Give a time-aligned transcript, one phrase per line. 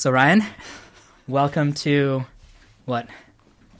[0.00, 0.42] So Ryan,
[1.28, 2.24] welcome to
[2.86, 3.06] what?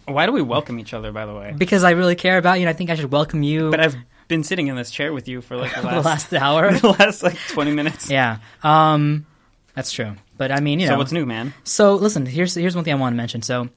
[0.05, 1.55] Why do we welcome each other, by the way?
[1.57, 3.71] Because I really care about you, and I think I should welcome you.
[3.71, 3.97] But I've
[4.29, 6.71] been sitting in this chair with you for like the the last, last hour.
[6.79, 8.11] the last like twenty minutes.
[8.11, 9.25] yeah, um,
[9.75, 10.15] that's true.
[10.37, 11.55] But I mean, you know, So what's new, man?
[11.65, 13.41] So listen, here's here's one thing I want to mention.
[13.41, 13.71] So,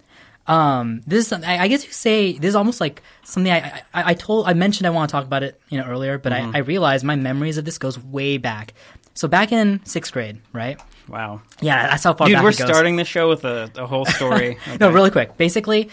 [0.45, 4.09] um, this is I, I guess you say this is almost like something I, I
[4.09, 6.51] I told I mentioned I want to talk about it you know earlier, but I,
[6.53, 8.73] I realized my memories of this goes way back.
[9.13, 10.77] So back in sixth grade, right?
[11.09, 12.67] Wow, Yeah, that's how far dude, back we're it goes.
[12.69, 14.57] starting the show with a, a whole story.
[14.79, 15.37] No, really quick.
[15.37, 15.89] Basically,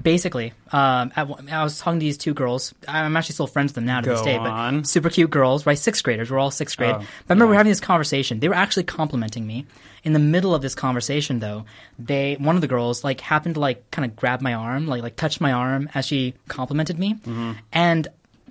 [0.00, 2.74] basically, um, I, I was talking to these two girls.
[2.88, 4.36] I'm actually still friends with them now to this Go day.
[4.36, 4.78] on.
[4.78, 5.78] But super cute girls, right?
[5.78, 6.30] Sixth graders.
[6.30, 6.94] We're all sixth grade.
[6.94, 7.50] Oh, but I remember we yeah.
[7.50, 8.40] were having this conversation.
[8.40, 9.66] They were actually complimenting me.
[10.02, 11.64] In the middle of this conversation, though,
[11.98, 15.02] they one of the girls like happened to like kind of grab my arm, like
[15.02, 17.52] like touch my arm as she complimented me, Mm-hmm.
[17.72, 18.08] and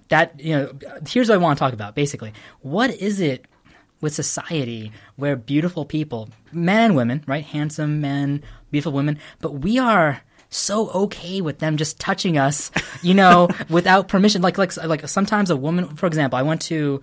[0.10, 0.72] that you know
[1.08, 1.96] here's what I want to talk about.
[1.96, 3.46] Basically, what is it
[4.02, 7.44] with society where beautiful people, men and women, right?
[7.44, 13.14] Handsome men, beautiful women, but we are so okay with them just touching us, you
[13.14, 14.42] know, without permission.
[14.42, 17.02] Like, like, like sometimes a woman, for example, I went to,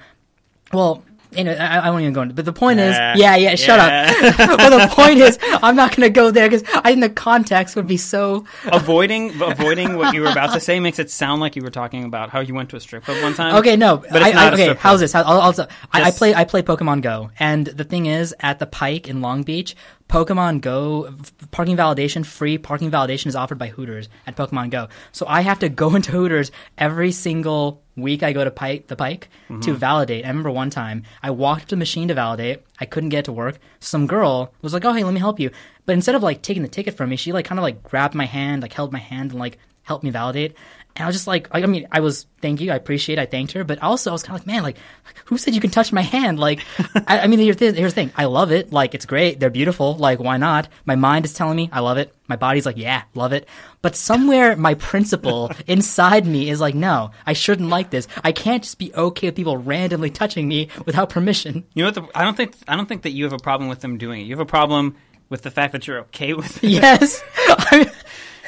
[0.72, 2.34] well, anyway, I, I won't even go into.
[2.34, 3.14] But the point Yeah.
[3.14, 4.36] is, yeah, yeah, shut up.
[4.58, 7.76] but the point is, I'm not going to go there because I think the context
[7.76, 8.44] would be so.
[8.66, 12.04] avoiding avoiding what you were about to say makes it sound like you were talking
[12.04, 13.54] about how you went to a strip club one time.
[13.56, 14.74] Okay, no, But I, I, okay.
[14.74, 15.14] How's this?
[15.14, 15.54] I'll, I'll,
[15.92, 19.20] I, I play I play Pokemon Go, and the thing is, at the Pike in
[19.20, 19.74] Long Beach,
[20.08, 21.12] Pokemon Go
[21.50, 24.88] parking validation, free parking validation is offered by Hooters at Pokemon Go.
[25.12, 28.22] So I have to go into Hooters every single week.
[28.22, 29.60] I go to Pike, the Pike, Mm-hmm.
[29.60, 30.24] to validate.
[30.24, 32.62] I remember one time I walked up to the machine to validate.
[32.80, 33.58] I couldn't get it to work.
[33.80, 35.50] Some girl was like, "Oh, hey, let me help you."
[35.86, 38.14] But instead of like taking the ticket from me, she like kind of like grabbed
[38.14, 40.56] my hand, like held my hand, and like helped me validate.
[40.96, 43.26] And I was just like, I mean, I was thank you, I appreciate, it, I
[43.26, 44.78] thanked her, but also I was kind of like, man, like,
[45.26, 46.38] who said you can touch my hand?
[46.38, 46.60] Like,
[47.06, 49.50] I, I mean, here's the, here's the thing, I love it, like, it's great, they're
[49.50, 50.68] beautiful, like, why not?
[50.84, 53.48] My mind is telling me I love it, my body's like, yeah, love it,
[53.82, 58.08] but somewhere my principle inside me is like, no, I shouldn't like this.
[58.24, 61.64] I can't just be okay with people randomly touching me without permission.
[61.74, 61.94] You know what?
[61.94, 64.22] The, I don't think I don't think that you have a problem with them doing
[64.22, 64.24] it.
[64.24, 64.96] You have a problem
[65.28, 66.68] with the fact that you're okay with it.
[66.68, 67.90] Yes, I,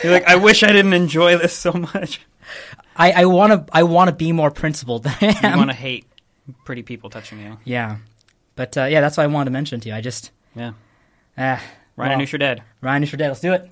[0.02, 2.20] You're like, I wish I didn't enjoy this so much.
[2.96, 5.52] I, I want to, I want to be more principled than I am.
[5.52, 6.06] You want to hate
[6.64, 7.58] pretty people touching you.
[7.64, 7.98] Yeah,
[8.56, 9.94] but uh, yeah, that's what I wanted to mention to you.
[9.94, 10.72] I just, Yeah.
[11.36, 11.62] ah, Ryan,
[11.96, 12.62] I well, knew you're dead.
[12.80, 13.28] Ryan is your dad.
[13.28, 13.70] Let's do it.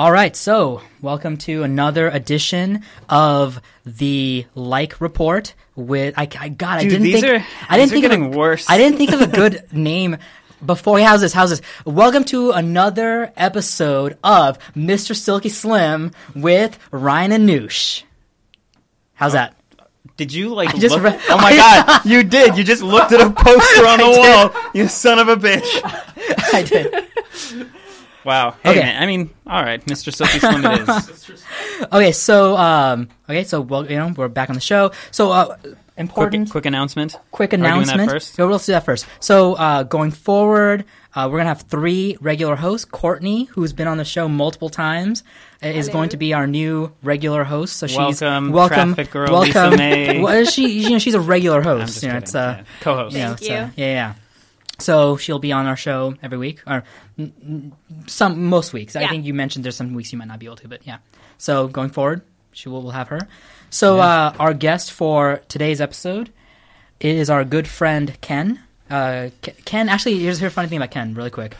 [0.00, 5.52] All right, so welcome to another edition of the Like Report.
[5.76, 8.38] With I, I God, I didn't these think are- I didn't think of getting a,
[8.38, 8.64] worse.
[8.70, 10.16] I didn't think of a good name
[10.64, 10.98] before.
[11.00, 11.34] How's this?
[11.34, 11.60] How's this?
[11.84, 15.14] Welcome to another episode of Mr.
[15.14, 18.04] Silky Slim with Ryan and Noosh.
[19.12, 19.54] How's oh, that?
[20.16, 21.04] Did you like just look?
[21.04, 21.54] re- oh my
[21.86, 22.56] god, you did.
[22.56, 24.70] You just looked at a poster on the wall.
[24.72, 25.68] You son of a bitch.
[26.54, 27.70] I did.
[28.24, 28.54] Wow.
[28.62, 28.80] Hey, Okay.
[28.80, 29.02] man.
[29.02, 30.14] I mean, all right, Mr.
[30.14, 31.26] Silky Slim it is.
[31.92, 34.92] Okay, so um, okay, so well, you know, we're back on the show.
[35.10, 35.56] So uh,
[35.96, 36.46] important.
[36.48, 37.16] quick, quick announcement.
[37.30, 38.10] quick Are we doing that announcement.
[38.10, 38.38] first?
[38.38, 39.06] Yeah, let's do that first.
[39.20, 42.84] So uh, going forward, uh, we're gonna have three regular hosts.
[42.84, 45.24] Courtney, who's been on the show multiple times,
[45.62, 47.78] uh, is going to be our new regular host.
[47.78, 49.70] So she's Welcome, welcome, traffic girl, welcome.
[49.70, 50.20] Lisa May.
[50.22, 51.80] Well, she, you know, she's a regular host.
[51.80, 52.22] I'm just you know, kidding.
[52.24, 52.64] it's uh, Yeah.
[52.80, 53.16] Co-host.
[53.16, 53.58] you know, Thank it's, uh, you.
[53.84, 54.14] yeah, yeah.
[54.78, 56.84] So she'll be on our show every week, or
[58.06, 58.96] some most weeks.
[58.96, 60.98] I think you mentioned there's some weeks you might not be able to, but yeah.
[61.38, 62.22] So going forward,
[62.52, 63.28] she will we'll have her.
[63.70, 66.30] So uh, our guest for today's episode
[67.00, 68.60] is our good friend Ken.
[68.90, 69.30] Uh,
[69.64, 71.56] Ken, actually, here's, here's a funny thing about Ken, really quick.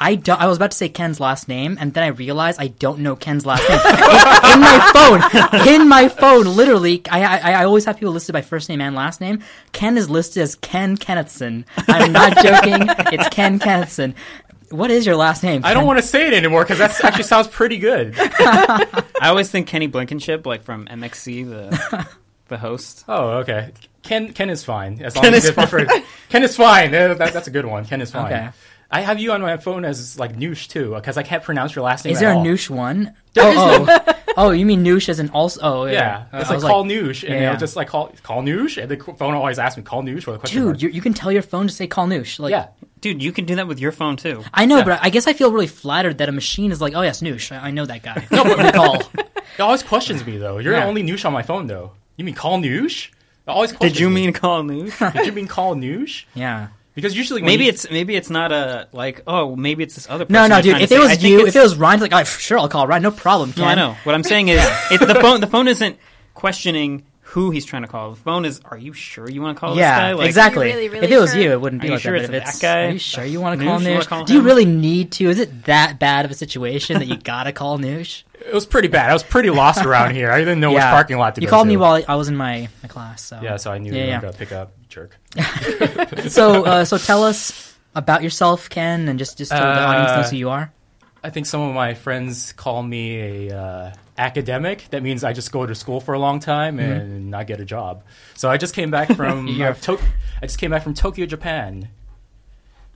[0.00, 0.40] I, don't.
[0.40, 3.16] I was about to say Ken's last name, and then I realized I don't know
[3.16, 3.80] Ken's last name.
[3.84, 8.32] in, in my phone, in my phone, literally, I, I, I always have people listed
[8.32, 9.42] by first name and last name.
[9.72, 11.64] Ken is listed as Ken Kennethson.
[11.88, 12.86] I'm not joking.
[13.12, 14.14] It's Ken Kennethson.
[14.70, 15.62] What is your last name?
[15.64, 18.14] I don't want to say it anymore because that actually sounds pretty good.
[18.18, 22.06] I always think Kenny Blankenship, like from MXC, the
[22.48, 23.04] the host.
[23.08, 23.72] Oh, okay.
[24.02, 25.90] Ken Ken is fine as long Ken as is it's preferred.
[26.28, 26.92] Ken is fine.
[26.92, 27.84] That, that's a good one.
[27.84, 28.32] Ken is fine.
[28.32, 28.48] Okay.
[28.90, 31.84] I have you on my phone as like Noosh too, because I can't pronounce your
[31.84, 32.12] last name.
[32.12, 32.44] Is at there a all.
[32.44, 33.14] Noosh one?
[33.36, 35.60] Oh, oh, oh, you mean Noosh as an also?
[35.62, 35.92] Oh, yeah.
[35.92, 37.46] Yeah, Uh, it's I like was call Noosh, and yeah, yeah.
[37.48, 40.36] it'll just like call call Noosh, and the phone always asks me call Noosh with
[40.36, 40.62] the question.
[40.62, 42.38] Dude, you, you can tell your phone to say call Noosh.
[42.38, 42.68] Like, yeah,
[43.00, 44.42] Dude, you can do that with your phone too.
[44.54, 44.84] I know, Yeah.
[44.84, 47.52] but I guess I feel really flattered that a machine is like, oh yes, Noosh.
[47.54, 48.26] I, I know that guy.
[48.32, 48.96] No, but call.
[49.16, 50.56] it always questions me though.
[50.58, 50.80] You're Yeah.
[50.80, 51.92] the only Noosh on my phone though.
[52.16, 53.08] You mean call Noosh?
[53.08, 53.12] It
[53.50, 54.22] always questions Did you me.
[54.22, 54.98] mean call news?
[54.98, 56.24] Did you mean call Noosh?
[56.34, 56.68] Yeah.
[56.98, 60.24] Because usually maybe you- it's maybe it's not a like oh maybe it's this other
[60.24, 60.32] person.
[60.34, 60.80] No, no, dude.
[60.82, 63.04] If it was you, it's- if it was Ryan, like, oh, sure, I'll call Ryan.
[63.04, 63.52] No problem.
[63.56, 63.96] no, I know.
[64.02, 64.58] What I'm saying is
[64.90, 65.96] it, the phone the phone isn't
[66.34, 68.10] questioning who he's trying to call.
[68.12, 70.08] The phone is are you sure you want to call this guy?
[70.08, 70.66] Yeah, Like, exactly.
[70.66, 71.40] Really, really if it was sure?
[71.42, 72.22] you, it wouldn't be Are you like sure that.
[72.22, 72.86] it's But if that guy?
[72.86, 74.06] are you sure you want to call you wanna Noosh?
[74.06, 75.28] call Do you really need to?
[75.28, 78.22] Is it that bad of a situation that you gotta call Noosh?
[78.46, 79.10] It was pretty bad.
[79.10, 80.30] I was pretty lost around here.
[80.30, 81.44] I didn't know which parking lot to be.
[81.44, 81.68] you go called to.
[81.68, 83.22] me while I was in my, my class.
[83.24, 84.16] So yeah, so I knew Yeah, you yeah.
[84.16, 85.16] were gonna pick up jerk.
[86.28, 90.16] so uh, so tell us about yourself, Ken, and just just so the audience Uh,
[90.16, 90.72] knows who you are.
[91.22, 94.86] I think some of my friends call me a uh, academic.
[94.90, 97.64] That means I just go to school for a long time and not get a
[97.64, 98.04] job.
[98.34, 100.00] So I just came back from You're- uh, to-
[100.40, 101.88] I just came back from Tokyo, Japan,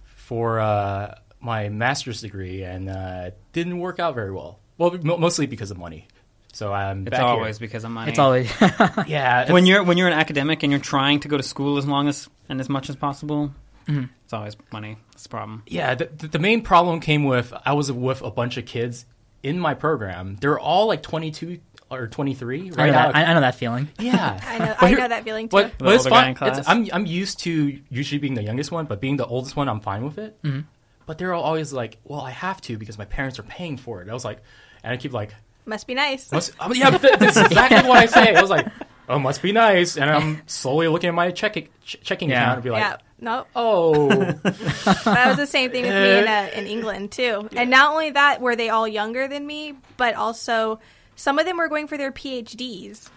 [0.04, 4.60] for uh, my master's degree, and uh, didn't work out very well.
[4.82, 6.08] Well, mo mostly because of money.
[6.52, 7.28] So I'm It's back here.
[7.28, 8.10] always because of money.
[8.10, 8.50] It's always
[9.06, 9.50] yeah.
[9.50, 12.08] when you're when you're an academic and you're trying to go to school as long
[12.08, 13.54] as and as much as possible.
[13.88, 14.04] Mm-hmm.
[14.24, 14.96] It's always money.
[15.12, 15.62] It's a problem.
[15.66, 19.06] Yeah, the, the the main problem came with I was with a bunch of kids
[19.42, 20.36] in my program.
[20.40, 21.58] They're all like 22
[21.90, 23.06] or 23 right I know now.
[23.12, 23.16] that.
[23.16, 23.88] I, I know that feeling.
[23.98, 25.56] yeah, I know, But I know that feeling too.
[25.56, 26.28] But, The but it's older guy fine.
[26.30, 26.58] in class?
[26.58, 29.68] It's, I'm I'm used to usually being the youngest one, but being the oldest one,
[29.68, 30.40] I'm fine with it.
[30.42, 30.60] Mm-hmm.
[31.06, 34.08] But they're always like, "Well, I have to because my parents are paying for it."
[34.08, 34.38] I was like,
[34.82, 35.34] and I keep like,
[35.66, 36.30] Must be nice.
[36.32, 38.66] must, oh, "Yeah, but that's exactly what I say." I was like,
[39.08, 42.42] "Oh, must be nice," and I'm slowly looking at my check, ch- checking Yeah.
[42.42, 42.96] account and be like, yeah.
[43.20, 44.08] No, "Oh,
[44.42, 47.48] that was the same thing with me in, uh, in England too.
[47.56, 50.80] And not only that, were they all younger than me, but also
[51.14, 53.08] some of them were going for their PhDs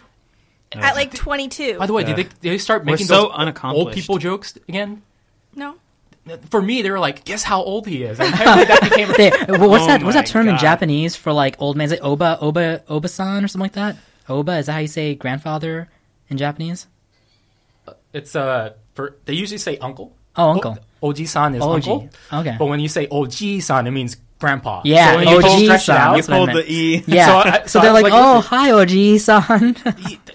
[0.74, 1.80] at like 22.
[1.80, 2.14] by the way, Yeah.
[2.14, 3.86] did they, did they start We're making so those unaccomplished.
[3.88, 5.02] old people jokes again?"
[5.56, 5.76] no,
[6.50, 9.70] For me, they were like, "Guess how old he is." And that became They, well,
[9.70, 10.02] what's Oh that?
[10.04, 11.86] What's that my term in Japanese for like old man?
[11.86, 13.96] Is it oba oba oba-san or something like that?
[14.28, 15.88] Oba is that how you say grandfather
[16.30, 16.88] in Japanese?
[18.14, 20.16] it's uh for they usually say uncle.
[20.36, 20.78] Oh, uncle.
[21.04, 21.76] O- Oji-san is Oji.
[21.76, 22.10] uncle.
[22.34, 22.56] Okay.
[22.58, 24.82] But when you say Oji-san, it means grandpa.
[24.84, 27.04] Yeah, So when you Oji-san, out, You pulled the E.
[27.06, 27.26] Yeah.
[27.28, 29.76] So So, I- so they're I like, like, "Oh, listen- hi, OG-san."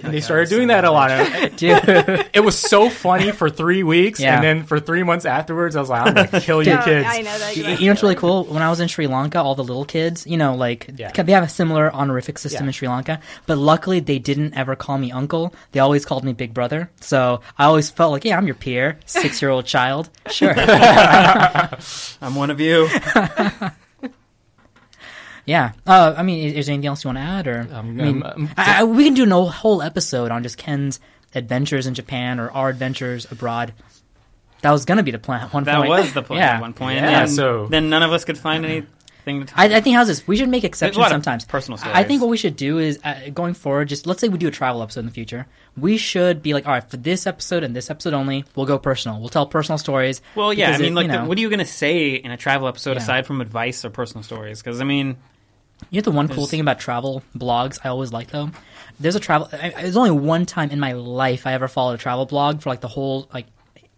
[0.05, 1.11] and they started doing that a lot.
[1.11, 1.81] And Dude.
[2.35, 4.37] it was so funny for three weeks, Yeah.
[4.37, 7.23] and then for three months afterwards, I was like, "I'm gonna kill you kids." I
[7.23, 7.57] know that.
[7.57, 7.87] You exactly.
[7.87, 8.45] know what's really cool?
[8.45, 11.11] When I was in Sri Lanka, all the little kids, you know, like Yeah.
[11.13, 12.69] they have a similar honorific system Yeah.
[12.69, 13.21] in Sri Lanka.
[13.47, 15.55] But luckily, they didn't ever call me uncle.
[15.73, 16.91] They always called me big brother.
[17.01, 20.09] So I always felt like, yeah, I'm your peer, six year old child.
[20.31, 20.55] Sure.
[20.57, 22.89] I'm one of you.
[25.51, 25.73] Yeah.
[25.87, 27.47] Uh, I mean, is, is there anything else you want to add?
[27.49, 30.43] Or Um, I mean, um, um, I, I, we can do a whole episode on
[30.43, 31.01] just Ken's
[31.35, 33.73] adventures in Japan or our adventures abroad.
[34.63, 35.91] That was gonna be the plan at one That point.
[35.91, 36.55] That was the plan Yeah.
[36.57, 36.97] at one point.
[36.97, 38.87] Yeah, and then, so- then none of us could find anything
[39.41, 40.27] to talk I, I think how's this?
[40.27, 41.45] We should make There's a exceptions lot of sometimes.
[41.45, 43.89] personal I I think what we should do is uh, going forward.
[43.89, 45.47] Just let's say we do a travel episode in the future.
[45.77, 48.79] We should be like, all right, for this episode and this episode only, we'll go
[48.79, 49.21] personal.
[49.21, 50.21] We'll tell personal stories.
[50.35, 52.31] Well, yeah, I mean, it- like, you the, what are you going to say in
[52.31, 53.03] a travel episode Yeah.
[53.03, 54.61] aside from advice or personal stories?
[54.63, 55.17] Because I mean,
[55.89, 58.51] You know the one cool thing about travel blogs I always like though.
[58.99, 59.49] There's a travel.
[59.53, 62.69] I, there's only one time in my life I ever followed a travel blog for
[62.69, 63.47] like the whole like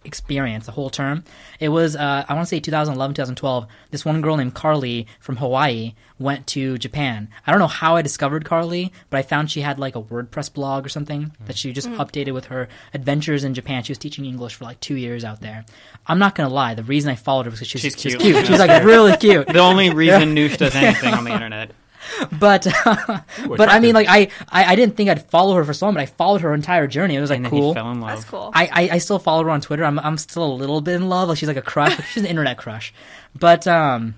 [0.05, 1.25] experience, the whole term.
[1.61, 3.67] It was uh, I want to say 2011, 2012.
[3.91, 7.29] This one girl named Carly from Hawaii went to Japan.
[7.47, 10.53] I don't know how I discovered Carly, but I found she had like a WordPress
[10.53, 13.83] blog or something that she just updated with her adventures in Japan.
[13.83, 15.65] She was teaching English for like two years out there.
[16.07, 16.75] I'm not gonna lie.
[16.75, 18.35] The reason I followed her was because she's, She's she's cute.
[18.35, 18.47] cute.
[18.47, 19.47] She's like really cute.
[19.49, 21.73] the only reason Noosh does anything on the internet.
[22.39, 25.87] but but I mean, like I, I I didn't think I'd follow her for so
[25.87, 27.17] long, but I followed her entire journey.
[27.17, 27.69] It was like And then cool.
[27.71, 28.11] he fell in love.
[28.11, 28.51] That's cool.
[28.55, 29.85] I, I I still follow her on Twitter.
[29.85, 31.29] I'm I'm still a little bit in love.
[31.29, 31.97] Like she's like a crush.
[32.13, 32.93] she's an internet crush,
[33.39, 34.15] but um.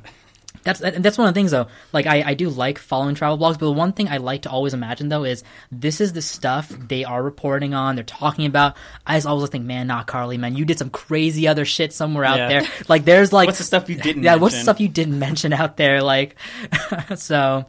[0.64, 1.66] That's that's one of the things though.
[1.92, 4.50] Like I, I do like following travel blogs, but the one thing I like to
[4.50, 7.96] always imagine though is this is the stuff they are reporting on.
[7.96, 8.74] They're talking about.
[9.06, 12.24] I just always think, man, not Carly, man, you did some crazy other shit somewhere
[12.24, 12.48] out Yeah.
[12.48, 12.68] there.
[12.88, 15.52] Like there's like What's the stuff you didn't Yeah, what's the stuff you didn't mention
[15.52, 16.02] out there?
[16.02, 16.36] Like,
[17.16, 17.66] so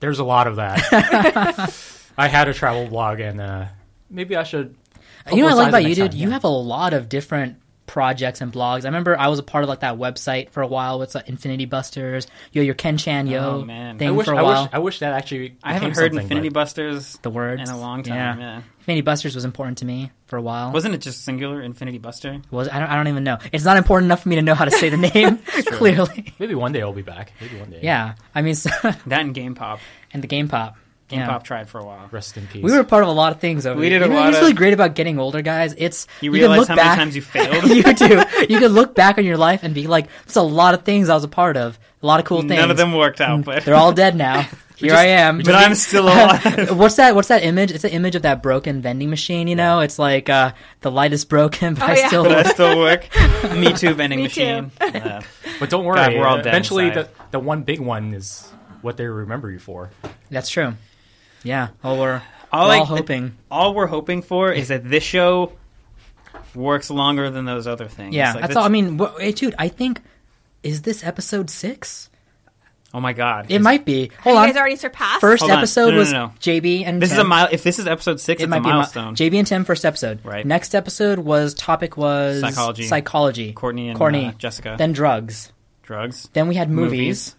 [0.00, 1.74] There's a lot of that.
[2.18, 3.64] I had a travel blog, and uh,
[4.10, 4.76] maybe I should.
[5.30, 6.10] You know what I like publicize about you, next dude?
[6.10, 7.56] time, You have a lot of different
[7.92, 8.84] projects and blogs.
[8.84, 11.20] I remember I was a part of like that website for a while with uh,
[11.26, 12.26] Infinity Busters.
[12.50, 13.98] Yo, your Ken Chan Yo Oh, man.
[13.98, 14.62] thing I wish, for a I while.
[14.62, 15.56] wish I wish that actually.
[15.62, 18.40] I haven't heard Infinity but- Busters the words in a long time.
[18.40, 18.62] Yeah.
[18.78, 20.72] Infinity Busters was important to me for a while.
[20.72, 22.40] Wasn't it just singular Infinity Buster?
[22.50, 23.36] Was I don't, I don't even know.
[23.52, 26.32] It's not important enough for me to know how to say the name clearly.
[26.38, 27.34] Maybe one day I'll be back.
[27.42, 27.80] Maybe one day.
[27.82, 28.70] Yeah, I mean, so,
[29.06, 29.80] That and Game Pop.
[30.14, 30.76] and the Game Pop.
[31.12, 31.28] Game yeah.
[31.28, 32.08] Pop tried for a while.
[32.10, 32.62] Rest in peace.
[32.64, 34.16] We were part of a lot of things over We the- did a you know,
[34.16, 35.74] lot What's of- really great about getting older, guys?
[35.78, 37.64] It's You can realize look how many times you failed?
[37.64, 38.22] you do.
[38.48, 41.08] You can look back on your life and be like, "There's a lot of things
[41.08, 41.78] I was a part of.
[42.02, 42.52] A lot of cool things.
[42.56, 44.42] None of them worked out, but They're all dead now.
[44.76, 45.38] Here just- I am.
[45.38, 46.76] but I'm still alive.
[46.76, 47.14] what's that?
[47.14, 47.70] What's that image?
[47.70, 49.46] It's an image of that broken vending machine.
[49.46, 52.08] You know, it's like uh, the light is broken, but Oh, I yeah.
[52.08, 52.24] still.
[52.24, 53.06] but I still work.
[53.54, 54.72] Me too, vending Me machine.
[54.80, 55.22] Uh,
[55.60, 55.96] But don't worry.
[55.96, 57.04] God, we're all dead eventually, inside.
[57.04, 58.50] the the one big one is
[58.80, 59.90] what they remember you for.
[60.30, 60.74] That's true.
[61.44, 61.68] Yeah.
[61.82, 62.22] Well, we're
[62.52, 63.36] all, we're I- all hoping.
[63.50, 65.52] all we're hoping for is that this show
[66.54, 68.14] works longer than those other things.
[68.14, 68.64] Yeah, Like, that's all.
[68.64, 70.00] I mean, wh- hey, dude, I think
[70.62, 72.08] is this episode six?
[72.94, 73.46] Oh my god!
[73.48, 74.10] It might be.
[74.22, 74.48] Hold you on.
[74.48, 75.22] guys already surpassed?
[75.22, 76.32] First Hold episode No, no, was no, no.
[76.40, 77.20] JB and This Tim.
[77.20, 77.48] is a mile.
[77.50, 79.14] If this is episode six, It it's might a be a mi- milestone.
[79.16, 80.22] JB and Tim first episode.
[80.26, 80.44] Right.
[80.44, 82.82] Next episode was topic was Psychology.
[82.82, 83.54] Psychology.
[83.54, 84.26] Courtney and Courtney.
[84.26, 84.74] uh, Jessica.
[84.78, 85.50] Then drugs.
[85.82, 86.28] drugs.
[86.34, 87.34] Then we had movies.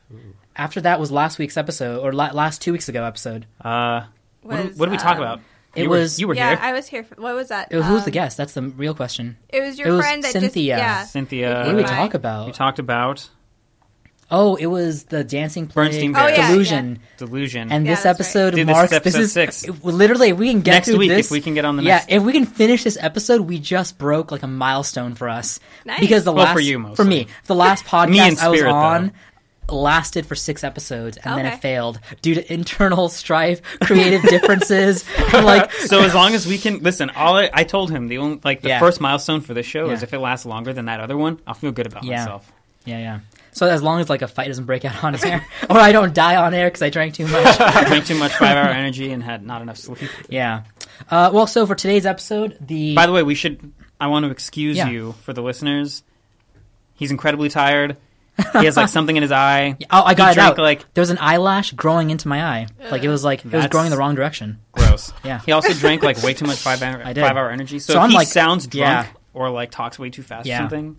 [0.56, 3.46] After that was last week's episode or la- last two weeks ago episode.
[3.62, 4.04] Uh,
[4.42, 5.40] what, did- what did we talk um, about?
[5.76, 6.60] It you was- were, you were yeah, here.
[6.62, 7.04] I was here.
[7.04, 7.70] For, what was that?
[7.72, 8.38] It was, who's the Um, guest?
[8.38, 9.38] That's the real question.
[9.50, 10.76] It was your It was friend that Cynthia.
[10.76, 11.04] just yeah.
[11.06, 11.56] Cynthia.
[11.58, 12.46] What did we talk about?
[12.46, 13.28] We talked about
[14.32, 17.00] Oh, it was the dancing play Bernstein Oh, yeah, Delusion.
[17.18, 17.72] delusion.
[17.72, 18.26] And Yeah, this that's right.
[18.26, 19.64] episode Dude, this is marks this is six.
[19.64, 21.76] it- literally if we can get Next through week, this, if we can get on
[21.78, 25.14] the yeah, next- if we can finish this episode, we just broke like a milestone
[25.14, 26.00] for us Nice.
[26.00, 27.06] because the Well, last for you mostly.
[27.06, 29.12] me the last podcast Me in I was spirit, on
[29.70, 35.72] lasted for six episodes and then it failed due to internal strife, creative differences, like
[35.72, 38.62] so as long as we can listen, all I, I told him the only like
[38.62, 38.80] the Yeah.
[38.80, 41.54] first milestone for this show is if it lasts longer than that other one, I'll
[41.54, 42.18] feel good about Yeah.
[42.20, 42.52] myself.
[42.86, 43.20] yeah, yeah.
[43.56, 45.92] So as long as like a fight doesn't break out on his air, or I
[45.92, 47.46] don't die on air because I drank too much.
[47.60, 50.10] I drank too much five hour energy and had not enough sleep.
[50.28, 50.64] yeah.
[51.10, 53.72] Uh, well, so for today's episode, the By the way, we should.
[54.02, 54.90] I want to excuse Yeah.
[54.90, 56.04] you for the listeners.
[56.96, 57.98] He's incredibly tired.
[58.60, 59.78] He has like something in his eye.
[59.92, 60.58] Oh, I got he it drank, out.
[60.58, 62.68] Like there was an eyelash growing into my eye.
[62.92, 64.60] Like it was like it was That's- growing the wrong direction.
[64.72, 65.14] gross.
[65.24, 65.40] Yeah.
[65.46, 67.22] He also drank like way too much five hour I did.
[67.22, 67.80] five hour energy.
[67.80, 69.14] So, So if I'm he like- sounds drunk yeah.
[69.34, 70.58] or like talks way too fast Yeah.
[70.58, 70.98] or something.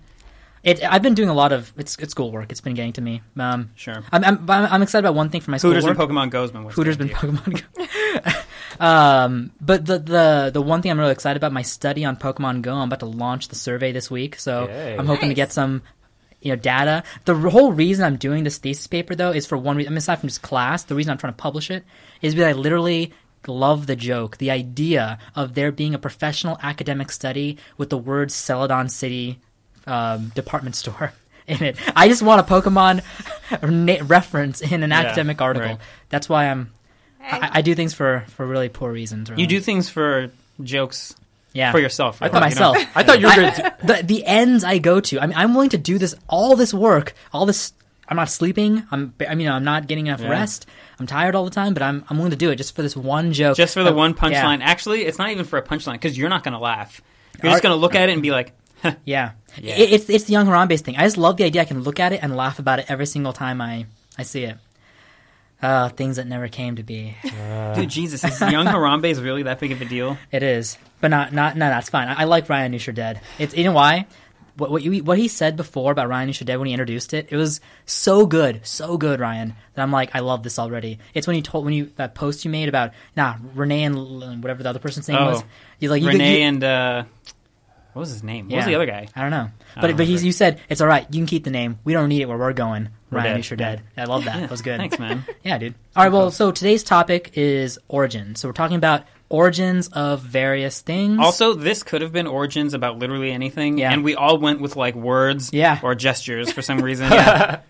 [0.62, 2.50] It, I've been doing a lot of it's it's schoolwork.
[2.50, 3.20] It's been getting to me.
[3.38, 4.02] Um, Sure.
[4.12, 6.08] I'm, I'm I'm I'm excited about one thing for my Hooters schoolwork.
[6.08, 7.58] and Pokemon Go's been what's Hooters getting been to you.
[7.58, 8.24] Pokemon
[8.78, 8.84] Go.
[8.84, 12.62] um, but the the the one thing I'm really excited about my study on Pokemon
[12.62, 12.74] Go.
[12.74, 14.96] I'm about to launch the survey this week, so Yay.
[14.98, 15.36] I'm hoping to Nice.
[15.36, 15.82] get some
[16.44, 17.02] you know data.
[17.24, 19.90] The whole reason I'm doing this thesis paper though is for one reason.
[19.90, 21.82] I mean, aside from just class, the reason I'm trying to publish it
[22.22, 23.12] is because I literally
[23.46, 28.30] love the joke, the idea of there being a professional academic study with the word
[28.30, 29.38] Celadon City
[29.86, 31.12] um, department store
[31.46, 31.76] in it.
[31.94, 33.02] I just want a Pokemon
[34.08, 35.68] reference in an Yeah, academic article.
[35.70, 35.78] right.
[36.08, 36.72] That's why I'm.
[37.20, 39.30] I, I do things for for really poor reasons.
[39.30, 39.42] Really.
[39.42, 40.30] You do things for
[40.62, 41.14] jokes
[41.54, 42.20] yeah for yourself.
[42.20, 42.72] I really, thought you know?
[42.72, 42.96] myself.
[42.96, 43.74] I thought you were going to.
[43.84, 45.18] the the ends I go to.
[45.20, 47.72] I mean, I'm willing to do this all this work, all this.
[48.06, 48.86] I'm not sleeping.
[48.90, 49.14] I'm.
[49.26, 50.28] I mean, I'm not getting enough Yeah.
[50.28, 50.66] rest.
[51.00, 52.94] I'm tired all the time, but I'm I'm willing to do it just for this
[52.94, 53.56] one joke.
[53.56, 54.42] Just for the Uh, one yeah.
[54.44, 54.60] punchline.
[54.60, 57.00] Actually, it's not even for a punchline because you're not going to laugh.
[57.42, 58.52] You're Are- just going to look at it and be like,
[58.84, 59.74] Yeah, Yeah.
[59.76, 60.96] It, it's it's the young Harambe's thing.
[60.96, 61.62] I just love the idea.
[61.62, 63.86] I can look at it and laugh about it every single time I
[64.18, 64.58] I see it.
[65.62, 67.16] Uh, things that never came to be.
[67.74, 70.18] dude, Jesus, is young Harambe is really that big of a deal?
[70.30, 71.68] It is, but not not no.
[71.68, 72.08] That's fine.
[72.08, 73.20] I, I like Ryan Nusher Dead.
[73.38, 74.06] It's you know why.
[74.56, 77.28] What what, you, what he said before about Ryan Nusher Dead when he introduced it,
[77.30, 79.54] it was so good, so good, Ryan.
[79.74, 80.98] That I'm like, I love this already.
[81.14, 84.36] It's when you told when you that post you made about nah Renee and L-
[84.40, 85.26] whatever the other person's name Oh.
[85.30, 85.44] was.
[85.80, 87.04] He's like you, Renee you, and uh,
[87.94, 88.48] what was his name?
[88.48, 88.70] What was Yeah.
[88.70, 89.08] the other guy?
[89.16, 90.26] I don't know, but don't but he's, remember.
[90.26, 91.06] you said it's all right.
[91.10, 91.78] You can keep the name.
[91.84, 92.90] We don't need it where we're going.
[93.14, 93.56] We're Ryan dead, yeah.
[93.56, 93.82] Dead.
[93.96, 94.40] I love that.
[94.40, 94.76] That was good.
[94.80, 95.24] Thanks, man.
[95.42, 95.74] Yeah, dude.
[95.96, 98.34] All right, well, so today's topic is origin.
[98.36, 101.18] So we're talking about origins of various things.
[101.18, 103.92] Also, this could have been origins about literally anything, Yeah.
[103.92, 105.80] and we all went with like words Yeah.
[105.82, 107.10] or gestures for some reason.
[107.12, 107.60] yeah,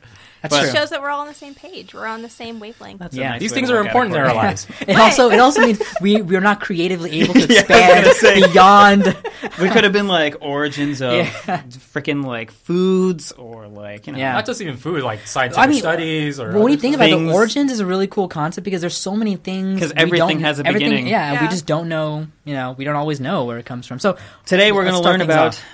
[0.44, 0.72] that's but- true.
[0.72, 1.92] shows that we're all on the same page.
[1.94, 2.98] We're on the same wavelength.
[3.00, 3.30] That's Yeah.
[3.30, 4.66] nice These things are important in our lives.
[4.86, 8.46] It also it also means we we're not creatively able to Yeah, expand gonna say.
[8.52, 9.16] beyond.
[9.60, 11.62] We could have been like origins of Yeah.
[11.92, 14.18] freaking like foods or like you know.
[14.18, 14.32] Yeah.
[14.32, 16.52] Not just even food, like scientific I mean, studies or.
[16.52, 17.06] Well, when you think stuff.
[17.06, 19.74] about Things- the origins, is a really cool concept because there's so many things.
[19.80, 21.06] Because everything has a everything- beginning.
[21.08, 22.26] Yeah, and we just don't know.
[22.44, 23.98] You know, we don't always know where it comes from.
[23.98, 25.48] So Today we're going to learn about.
[25.54, 25.64] off.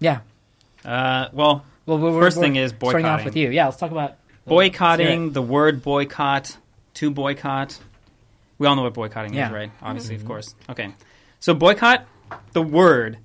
[0.00, 0.18] yeah.
[0.84, 3.50] Uh, well, Well, we're, First we're thing is starting off with you.
[3.50, 5.32] Yeah, let's talk about boycotting.
[5.32, 6.56] The word boycott.
[6.94, 7.78] To boycott.
[8.58, 9.48] We all know what boycotting Yeah.
[9.48, 9.68] is, right?
[9.74, 9.84] Mm-hmm.
[9.84, 10.54] Obviously, of course.
[10.70, 10.94] Okay.
[11.40, 12.06] So boycott.
[12.52, 13.18] The word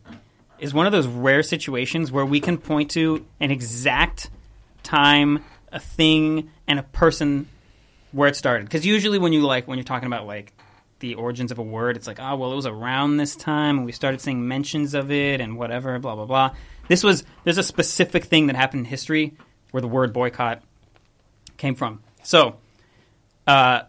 [0.58, 4.30] is one of those rare situations where we can point to an exact
[4.84, 7.48] time, a thing, and a person
[8.12, 8.66] where it started.
[8.66, 10.51] Because usually, when you like when you're talking about like
[11.00, 13.86] the origins of a word, it's like, oh well, it was around this time, and
[13.86, 16.56] we started seeing mentions of it, and whatever, blah blah blah.
[16.89, 19.38] This was there's a specific thing that happened in history
[19.72, 20.62] where the word boycott
[21.55, 22.01] came from.
[22.24, 22.58] So,
[23.48, 23.84] uh,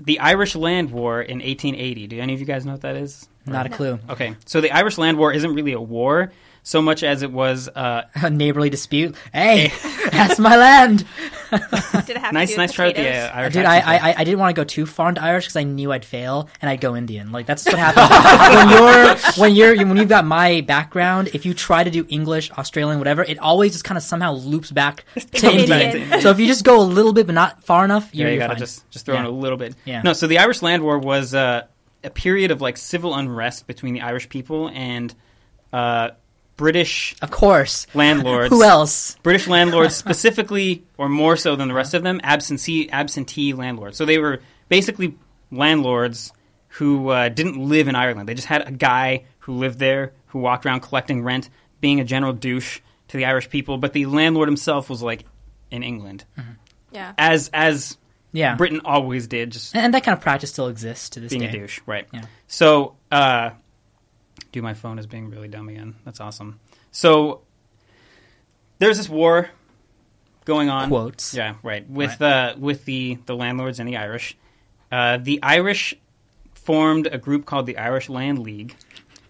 [0.00, 2.06] the Irish Land War in 1880.
[2.06, 3.28] Do any of you guys know what that is?
[3.44, 3.98] Not a clue.
[4.08, 7.68] Okay, so the Irish Land War isn't really a war so much as it was
[7.68, 9.16] uh, A neighborly dispute.
[9.32, 9.72] Hey,
[10.10, 11.04] that's my land.
[11.50, 13.52] Did it have nice, to do nice with try with the uh, Irish.
[13.54, 13.78] Dude, I.
[13.80, 16.04] I I- I didn't want to go too far into Irish because I knew I'd
[16.04, 17.32] fail and I'd go Indian.
[17.32, 18.08] Like that's what happens
[19.36, 21.28] when you're when you're when you've got my background.
[21.34, 24.70] If you try to do English, Australian, whatever, it always just kind of somehow loops
[24.70, 26.20] back to Comes back Indian.
[26.20, 28.34] So if you just go a little bit but not far enough, yeah, you're, you
[28.34, 28.60] you're gotta fine.
[28.60, 29.74] just just throw in a little bit.
[29.84, 30.02] Yeah.
[30.02, 31.62] No, so the Irish Land War was uh,
[32.04, 35.12] a period of like civil unrest between the Irish people and
[35.72, 36.10] uh,
[36.56, 37.86] British Of course.
[37.94, 38.50] landlords.
[38.50, 39.16] Who else?
[39.22, 43.96] British landlords, specifically, or more so than the rest of them, absentee absentee landlords.
[43.96, 45.16] So they were basically
[45.50, 46.32] landlords
[46.76, 48.28] who uh, didn't live in Ireland.
[48.28, 52.04] They just had a guy who lived there, who walked around collecting rent, being a
[52.04, 53.76] general douche to the Irish people.
[53.78, 55.24] But the landlord himself was like
[55.70, 56.24] in England,
[56.90, 57.12] Yeah.
[57.18, 57.96] as as
[58.32, 58.54] Yeah.
[58.56, 61.48] Britain always did, just and that kind of practice still exists to this being day.
[61.48, 62.06] a douche, right?
[62.12, 62.24] Yeah.
[62.46, 63.50] So, uh,
[64.52, 65.96] do my phone is being really dumb again.
[66.04, 66.60] That's awesome.
[66.90, 67.40] So,
[68.78, 69.50] there's this war
[70.44, 70.88] going on.
[70.88, 71.34] Quotes.
[71.34, 71.88] Yeah, right.
[71.88, 74.36] With uh, with the the landlords and the Irish.
[74.90, 75.94] Uh, the Irish
[76.54, 78.76] formed a group called the Irish Land League,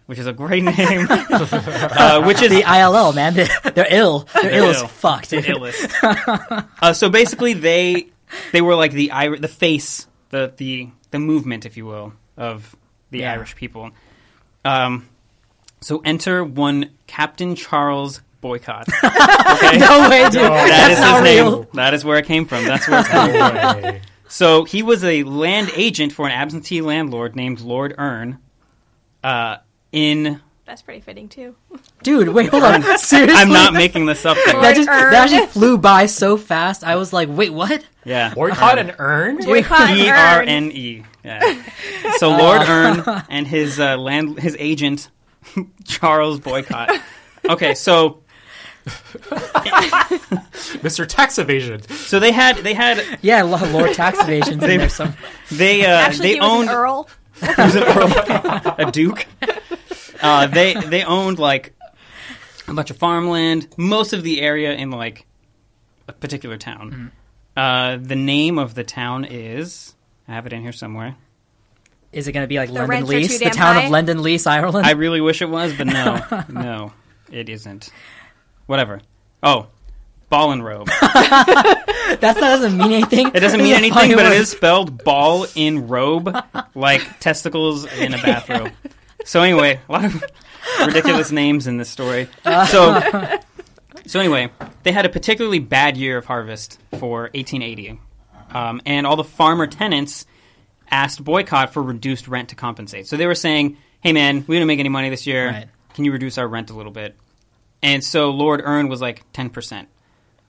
[0.07, 1.07] which is a great name.
[1.11, 4.27] uh, which is The ILL, man, they're, they're ill.
[4.35, 5.45] They're, ill as fuck, dude.
[5.45, 6.67] illest.
[6.83, 8.09] uh, so basically, they
[8.53, 12.75] they were like the Ir- the face, the the the movement, if you will, of
[13.11, 13.33] the Yeah.
[13.35, 13.91] Irish people.
[14.65, 15.09] Um,
[15.83, 18.89] so enter one Captain Charles Boycott.
[19.53, 19.79] Okay?
[19.79, 20.43] No way, dude.
[20.43, 21.59] That That's his real.
[21.61, 21.67] name.
[21.75, 22.65] That is where it came from.
[22.65, 24.01] That's where it's coming from.
[24.29, 28.39] So he was a land agent for an absentee landlord named Lord Erne.
[29.23, 29.59] Uh,
[29.93, 31.55] in That's pretty fitting too.
[32.03, 32.83] Dude, wait, hold on.
[32.99, 33.35] Seriously?
[33.37, 34.37] I'm not making this up.
[34.47, 34.61] though.
[34.63, 35.39] That just, Lord that Erne.
[35.39, 36.83] just flew by so fast.
[36.83, 37.85] I was like, wait, what?
[38.05, 38.33] Yeah.
[38.35, 39.37] Boycott and earn?
[39.39, 40.17] Boycott E Ern.
[40.17, 41.05] R N E.
[41.25, 41.63] Yeah.
[42.17, 45.11] So Lord Erne and his uh, land his agent
[45.85, 46.91] Charles Boycott.
[47.49, 48.23] Okay, so
[50.83, 51.07] Mr.
[51.07, 51.83] Tax Evasion.
[51.83, 54.89] so they had they had Yeah, lo- Lord Tax Evasion's in there.
[54.89, 55.15] Some
[55.51, 57.09] they uh, Actually, they he was owned an earl.
[57.41, 59.27] he was an earl, a duke.
[60.21, 61.75] Uh, they they owned like
[62.69, 65.27] a bunch of farmland, most of the area in like
[66.09, 67.13] a particular town.
[67.57, 69.95] Uh, the name of the town is
[70.29, 71.17] I have it in here somewhere.
[72.13, 73.83] Is it going to be like The London Lease, the town high?
[73.85, 74.87] of London Lease, Ireland?
[74.87, 76.93] I really wish it was, but no, no,
[77.31, 77.91] it isn't.
[78.67, 79.01] Whatever.
[79.43, 79.69] Oh,
[80.31, 80.89] Ballinrobe.
[82.21, 83.29] That doesn't mean anything.
[83.29, 84.37] It doesn't mean anything, funny but it word.
[84.37, 86.37] is spelled ball in robe,
[86.75, 88.71] like testicles in a bathrobe.
[89.25, 90.23] So anyway, a lot of
[90.87, 92.29] ridiculous names in this story.
[92.45, 93.01] So,
[94.07, 94.51] so anyway,
[94.83, 97.99] they had a particularly bad year of harvest for 1880,
[98.51, 100.27] um, and all the farmer tenants
[100.93, 103.09] asked boycott for reduced rent to compensate.
[103.09, 105.49] So they were saying, "Hey, man, we didn't make any money this year.
[105.49, 105.69] Right.
[105.95, 107.17] Can you reduce our rent a little bit?"
[107.83, 109.89] And so Lord Erne was like ten percent.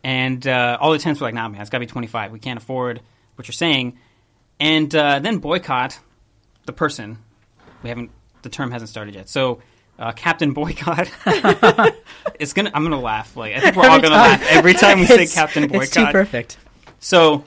[0.04, 2.32] And uh, all the tenants were like, nah, man, it's got to be 25.
[2.32, 3.02] We can't afford
[3.36, 3.98] what you're saying.
[4.60, 5.98] And uh, then boycott,
[6.66, 7.20] the person,
[7.82, 9.30] we haven't, the term hasn't started yet.
[9.30, 9.62] So
[9.98, 11.10] uh, Captain Boycott
[12.40, 13.38] it's going to, I'm going to laugh.
[13.38, 14.40] Like, I think we're all going to time.
[14.42, 15.84] laugh every time we say Captain Boycott.
[15.84, 16.58] It's too perfect.
[17.00, 17.46] So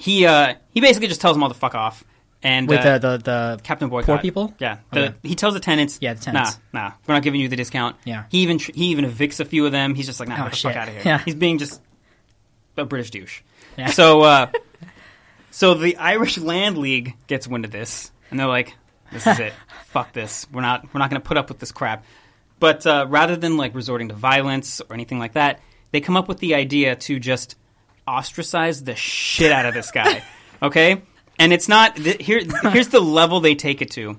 [0.00, 2.04] he, uh, he basically just tells them all to fuck off.
[2.42, 3.22] And With uh, the, the,
[3.56, 4.06] the Captain Boycott.
[4.06, 4.54] poor people?
[4.58, 4.78] Yeah.
[4.92, 5.14] The, Okay.
[5.22, 6.58] He tells the tenants, Yeah, the tenants.
[6.72, 7.96] Nah, nah, we're not giving you the discount.
[8.06, 8.24] Yeah.
[8.30, 9.94] He even he even evicts a few of them.
[9.94, 10.72] He's just like, nah, Oh, get the shit.
[10.72, 11.02] fuck out of here.
[11.04, 11.18] Yeah.
[11.18, 11.82] He's being just
[12.78, 13.42] a British douche.
[13.76, 13.88] Yeah.
[13.88, 14.46] So, uh,
[15.50, 18.74] so the Irish Land League gets wind of this, and they're like,
[19.12, 19.52] "This is it.
[19.88, 20.46] Fuck this.
[20.50, 22.04] We're not we're not going to put up with this crap."
[22.58, 25.60] But uh, rather than like resorting to violence or anything like that,
[25.92, 27.56] they come up with the idea to just
[28.06, 30.22] ostracize the shit out of this guy.
[30.62, 31.00] Okay,
[31.38, 32.42] and it's not th- here.
[32.70, 34.18] Here's the level they take it to.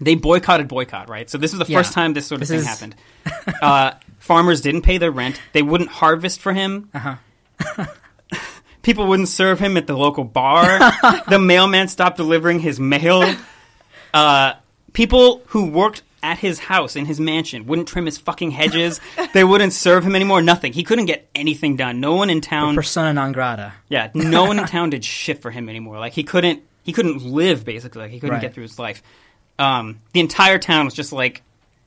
[0.00, 1.28] They boycotted boycott, right?
[1.28, 1.78] So this is the Yeah.
[1.78, 2.94] first time this sort of This thing is- happened.
[3.60, 5.40] Uh, farmers didn't pay their rent.
[5.52, 6.90] They wouldn't harvest for him.
[6.94, 7.86] Uh-huh.
[8.82, 10.78] People wouldn't serve him at the local bar.
[11.28, 13.34] the mailman stopped delivering his mail.
[14.14, 14.52] Uh,
[14.92, 19.00] people who worked at his house in his mansion wouldn't trim his fucking hedges.
[19.32, 20.42] they wouldn't serve him anymore.
[20.42, 20.72] Nothing.
[20.72, 22.00] He couldn't get anything done.
[22.00, 22.74] No one in town.
[22.74, 23.72] persona non grata.
[23.88, 25.98] Yeah, no one in town did shit for him anymore.
[25.98, 28.02] Like he couldn't he couldn't live basically.
[28.02, 28.42] Like he couldn't Right.
[28.42, 29.02] get through his life.
[29.58, 31.42] Um, the entire town was just like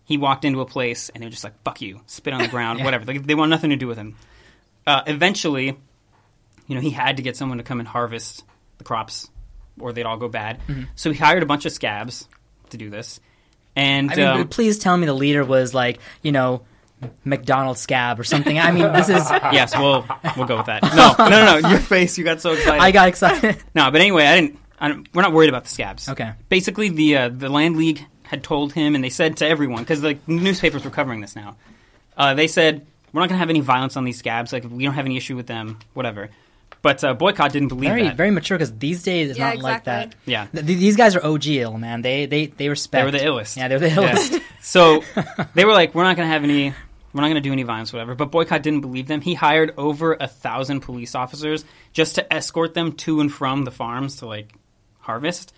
[0.06, 2.48] he walked into a place and they were just like, "Fuck you," spit on the
[2.50, 3.06] ground, whatever.
[3.06, 4.16] Like, they want nothing to do with him.
[4.86, 5.78] Uh, eventually,
[6.68, 8.44] you know, he had to get someone to come and harvest
[8.78, 9.30] the crops,
[9.80, 10.60] or they'd all go bad.
[10.68, 10.84] Mm-hmm.
[10.96, 12.28] So he hired a bunch of scabs
[12.72, 13.20] to do this.
[13.76, 16.62] And I mean, um, please tell me the leader was like, you know,
[17.24, 18.60] McDonald scab or something.
[18.60, 19.30] I mean, this is.
[19.52, 20.06] yes, we'll
[20.38, 20.84] we'll go with that.
[20.84, 21.70] No, no, no, no.
[21.70, 22.82] Your face, you got so excited.
[22.82, 23.58] I got excited.
[23.76, 24.60] No, but anyway, I didn't.
[24.80, 26.10] I don't, we're not worried about the scabs.
[26.10, 26.34] Okay.
[26.50, 30.02] Basically, the uh, the land league had told him, and they said to everyone because
[30.02, 31.56] the newspapers were covering this now.
[32.18, 34.54] Uh, they said we're not going to have any violence on these scabs.
[34.54, 36.30] Like we don't have any issue with them, whatever.
[36.82, 38.16] But uh, boycott didn't believe Very, that.
[38.18, 40.16] very mature because these days it's Yeah, not like that.
[40.26, 42.02] yeah, Th- these guys are OG ill, man.
[42.02, 43.02] They they they respect.
[43.02, 43.56] they were the illest.
[43.58, 44.16] Yeah, they were the Yeah.
[44.16, 44.42] illest.
[44.62, 45.04] So
[45.54, 46.74] they were like, we're not going to have any.
[47.14, 48.16] We're not going to do any violence, whatever.
[48.16, 49.22] But boycott didn't believe them.
[49.22, 53.72] He hired over a thousand police officers just to escort them to and from the
[53.72, 54.54] farms to like
[55.00, 55.54] harvest.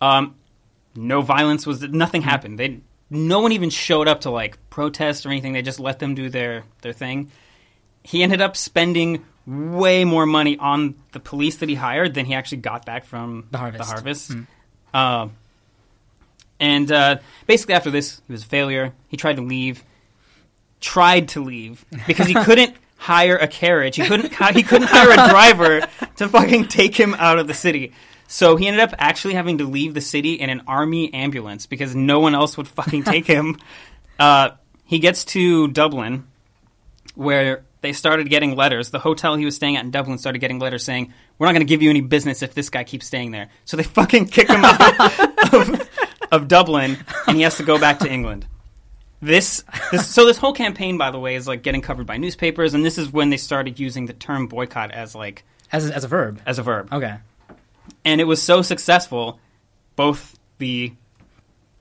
[0.00, 0.36] Um,
[0.94, 2.58] no violence was nothing happened.
[2.58, 5.52] They no one even showed up to like protest or anything.
[5.52, 7.30] They just let them do their their thing.
[8.02, 12.34] He ended up spending way more money on the police that he hired than he
[12.34, 13.78] actually got back from The harvest.
[13.78, 14.32] The harvest.
[14.92, 15.28] Uh,
[16.60, 18.92] and uh, basically, after this, he was a failure.
[19.08, 19.84] He tried to leave,
[20.80, 23.96] tried to leave because he couldn't hire a carriage.
[23.96, 24.32] He couldn't.
[24.54, 27.92] He couldn't hire a driver to fucking take him out of the city.
[28.28, 31.94] So he ended up actually having to leave the city in an army ambulance because
[31.94, 33.58] no one else would fucking take him.
[34.16, 34.50] Uh,
[34.84, 36.28] he gets to Dublin,
[37.16, 38.90] where they started getting letters.
[38.90, 41.60] The hotel he was staying at in Dublin started getting letters saying, "We're not going
[41.66, 44.48] to give you any business if this guy keeps staying there." So they fucking kick
[44.48, 45.88] him out of,
[46.32, 46.96] of Dublin,
[47.28, 48.46] and he has to go back to England.
[49.22, 52.74] This, this, so this whole campaign, by the way, is like getting covered by newspapers,
[52.74, 56.04] and this is when they started using the term boycott as like as a, as
[56.04, 56.40] a verb.
[56.44, 57.16] as a verb Okay.
[58.04, 59.38] and it was so successful,
[59.96, 60.92] both the,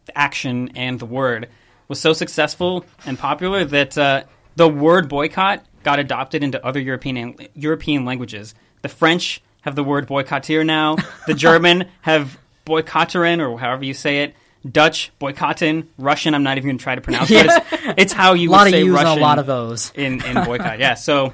[0.05, 1.49] the action and the word
[1.89, 4.23] was so successful and popular that uh,
[4.55, 8.56] the word boycott got adopted into other European European languages.
[8.82, 10.98] The French have the word boycottier now.
[11.28, 14.36] The German have boycotterin, or however you say it.
[14.69, 15.88] Dutch boycottin.
[15.98, 17.46] Russian, I'm not even going to try to pronounce it.
[17.48, 17.65] It's,
[17.98, 20.24] it's how you A lot would of say U's Russian a lot of those in,
[20.24, 20.80] in boycott.
[20.80, 21.34] Yeah, so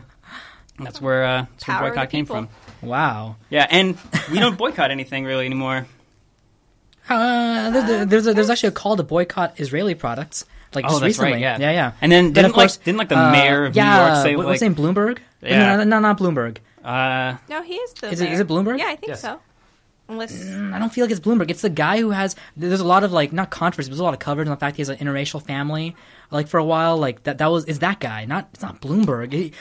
[0.80, 2.50] that's where, uh, that's where Power of the boycott came from.
[2.82, 3.36] Wow.
[3.52, 3.98] Yeah, and
[4.32, 5.86] we don't boycott anything really anymore.
[7.08, 10.46] Uh, there- there- there's a, there's actually a call to boycott Israeli products.
[10.74, 11.42] Like Oh, just that's right, recently.
[11.42, 11.58] yeah.
[11.60, 11.92] yeah, yeah.
[12.02, 14.16] And then But didn't, of course, like, didn't, like, the uh, mayor of New York
[14.24, 14.96] say, what- what's like- his name?
[14.96, 15.18] Bloomberg?
[15.42, 15.76] Yeah.
[15.78, 16.58] No, no, no, not Bloomberg.
[16.84, 18.10] Uh, No, he is the.
[18.12, 18.34] Is it- mayor.
[18.34, 18.78] is it Bloomberg?
[18.80, 19.22] Yeah, I think Yes.
[19.22, 19.40] so.
[20.08, 21.52] Unless Mm, I don't feel like it's Bloomberg.
[21.52, 22.36] It's the guy who has.
[22.58, 23.90] There's a lot of like not controversy.
[23.90, 25.96] There's a lot of coverage on the fact he has an interracial family.
[26.32, 27.38] Like for a while, like that.
[27.38, 28.26] That was is that guy.
[28.26, 29.34] Not it's not Bloomberg.
[29.34, 29.54] He-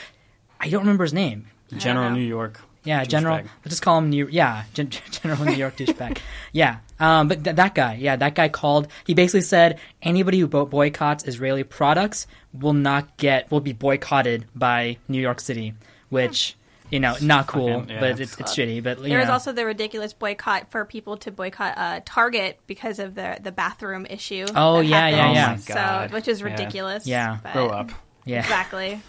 [0.59, 1.47] I don't remember his name.
[1.77, 2.09] General.
[2.11, 2.61] New York.
[2.83, 3.37] Yeah, General.
[3.39, 3.43] douchebag.
[3.63, 4.27] Let's just call him New.
[4.31, 6.17] Yeah, Gen- General New York douchebag.
[6.51, 7.93] Yeah, um, but th- that guy.
[7.95, 8.87] Yeah, that guy called.
[9.05, 14.45] He basically said anybody who bo- boycotts Israeli products will not get will be boycotted
[14.55, 15.73] by New York City,
[16.09, 16.55] which
[16.89, 17.99] you know not cool, Fucking- yeah.
[17.99, 18.81] but it's, it's shitty.
[18.83, 19.33] But you there was know.
[19.33, 24.05] also the ridiculous boycott for people to boycott uh, Target because of the the bathroom
[24.09, 24.45] issue.
[24.55, 25.35] Oh, yeah, yeah, happened.
[25.35, 25.45] yeah.
[25.45, 26.09] Oh my God.
[26.09, 27.05] So, which is ridiculous.
[27.07, 27.37] Yeah.
[27.43, 27.91] but- Grow up.
[28.25, 28.39] yeah.
[28.39, 28.99] Exactly.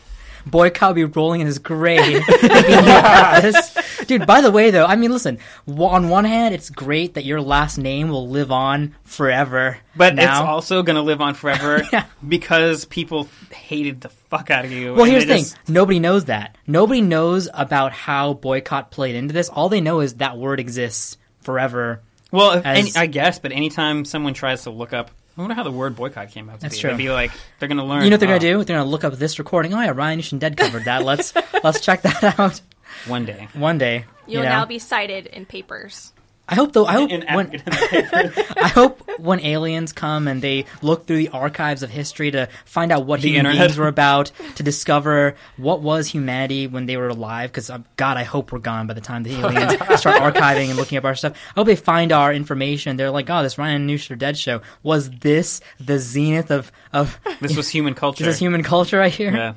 [0.46, 2.00] Boycott will be rolling in his grave.
[2.28, 3.76] if he knew about this.
[4.06, 5.38] Dude, by the way, though, I mean, listen.
[5.68, 9.78] On one hand, it's great that your last name will live on forever.
[9.94, 10.30] But now.
[10.30, 12.06] it's also going to live on forever Yeah.
[12.26, 14.94] because people hated the fuck out of you.
[14.94, 15.42] Well, here's the thing.
[15.44, 16.56] just- Nobody knows that.
[16.66, 19.48] Nobody knows about how boycott played into this.
[19.48, 22.00] All they know is that word exists forever.
[22.32, 25.54] Well, if as- any, I guess, but anytime someone tries to look up, I wonder
[25.54, 26.80] how the word boycott came out to That's be.
[26.82, 26.90] true.
[26.90, 28.04] They'd be like, they're going to learn.
[28.04, 28.62] You know what they're oh, gonna do?
[28.62, 29.72] They're gonna look up this recording.
[29.72, 31.02] Oh yeah, Ryan Nation Dead covered that.
[31.02, 31.32] Let's
[31.64, 32.60] let's check that out
[33.06, 33.48] One day.
[33.54, 34.04] one day.
[34.26, 34.56] You'll you know?
[34.56, 36.12] now be cited in papers.
[36.50, 36.84] I hope though.
[36.84, 37.62] I hope In when.
[37.70, 42.90] I hope when aliens come and they look through the archives of history to find
[42.90, 43.68] out what The human internet.
[43.68, 47.50] beings were about, to discover what was humanity when they were alive.
[47.50, 50.76] Because um, God, I hope we're gone by the time the aliens start archiving and
[50.76, 51.36] looking up our stuff.
[51.50, 52.96] I hope they find our information.
[52.96, 57.56] They're like, oh, this Ryan Neuscher Dead show was this the zenith of of this
[57.56, 58.24] was human culture.
[58.24, 59.32] This is human culture right here?
[59.34, 59.54] Yeah.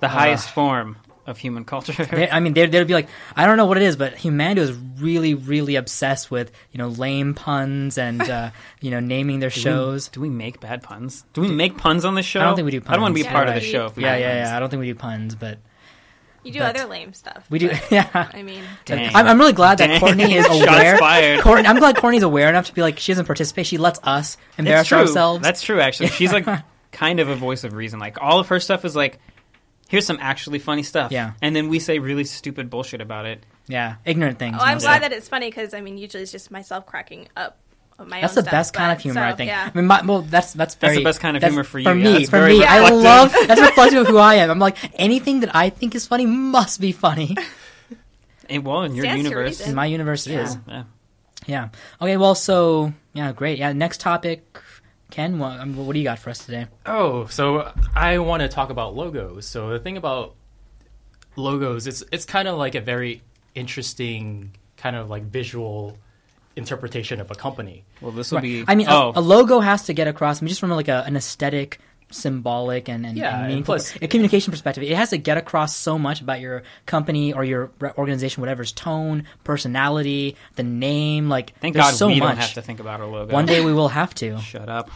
[0.00, 0.96] The highest form
[1.26, 1.92] of human culture.
[2.04, 4.60] They, I mean, they'd, they'd be like, I don't know what it is, but humanity
[4.60, 9.50] was really, really obsessed with, you know, lame puns and, uh, you know, naming their
[9.50, 10.08] shows.
[10.08, 11.24] Do we make bad puns?
[11.32, 12.40] Do we make puns on the show?
[12.40, 12.90] I don't think we do puns.
[12.90, 13.32] I don't want to be puns.
[13.32, 13.86] part of the show.
[13.86, 14.56] If we Yeah, yeah, yeah.
[14.56, 15.58] I don't think we do puns, but
[16.42, 17.46] You do But- other lame stuff.
[17.48, 17.70] we do.
[17.90, 18.08] Yeah.
[18.34, 20.00] I mean, I'm, I'm really glad that Dang.
[20.00, 20.98] Courtney is aware.
[21.40, 23.66] Courtney, I'm glad Courtney's aware enough to be like, she doesn't participate.
[23.66, 25.42] She lets us embarrass ourselves.
[25.42, 26.08] That's true, actually.
[26.08, 26.46] She's like
[26.92, 27.98] kind of a voice of reason.
[27.98, 29.18] Like all of her stuff is like,
[29.94, 31.10] here's some actually funny stuff.
[31.12, 31.32] Yeah.
[31.40, 33.44] And then we say really stupid bullshit about it.
[33.66, 34.56] yeah, ignorant things.
[34.58, 34.86] oh, I'm mostly.
[34.88, 37.58] glad that it's funny because I mean, usually it's just myself cracking up
[37.96, 39.48] my That's the stuff, best kind but- of humor, so, I think.
[39.48, 39.70] Yeah.
[39.72, 41.84] I mean, my, well, that's that's very the best kind of humor for you.
[41.84, 44.50] For me, that's for very me, I love that's reflective of who I am.
[44.50, 47.36] I'm like anything that I think is funny must be funny.
[48.50, 49.60] Eh, well, in your Stands universe.
[49.66, 50.42] In my universe, it Yeah.
[50.42, 50.58] is.
[50.68, 50.82] yeah.
[51.46, 51.68] Yeah.
[52.02, 52.16] Okay.
[52.18, 53.58] Well, so yeah, great.
[53.58, 53.72] Yeah.
[53.72, 54.60] Next topic,
[55.10, 55.38] Ken.
[55.38, 56.66] What, um, what do you got for us today?
[56.86, 59.46] Oh, so I want to talk about logos.
[59.46, 60.34] So the thing about
[61.36, 63.22] logos, it's it's kind of like a very
[63.54, 65.96] interesting kind of like visual
[66.56, 67.84] interpretation of a company.
[68.00, 68.64] Well, this will be.
[68.66, 70.40] I mean, oh, a, a logo has to get across.
[70.40, 71.80] I mean, just from like a, an aesthetic,
[72.14, 74.82] symbolic, and, and, Yeah, and and meaningful plus- a communication perspective.
[74.84, 79.24] It has to get across so much about your company or your organization, whatever's tone,
[79.44, 81.28] personality, the name.
[81.28, 82.28] Like, thank God so we much.
[82.28, 83.32] don't have to think about our logo.
[83.32, 84.38] One day we will have to.
[84.40, 84.90] Shut up.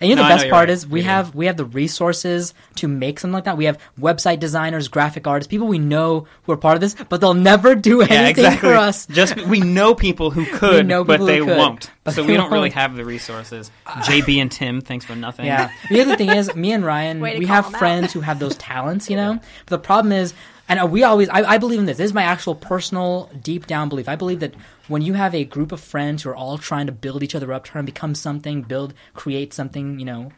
[0.00, 0.70] And you know No, the I best know, part right.
[0.70, 1.06] is we We do.
[1.08, 3.56] have we have the resources to make something like that.
[3.56, 7.20] We have website designers, graphic artists, people we know who are part of this, but
[7.20, 8.68] they'll never do anything Yeah, exactly.
[8.70, 9.06] for us.
[9.06, 11.90] Just we know people who could, know but who they could, won't.
[12.04, 12.74] but so they we don't really won't.
[12.74, 13.70] have the resources.
[13.86, 15.46] JB and Tim, thanks for nothing.
[15.46, 15.70] Yeah.
[15.90, 17.78] The other thing is, me and Ryan, we have them out.
[17.78, 19.34] friends who have those talents, you know?
[19.66, 20.32] But the problem is,
[20.68, 21.96] and we always, I, I believe in this.
[21.96, 24.08] This is my actual personal, deep down belief.
[24.08, 24.54] I believe that
[24.86, 27.52] when you have a group of friends who are all trying to build each other
[27.52, 30.30] up, trying to become something, build, create something, you know,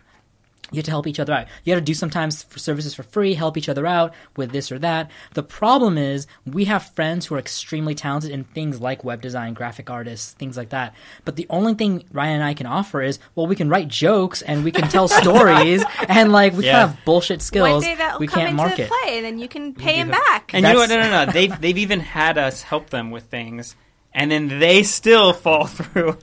[0.72, 1.46] you have to help each other out.
[1.64, 4.70] You got to do sometimes for services for free, help each other out with this
[4.70, 5.10] or that.
[5.34, 9.54] The problem is we have friends who are extremely talented in things like web design,
[9.54, 10.94] graphic artists, things like that.
[11.24, 14.42] But the only thing Ryan and I can offer is, well, we can write jokes
[14.42, 16.72] and we can tell stories and like we Yeah.
[16.72, 17.82] kind of have bullshit skills.
[17.84, 18.88] One day that will we come can't into market.
[18.88, 20.52] play, and then you can pay do him back.
[20.54, 20.90] And you know what?
[20.90, 21.32] No, no, no.
[21.32, 23.74] They've they've even had us help them with things,
[24.14, 26.18] and then they still fall through.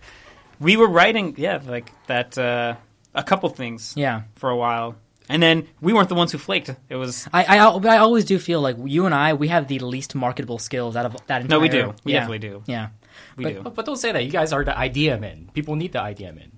[0.60, 2.38] We were writing, yeah, like that.
[2.38, 2.76] Uh,
[3.16, 4.24] a couple things, Yeah.
[4.36, 4.96] for a while,
[5.30, 6.70] and then we weren't the ones who flaked.
[6.90, 9.80] It was I, I, I always do feel like you and I, we have the
[9.80, 11.58] least marketable skills out of that entire.
[11.58, 11.94] No, we do.
[12.04, 12.20] We yeah.
[12.20, 12.64] definitely do.
[12.66, 12.90] Yeah.
[13.36, 13.62] we But- do.
[13.64, 14.24] But, but don't say that.
[14.24, 15.50] You guys are the idea men.
[15.54, 16.52] People need the idea men.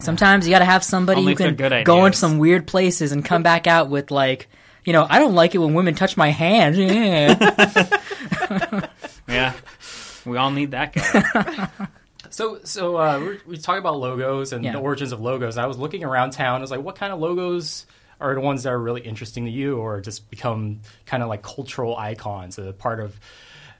[0.00, 3.12] Sometimes you got to have somebody Only who can good go into some weird places
[3.12, 4.48] and come back out with like,
[4.84, 6.76] you know, I don't like it when women touch my hand.
[6.76, 7.96] Yeah.
[9.28, 9.54] Yeah,
[10.26, 11.86] we all need that guy.
[12.30, 14.72] So, so uh, we're, talk about logos and Yeah.
[14.72, 15.58] the origins of logos.
[15.58, 16.58] I was looking around town.
[16.58, 17.86] I was like, what kind of logos
[18.20, 21.42] are the ones that are really interesting to you, or just become kind of like
[21.42, 23.18] cultural icons, a part of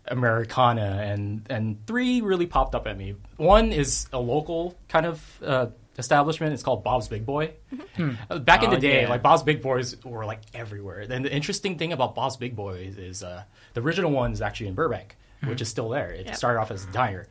[0.06, 1.00] Americana?
[1.04, 3.16] And and three really popped up at me.
[3.36, 5.66] One is a local kind of uh,
[5.98, 6.52] establishment.
[6.52, 7.52] It's called Bob's Big Boy.
[8.30, 9.08] Uh, Back in Oh, the day, yeah.
[9.10, 11.00] like Bob's Big Boys were like everywhere.
[11.08, 13.42] And the interesting thing about Bob's Big Boys is uh,
[13.74, 16.10] the original one is actually in Burbank, which is still there.
[16.10, 16.36] It Yep.
[16.36, 17.26] started off as a diner.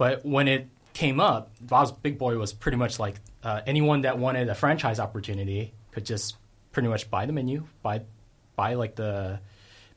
[0.00, 4.16] But when it came up, Bob's Big Boy was pretty much like uh, anyone that
[4.16, 6.36] wanted a franchise opportunity could just
[6.72, 8.00] pretty much buy the menu, buy
[8.56, 9.40] buy like the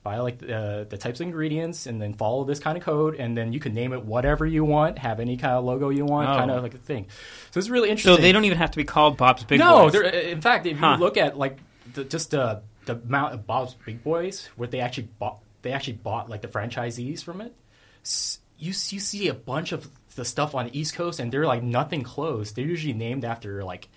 [0.04, 3.38] buy like the, the types of ingredients, and then follow this kind of code, and
[3.38, 6.30] then you can name it whatever you want, have any kind of logo you want,
[6.30, 6.36] Oh.
[6.36, 7.08] kind of like a thing.
[7.52, 8.18] So it's really interesting.
[8.18, 9.94] so they don't even have to be called Bob's Big no, Boys.
[9.94, 10.96] they're- in fact, if Huh.
[10.98, 11.60] you look at like
[11.94, 15.94] the, just the the amount of Bob's Big Boys, what they actually bought, they actually
[15.94, 17.56] bought like the franchisees from it.
[18.04, 21.46] S- You you see a bunch of the stuff on the East Coast, and they're
[21.48, 22.52] like nothing close.
[22.52, 23.90] They're usually named after like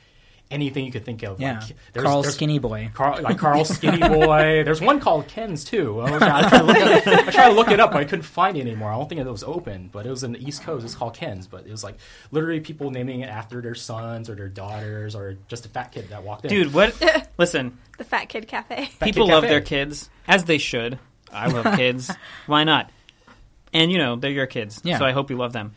[0.50, 1.40] anything you could think of.
[1.40, 1.59] yeah.
[1.59, 2.88] like, there's- Carl there's- Skinny Boy.
[2.94, 4.62] Carl, like Carl Skinny Boy.
[4.64, 6.00] There's one called Ken's too.
[6.00, 7.98] I, was, I, tried to look it up, I tried to look it up, but
[8.00, 8.90] I couldn't find it anymore.
[8.92, 10.85] I don't think it was open, but it was in the East Coast.
[10.85, 11.96] It's called Ken's, but it was like
[12.31, 16.09] literally people naming it after their sons or their daughters or just a fat kid
[16.11, 16.50] that walked in.
[16.50, 16.94] Dude, what?
[17.38, 18.85] Listen, The Fat Kid Cafe.
[18.87, 19.52] Fat people Kid love Cafe.
[19.52, 20.98] their kids as they should.
[21.33, 22.09] I love kids.
[22.46, 22.88] Why not?
[23.76, 24.98] And you know they're your kids, Yeah.
[24.98, 25.74] so I hope you love them.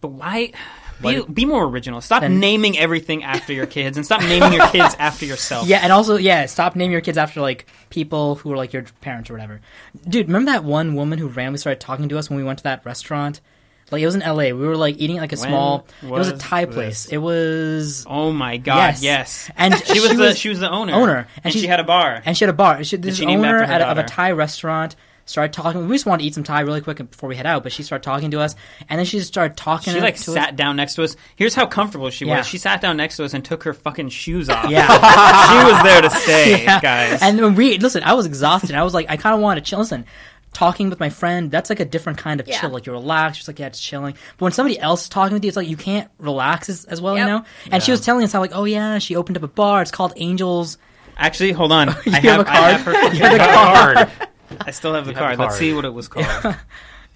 [0.00, 0.52] But why?
[1.02, 2.00] Be, be more original.
[2.00, 5.68] Stop Then- naming everything after your kids, and stop naming your kids after yourself.
[5.68, 8.84] Yeah, and also, yeah, stop naming your kids after like people who are like your
[9.02, 9.60] parents or whatever.
[10.08, 12.64] Dude, remember that one woman who randomly started talking to us when we went to
[12.64, 13.42] that restaurant?
[13.90, 14.54] Like it was in L.A.
[14.54, 15.86] We were like eating like a When small.
[16.02, 16.74] It was a Thai this?
[16.74, 17.06] place.
[17.12, 18.76] It was Oh my god!
[18.78, 19.02] Yes.
[19.02, 20.94] Yes, And she was she the was she was the owner.
[20.94, 22.22] owner, and and, she had a bar.
[22.24, 22.82] and she had a bar.
[22.84, 24.02] She, this owner at a, of a.
[24.04, 24.96] Thai restaurant
[25.26, 25.86] started talking.
[25.88, 27.82] We just wanted to eat some Thai really quick before we head out, but she
[27.82, 28.56] started talking to us,
[28.88, 29.92] and then she just started talking.
[29.92, 30.56] She like to sat us.
[30.56, 31.16] down next to us.
[31.36, 32.38] Here's how comfortable she Yeah.
[32.38, 32.46] was.
[32.46, 34.70] She sat down next to us and took her fucking shoes off.
[34.70, 34.86] Yeah.
[34.86, 36.80] she was there to stay, Yeah.
[36.80, 37.20] guys.
[37.22, 38.74] And when we listen, I was exhausted.
[38.74, 39.80] I was like, I kind of wanted to chill.
[39.80, 40.06] Listen,
[40.52, 42.60] talking with my friend, that's like a different kind of Yeah.
[42.60, 42.70] chill.
[42.70, 44.14] Like you're relaxed, just like yeah, it's chilling.
[44.38, 47.00] But when somebody else is talking with you, it's like you can't relax as, as
[47.00, 47.26] well, Yep.
[47.26, 47.44] you know.
[47.72, 49.82] And she was telling us how like, oh yeah, she opened up a bar.
[49.82, 50.78] It's called Angels.
[51.18, 51.88] Actually, hold on.
[52.06, 52.96] You I have a I have card?
[52.96, 54.25] her- You have the Card.
[54.60, 55.38] I still have the You have card.
[55.38, 56.56] Let's see what it was called.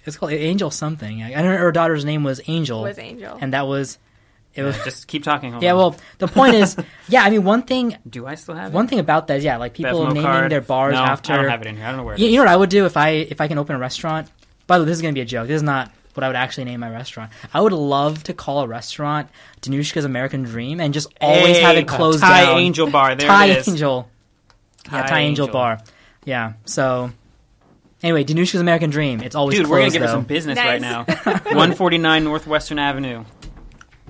[0.03, 1.21] It's called Angel something.
[1.21, 2.81] I I don't know her daughter's name was Angel.
[2.81, 3.37] Was Angel.
[3.39, 3.99] and that was
[4.55, 4.75] it was.
[4.83, 5.51] Just keep talking.
[5.51, 5.77] Hold Yeah, on.
[5.77, 6.75] well, the point is,
[7.07, 8.75] yeah, I mean, one thing, do I still have it?
[8.75, 10.51] one thing about that is, yeah, like people Bevmo naming card?
[10.51, 11.33] their bars no, after.
[11.33, 11.85] I don't have it in here.
[11.85, 12.15] I don't know where.
[12.15, 12.31] It You, is.
[12.31, 14.27] you know what I would do if I if I can open a restaurant?
[14.65, 15.47] By the way, this is gonna be a joke.
[15.47, 17.31] This is not what I would actually name my restaurant.
[17.53, 19.29] I would love to call a restaurant
[19.61, 22.57] Danushka's American Dream and just always have Hey, it closed Thai down.
[22.57, 23.15] Angel Bar.
[23.15, 23.67] There Thai it is.
[23.69, 24.09] Angel.
[24.91, 25.53] yeah, Thai Thai Angel, Angel.
[25.53, 25.79] Bar.
[26.25, 26.53] Yeah.
[26.65, 27.11] So
[28.03, 29.21] anyway, Danushka's American Dream.
[29.21, 30.13] It's always Dude, closed we're gonna give her though.
[30.13, 31.07] some business right Nice.
[31.25, 31.33] now.
[31.43, 33.25] 149 Northwestern Avenue.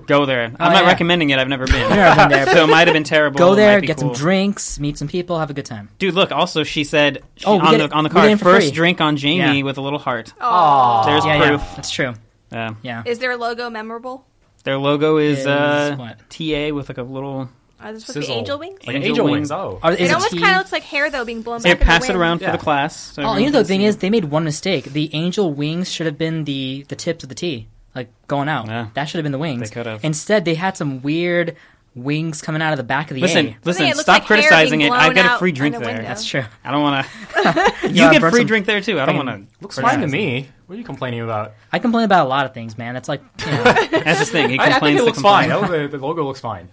[0.07, 0.45] Go there.
[0.45, 0.89] I'm Oh, not yeah.
[0.89, 1.37] recommending it.
[1.39, 1.87] I've never been.
[1.89, 3.37] Never been there, so it might have been terrible.
[3.37, 4.13] Go it there, might be get cool.
[4.15, 5.89] some drinks, meet some people, have a good time.
[5.99, 6.31] Dude, look.
[6.31, 8.39] Also, she said she, Oh, we on get the it- on the we get card,
[8.39, 8.75] for first free.
[8.75, 9.63] drink on Jamie Yeah.
[9.63, 10.33] with a little heart.
[10.41, 11.03] Oh.
[11.05, 11.61] There's yeah, proof.
[11.61, 12.13] yeah, that's true.
[12.51, 12.73] Yeah.
[12.81, 13.03] Yeah.
[13.05, 14.25] Is their logo memorable?
[14.63, 16.17] Their logo is, Is uh, what?
[16.29, 17.49] TA with like a little.
[17.83, 18.37] Are they supposed to be Sizzle.
[18.37, 18.79] angel wings?
[18.87, 19.33] Like Angel angel, wings.
[19.35, 19.51] wings.
[19.51, 19.79] Oh.
[19.83, 21.73] Are- is It a almost T- kind of looks like hair though being blown They
[21.73, 21.81] back.
[21.81, 22.39] in pass the it around wind.
[22.41, 22.51] for Yeah.
[22.53, 22.95] the class.
[22.95, 23.85] So Oh, everyone you know the thing see.
[23.85, 24.85] is, they made one mistake.
[24.85, 28.67] The angel wings should have been the the tips of the T, like going out.
[28.67, 28.87] Yeah.
[28.93, 29.69] That should have been the wings.
[29.69, 30.03] They could have.
[30.03, 31.55] Instead, they had some weird
[31.93, 33.57] wings coming out of the back of the Listen, A.
[33.65, 33.83] listen.
[33.85, 34.91] it looks Stop like hair criticizing it.
[34.91, 35.89] I blown get a out free drink the there.
[35.95, 36.07] window.
[36.07, 36.43] That's true.
[36.63, 37.73] I don't want to.
[37.89, 38.97] you Yeah, get burn free some- drink there too.
[38.99, 39.45] I don't want to.
[39.59, 40.47] Looks fine to me.
[40.67, 41.51] What are you complaining about?
[41.73, 42.93] I complain about a lot of things, man.
[42.93, 44.51] That's like, you know, That's his thing.
[44.51, 45.49] He I, I complains think it to looks complain.
[45.49, 45.69] fine.
[45.69, 46.69] The, the logo looks fine.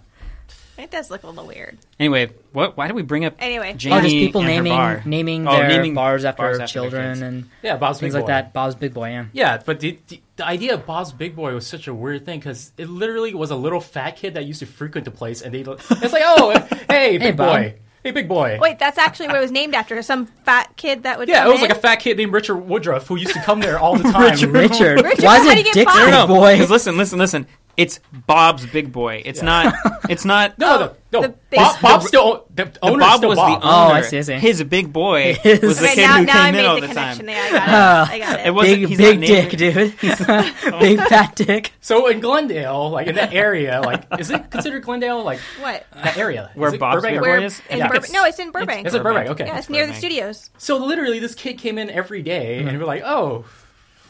[0.79, 1.77] It does look a little weird.
[1.99, 2.77] Anyway, what?
[2.77, 3.73] Why did we bring up Anyway.
[3.73, 5.03] Jamie or just people and her naming bar?
[5.05, 7.21] naming Oh, their naming bars after, bars after their children kids.
[7.21, 8.31] and Yeah, Bob's things Big like Boy.
[8.33, 8.53] that.
[8.53, 9.25] Bob's Big Boy, yeah.
[9.33, 12.39] Yeah, but the, the, the idea of Bob's Big Boy was such a weird thing
[12.39, 15.53] because it literally was a little fat kid that used to frequent the place, and
[15.53, 16.51] they it's like, oh,
[16.89, 17.49] hey, big Bob.
[17.57, 18.57] boy, hey, big boy.
[18.61, 20.01] Wait, that's actually what it was named after.
[20.01, 21.27] Some fat kid that would.
[21.27, 21.67] yeah, come it was in?
[21.67, 24.31] like a fat kid named Richard Woodruff who used to come there all the time.
[24.53, 25.03] Richard.
[25.03, 26.05] Richard, Why how is do you it get Dick's Bob?
[26.05, 26.53] Big No, no, Boy?
[26.53, 27.47] because listen, listen, listen.
[27.79, 29.21] It's Bob's Big Boy.
[29.25, 29.73] It's not.
[30.09, 30.57] It's not.
[30.59, 31.19] No, no, no.
[31.19, 33.61] Oh, the big- Bob, Bob's still the The owner's Bob still was Bob.
[33.61, 33.75] the owner.
[33.75, 34.33] Oh, I see, I see.
[34.33, 36.65] His big boy His- was the Okay, kid now, who now I came in made
[36.65, 37.25] all the, the connection.
[37.25, 37.35] time.
[37.35, 38.13] Yeah, I got it.
[38.13, 38.45] I got it.
[38.47, 38.79] It wasn't.
[38.81, 39.95] Big he's big not dick, dude.
[40.27, 40.79] Oh.
[40.79, 41.71] big fat dick.
[41.81, 45.23] So in Glendale, like in that area, like is it considered Glendale?
[45.23, 45.85] Like what?
[45.95, 47.61] that area Where Is it Bob's Burbank Big or- Boy Where, is?
[47.69, 47.87] in Yeah.
[47.87, 48.13] Burbank?
[48.13, 48.87] No, it's in Burbank.
[48.87, 49.29] Is it Burbank?
[49.29, 49.45] Okay.
[49.45, 49.99] yeah, it's near the Burbank.
[49.99, 50.49] studios.
[50.57, 52.77] So literally, this kid came in every day, and mm-hmm.
[52.77, 53.45] we're like, oh.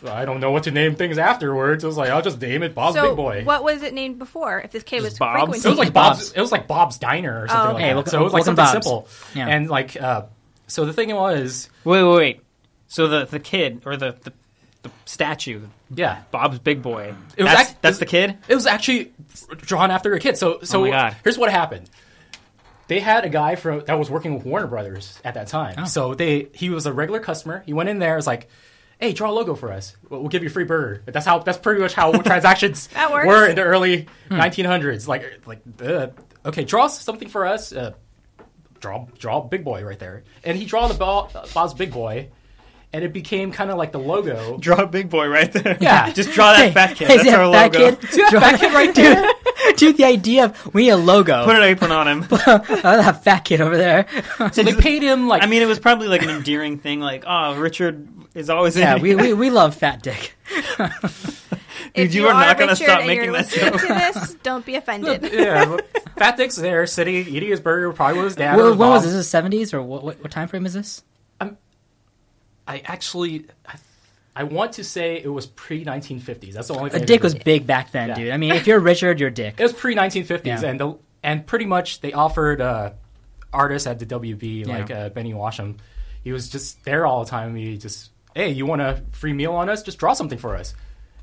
[0.05, 1.83] I don't know what to name things afterwards.
[1.83, 3.43] I was like, I'll just name it Bob's so, Big Boy.
[3.43, 4.59] what was it named before?
[4.59, 5.39] If this kid was Just Bob's?
[5.41, 5.93] frequenting, It was like it?
[5.93, 6.19] Bob's.
[6.19, 6.31] Bob's.
[6.33, 7.87] It was like Bob's Diner or something Oh, like okay.
[7.89, 7.93] that.
[7.95, 8.71] welcome- so it was like something Bob's.
[8.71, 9.07] simple.
[9.35, 9.47] Yeah.
[9.47, 10.23] And like, uh,
[10.67, 12.41] so the thing was, Wait, wait, wait.
[12.87, 14.33] So the the kid or the the,
[14.83, 15.61] the statue,
[15.93, 17.13] yeah, Bob's Big Boy.
[17.37, 18.37] It was that's, act- that's the kid.
[18.47, 19.11] it was actually
[19.57, 20.37] drawn after a kid.
[20.37, 21.15] So, so Oh my God.
[21.23, 21.89] here's what happened.
[22.87, 25.75] They had a guy from that was working with Warner Brothers at that time.
[25.77, 25.85] Oh.
[25.85, 27.61] So they he was a regular customer.
[27.65, 28.49] He went in there, was like,
[28.99, 29.95] "Hey, draw a logo for us.
[30.09, 31.39] We'll, we'll give you a free burger." That's how.
[31.39, 34.39] That's pretty much how transactions were in the early Hmm.
[34.39, 35.07] 1900s.
[35.07, 36.07] Like, like, uh,
[36.45, 37.71] okay, draw something for us.
[37.73, 37.93] Uh,
[38.79, 42.29] draw, draw Big Boy right there, and he draw the Bob, Bob's Big Boy,
[42.93, 44.57] and it became kind of like the logo.
[44.57, 45.77] Draw a big boy right there.
[45.79, 46.09] Yeah.
[46.13, 47.07] just draw that Hey, fat kid.
[47.09, 47.95] That's that our logo.
[47.95, 48.09] Kid?
[48.11, 49.31] See that fat kid right there?
[49.77, 51.45] Dude, the idea of we need a logo.
[51.45, 52.27] Put an apron on him.
[52.31, 54.05] Oh, that fat kid over there.
[54.53, 57.23] So they paid him like I mean, it was probably like an endearing thing, like,
[57.27, 58.81] oh, Richard is always in.
[58.81, 59.17] yeah, here.
[59.17, 60.35] we, we, we love fat dick.
[61.93, 63.81] If Dude, you are not gonna Richard stop and making you're that listening joke.
[63.81, 65.29] to this, don't be offended.
[65.33, 65.77] yeah,
[66.17, 68.57] Fat Dick's there, sitting, eating his burger, probably with his dad.
[68.57, 69.13] When, when was this?
[69.13, 71.03] This is 70s or what, what, what time frame is this?
[71.39, 71.57] Um,
[72.67, 73.75] I actually, I,
[74.35, 76.53] I want to say it was pre 1950s.
[76.53, 77.01] That's the only A thing.
[77.01, 78.15] I dick was big back then, Yeah.
[78.15, 78.31] dude.
[78.31, 79.55] I mean, if you're Richard, you're dick.
[79.57, 80.69] It was pre 1950s, Yeah.
[80.69, 82.91] and the, and pretty much they offered uh,
[83.51, 84.77] artists at the WB Yeah.
[84.77, 85.77] like uh, Benny Washam.
[86.23, 87.55] He was just there all the time.
[87.55, 89.83] He just, hey, you want a free meal on us?
[89.83, 90.73] Just draw something for us.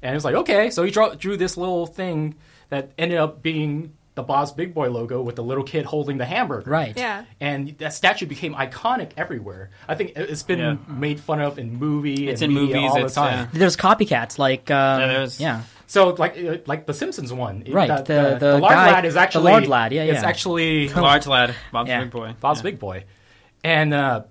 [0.03, 0.71] And it was like, okay.
[0.71, 2.35] So he draw, drew this little thing
[2.71, 6.25] that ended up being the Bob's Big Boy logo with the little kid holding the
[6.25, 6.69] hamburger.
[6.71, 6.95] Right.
[6.97, 7.25] Yeah.
[7.41, 9.71] and that statue became iconic everywhere.
[9.87, 10.77] I think it- it's been Yeah.
[10.89, 13.49] made fun of in movie It's and in media movies, all the time.
[13.53, 13.59] yeah.
[13.61, 15.61] There's copycats like um, Yeah, there's- yeah.
[15.87, 19.15] So like uh, like the Simpsons one, It- Right, the- the Lard guy- lad is
[19.17, 20.13] actually the actually Lard lad, yeah, yeah.
[20.15, 20.29] It's yeah.
[20.29, 22.01] actually Large lad, Bob's Yeah.
[22.01, 22.35] big boy.
[22.41, 22.63] Bob's Yeah.
[22.65, 23.05] Big Boy,
[23.63, 24.23] and uh,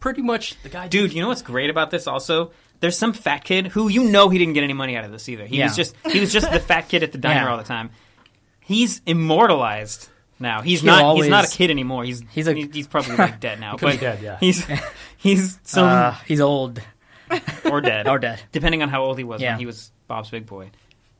[0.00, 0.88] pretty much the guy.
[0.88, 2.06] Dude, you know what's great about this?
[2.06, 5.12] Also, there's some fat kid who you know he didn't get any money out of
[5.12, 5.46] this either.
[5.46, 5.64] He Yeah.
[5.66, 7.50] was just he was just the fat kid at the diner Yeah.
[7.50, 7.90] all the time.
[8.68, 10.60] He's immortalized now.
[10.62, 11.16] He's He'll not.
[11.16, 12.04] He's not a kid anymore.
[12.04, 13.72] He's He's a- he's, he's probably like dead now.
[13.72, 14.36] He could but be dead, yeah.
[14.40, 14.64] He's
[15.16, 16.80] he's some Uh, he's old
[17.70, 18.40] or dead or dead.
[18.52, 19.52] depending on how old he was Yeah.
[19.52, 20.70] when he was Bob's big boy.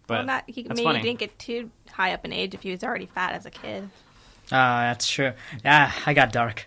[0.06, 1.02] But well, not, he that's maybe funny.
[1.02, 3.84] didn't get too high up in age if he was already fat as a kid.
[4.50, 5.32] Uh, that's true.
[5.64, 6.66] Yeah, I got dark.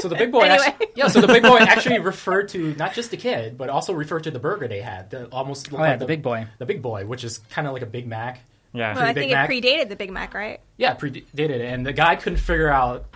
[0.00, 0.64] So the big boy, Anyway.
[0.66, 1.08] actually, yeah.
[1.08, 4.30] So the big boy actually referred to not just the kid, but also referred to
[4.30, 5.10] the burger they had.
[5.10, 6.46] The, almost looked Oh yeah, like the big boy.
[6.56, 8.40] the big boy, which is kind of like a Big Mac.
[8.72, 9.50] Yeah, Well, I Big think Mac?
[9.50, 10.60] it predated the Big Mac, right?
[10.76, 13.06] Yeah, predated it, and the guy couldn't figure out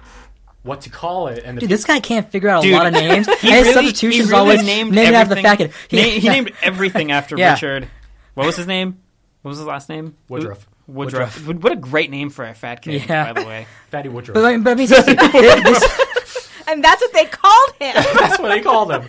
[0.63, 1.43] what to call it.
[1.45, 3.27] And the Dude, this guy can't figure out a lot of names.
[3.41, 5.97] he and his really, substitutions he really always named named after the everything- fat kid.
[5.97, 7.53] Na- he named everything after Yeah.
[7.55, 7.89] Richard.
[8.35, 8.99] What was his name?
[9.43, 10.17] What was his last name?
[10.29, 10.67] Woodruff.
[10.87, 11.47] Woodruff.
[11.47, 13.33] What a great name for a fat kid, Yeah.
[13.33, 13.67] by the way.
[13.91, 14.35] Fatty Woodruff.
[14.35, 17.95] But, but I mean, this, And that's what they called him.
[18.19, 19.03] That's what they called him.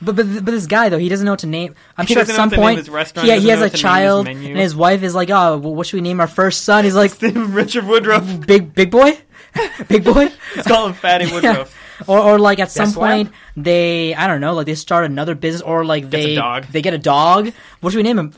[0.00, 1.74] But, but but this guy though, he doesn't know what to name.
[1.96, 3.72] I'm He sure at some what to name point his he, he has a what
[3.72, 6.20] to name his child, and his wife is like, "Oh, well, what should we name
[6.20, 8.40] our first son?" He's like, Richard Woodruff.
[8.46, 9.18] "Big big boy,
[9.88, 11.74] big boy." Let's call him Fatty Woodruff.
[12.06, 13.08] Or, or like at some Guess what?
[13.08, 16.34] point they I don't know like they start another business or like Gets a they
[16.36, 16.66] dog.
[16.66, 17.52] they get a dog.
[17.80, 18.32] What should we name him?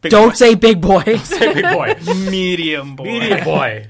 [0.00, 0.34] Big Don't boy.
[0.34, 1.02] say big boy.
[1.18, 1.94] Say big boy.
[2.30, 3.04] medium boy.
[3.04, 3.86] Medium boy.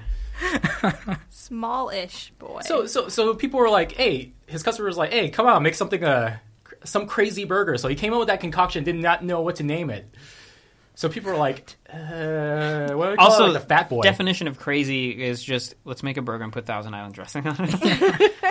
[1.29, 2.61] Small-ish boy.
[2.65, 5.75] So so so people were like, "Hey," his customer was like, "Hey, come on, make
[5.75, 6.39] something uh
[6.85, 9.63] some crazy burger." So he came up with that concoction, did not know what to
[9.63, 10.07] name it.
[10.95, 13.49] So people were like, uh, "What do we call Also, it?
[13.53, 16.67] Like the fat boy?" Definition of crazy is just let's make a burger and put
[16.67, 18.33] Thousand Island dressing on it.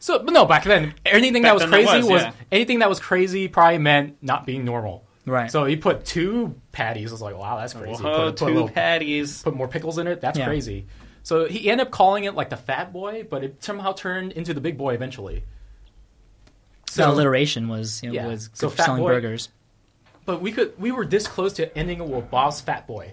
[0.00, 2.32] So, but no, back then, anything Back that was then that crazy was, was, yeah.
[2.52, 5.06] anything that was crazy probably meant not being normal.
[5.24, 5.50] Right.
[5.50, 7.10] So he put two patties.
[7.10, 9.42] I was like, "Wow, that's crazy." Whoa, put, put, two little- patties.
[9.42, 10.20] put more pickles in it.
[10.20, 10.44] That's Yeah.
[10.44, 10.88] crazy.
[11.22, 14.52] So he ended up calling it like the fat boy, but it somehow turned into
[14.52, 15.42] the big boy eventually.
[16.94, 18.26] The alliteration was you know, Yeah.
[18.26, 19.48] was So good for selling boy- burgers.
[20.26, 23.12] But we could we were this close to ending it with Bob's Fat Boy.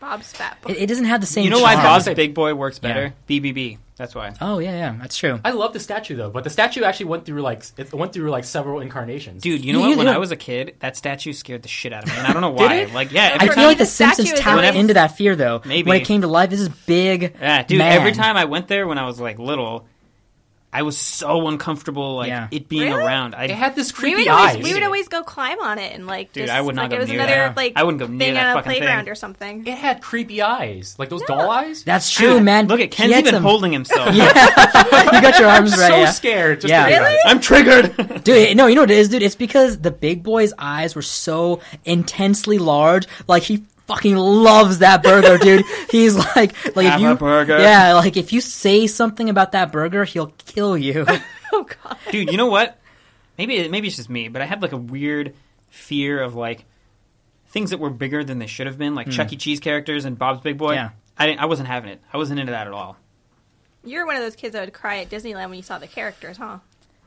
[0.00, 0.70] Bob's fat boy.
[0.72, 1.44] It, it doesn't have the same.
[1.44, 1.74] You know why.
[1.74, 3.12] Bob's Say- Big Boy works better?
[3.28, 3.76] BBB.
[3.96, 4.32] That's why.
[4.40, 5.38] Oh yeah, yeah, that's true.
[5.44, 8.30] I love the statue though, but the statue actually went through like it went through
[8.30, 9.42] like several incarnations.
[9.42, 9.90] Dude, you know You- what?
[9.90, 12.16] you When know- I was a kid, that statue scared the shit out of me,
[12.16, 12.84] and I don't know why.
[12.94, 15.36] Like, yeah, I every For feel like the the Simpsons is tapped into that fear
[15.36, 15.60] though.
[15.66, 15.86] Maybe.
[15.90, 17.34] when it came to life, this is big.
[17.38, 17.76] Yeah, dude.
[17.78, 17.92] man.
[17.92, 19.84] Every time I went there when I was like little,
[20.72, 22.46] I was so uncomfortable, like Yeah.
[22.52, 23.02] it being Really?
[23.04, 23.34] around.
[23.34, 24.50] I it had this we creepy would eyes.
[24.54, 26.82] always we would always go climb on it and like Dude, just, I would not
[26.82, 27.56] like go it was near another that.
[27.56, 28.78] like I wouldn't go near that on a fucking thing.
[28.82, 29.66] playground or something.
[29.66, 31.82] it had creepy eyes, like those doll eyes.
[31.82, 32.68] That's true, Dude, man.
[32.68, 34.14] Look at He Ken's even some- holding himself.
[34.14, 34.28] yeah.
[35.12, 35.88] you got your arms I'm right.
[35.88, 36.10] so yeah.
[36.10, 36.60] scared.
[36.60, 36.86] Just Yeah.
[36.86, 37.16] Really?
[37.26, 38.22] I'm triggered.
[38.24, 39.22] Dude, no, you know what it is, dude?
[39.22, 43.06] It's because the big boy's eyes were so intensely large.
[43.26, 45.64] Like he fucking loves that burger, dude.
[45.90, 47.58] He's like, like Have if you, a burger.
[47.58, 51.04] yeah, like if you say something about that burger, he'll kill you.
[51.52, 51.98] oh god.
[52.10, 52.78] Dude, you know what?
[53.36, 55.34] Maybe maybe it's just me, but I have like a weird
[55.70, 56.64] fear of like
[57.48, 59.12] things that were bigger than they should have been, like hmm.
[59.12, 59.36] Chuck E.
[59.36, 60.74] Cheese characters and Bob's Big Boy.
[60.74, 60.90] Yeah.
[61.18, 62.00] I didn't, I wasn't having it.
[62.12, 62.96] I wasn't into that at all.
[63.84, 66.36] You're one of those kids that would cry at Disneyland when you saw the characters,
[66.36, 66.58] huh?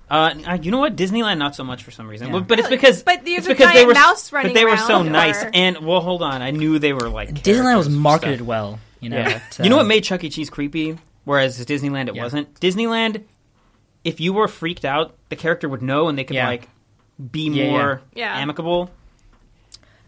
[0.09, 0.95] Uh, you know what?
[0.95, 2.27] Disneyland not so much for some reason.
[2.27, 2.33] Yeah.
[2.33, 2.77] Well, but it's Really?
[2.77, 5.11] because But there's it's a because they were mouse but running they were so around,
[5.11, 5.43] nice.
[5.43, 8.47] or- And well, hold on, I knew they were like Disneyland was and marketed stuff.
[8.47, 9.17] well, you know.
[9.17, 9.41] Yeah.
[9.57, 10.29] but, you know uh, what made Chuck E.
[10.29, 10.97] Cheese creepy?
[11.25, 12.23] Whereas Disneyland it Yeah.
[12.23, 12.53] wasn't.
[12.59, 13.23] Disneyland,
[14.03, 16.47] if you were freaked out, the character would know and they could Yeah.
[16.47, 16.67] like
[17.31, 18.35] be Yeah, more yeah.
[18.35, 18.41] Yeah.
[18.41, 18.91] amicable.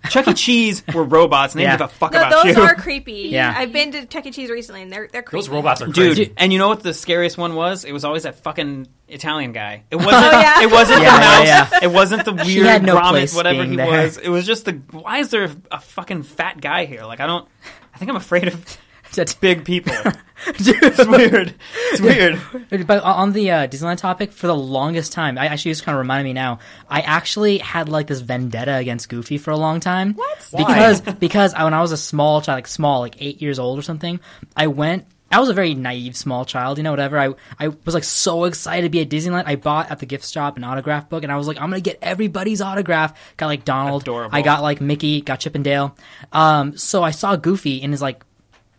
[0.09, 0.33] Chuck E.
[0.33, 1.77] Cheese were robots and they Yeah.
[1.77, 2.61] didn't give a fuck No, about those you.
[2.63, 3.11] are creepy.
[3.35, 3.53] Yeah.
[3.55, 4.31] I've been to Chuck E.
[4.31, 5.41] Cheese recently, and they're they're creepy.
[5.41, 6.33] Those robots are Dude, crazy.
[6.37, 7.83] and you know what the scariest one was?
[7.85, 9.83] It was always that fucking Italian guy.
[9.91, 10.13] It wasn't.
[10.15, 10.61] Oh, yeah.
[10.61, 11.45] It wasn't Yeah, the mouse.
[11.47, 11.79] yeah, yeah.
[11.83, 13.87] It wasn't the weird had no grommet, whatever he there.
[13.87, 14.17] was.
[14.17, 14.73] It was just the.
[14.91, 17.03] Why is there a fucking fat guy here?
[17.03, 17.47] Like I don't.
[17.93, 18.77] I think I'm afraid of
[19.15, 19.93] That's- big people.
[20.47, 21.55] it's weird.
[21.91, 22.87] It's weird.
[22.87, 25.99] But on the uh, Disneyland topic, for the longest time, I actually just kind of
[25.99, 26.59] reminded me now.
[26.89, 30.13] I actually had like this vendetta against Goofy for a long time.
[30.13, 30.47] What?
[30.51, 30.63] Why?
[30.63, 33.79] Because because I, when I was a small child, like small, like eight years old
[33.79, 34.19] or something,
[34.55, 35.05] I went.
[35.31, 37.17] I was a very naive small child, you know, whatever.
[37.17, 39.43] I I was like so excited to be at Disneyland.
[39.47, 41.81] I bought at the gift shop an autograph book, and I was like, I'm gonna
[41.81, 43.17] get everybody's autograph.
[43.37, 44.03] Got like Donald.
[44.03, 44.35] Adorable.
[44.35, 45.21] I got like Mickey.
[45.21, 45.95] Got Chip and Dale.
[46.31, 48.23] Um, so I saw Goofy in his like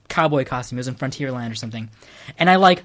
[0.09, 0.79] cowboy costume.
[0.79, 1.91] It was in Frontierland or something,
[2.39, 2.85] and I like.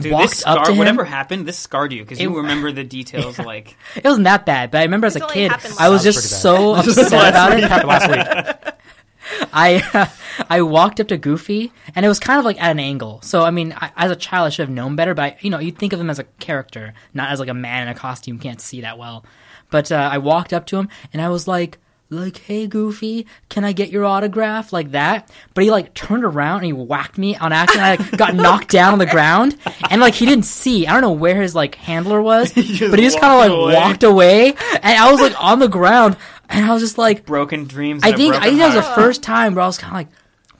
[0.00, 0.78] Dude, walked this up scar, to him.
[0.78, 3.38] whatever happened, this scarred you because you remember the details.
[3.38, 6.70] Like It wasn't that bad, but I remember as a kid, I was just so
[6.84, 7.68] was upset about It it.
[7.68, 8.74] happened last week.
[9.52, 10.08] I
[10.48, 13.20] I walked up to Goofy, and it was kind of like at an angle.
[13.22, 15.12] So I mean, I, as a child, I should have known better.
[15.12, 17.54] But I, you know, you think of him as a character, not as like a
[17.54, 18.38] man in a costume.
[18.38, 19.24] Can't see that well.
[19.70, 21.78] But uh, I walked up to him, and I was like.
[22.12, 24.72] Like, hey Goofy, can I get your autograph?
[24.72, 25.30] Like that.
[25.54, 27.84] But he like turned around and he whacked me on accident.
[27.84, 29.56] I like, got knocked down on the ground,
[29.90, 30.88] and like he didn't see.
[30.88, 33.50] I don't know where his like handler was, just but he just kind of like
[33.52, 33.74] away.
[33.76, 36.16] walked away, and I was like on the ground,
[36.48, 38.02] and I was just like, broken dreams.
[38.02, 40.08] I think I think that was the first time where I was kind of like,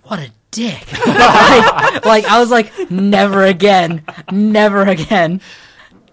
[0.05, 5.41] "What a dick!" like, like, I was like, "Never again, never again."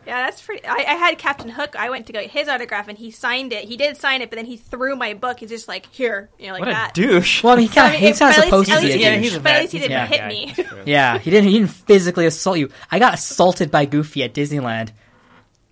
[0.07, 0.65] Yeah, that's pretty.
[0.65, 1.75] I, I had Captain Hook.
[1.77, 3.65] I went to go get his autograph, and he signed it.
[3.65, 5.41] He did sign it, but then he threw my book.
[5.41, 6.93] He's just like, "Here," you know, like What a that.
[6.93, 7.43] douche.
[7.43, 8.87] Well, I mean, he kind of mean, he's kind but of at least- supposed to
[8.87, 8.93] be.
[8.93, 10.27] least yeah, he's a but at least he didn't bad hit guy.
[10.29, 10.81] me.
[10.91, 11.49] Yeah, he didn't.
[11.51, 12.69] He didn't physically assault you.
[12.89, 14.91] I got assaulted by Goofy at Disneyland.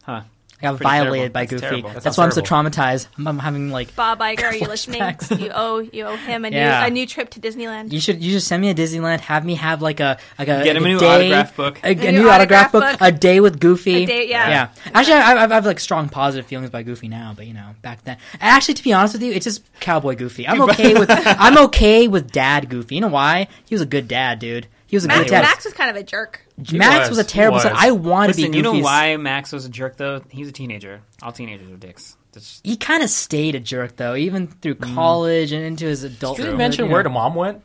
[0.03, 0.21] Huh.
[0.57, 1.33] I got Pretty violated terrible.
[1.33, 1.61] by That's Goofy.
[1.61, 1.89] terrible.
[1.89, 3.07] That That's sounds why I'm so traumatized.
[3.17, 3.93] I'm, I'm having like.
[3.95, 5.01] Bob Iger, are you listening?
[5.01, 5.39] Flashbacks.
[5.39, 6.85] You owe you owe him a new Yeah.
[6.85, 7.91] a new trip to Disneyland.
[7.91, 9.19] You should you should send me to Disneyland.
[9.19, 11.79] Have me have like a like a Get him like a new day, autograph book.
[11.83, 13.01] a, a new new autograph autograph book, book.
[13.01, 14.03] a day with Goofy.
[14.03, 14.49] A day- yeah.
[14.49, 14.69] yeah.
[14.93, 17.71] Actually, I, I, I have like strong positive feelings by Goofy now, but you know,
[17.81, 18.17] back then.
[18.39, 20.47] Actually, to be honest with you, it's just Cowboy Goofy.
[20.47, 22.95] I'm okay with I'm okay with Dad Goofy.
[22.95, 23.47] You know why?
[23.65, 24.67] He was a good dad, dude.
[24.87, 25.41] He was a Max, good dad.
[25.41, 26.44] Max was kind of a jerk.
[26.57, 27.73] Max was, was, a terrible he son.
[27.75, 30.21] I want to be Listen, you know why Max was a jerk though?
[30.29, 31.01] He's a teenager.
[31.21, 32.15] All teenagers are dicks.
[32.31, 34.93] That's He kind of stayed a jerk though, even through mm.
[34.95, 36.37] college and into his adult.
[36.37, 36.91] Did you you mention know.
[36.91, 37.61] where the mom went?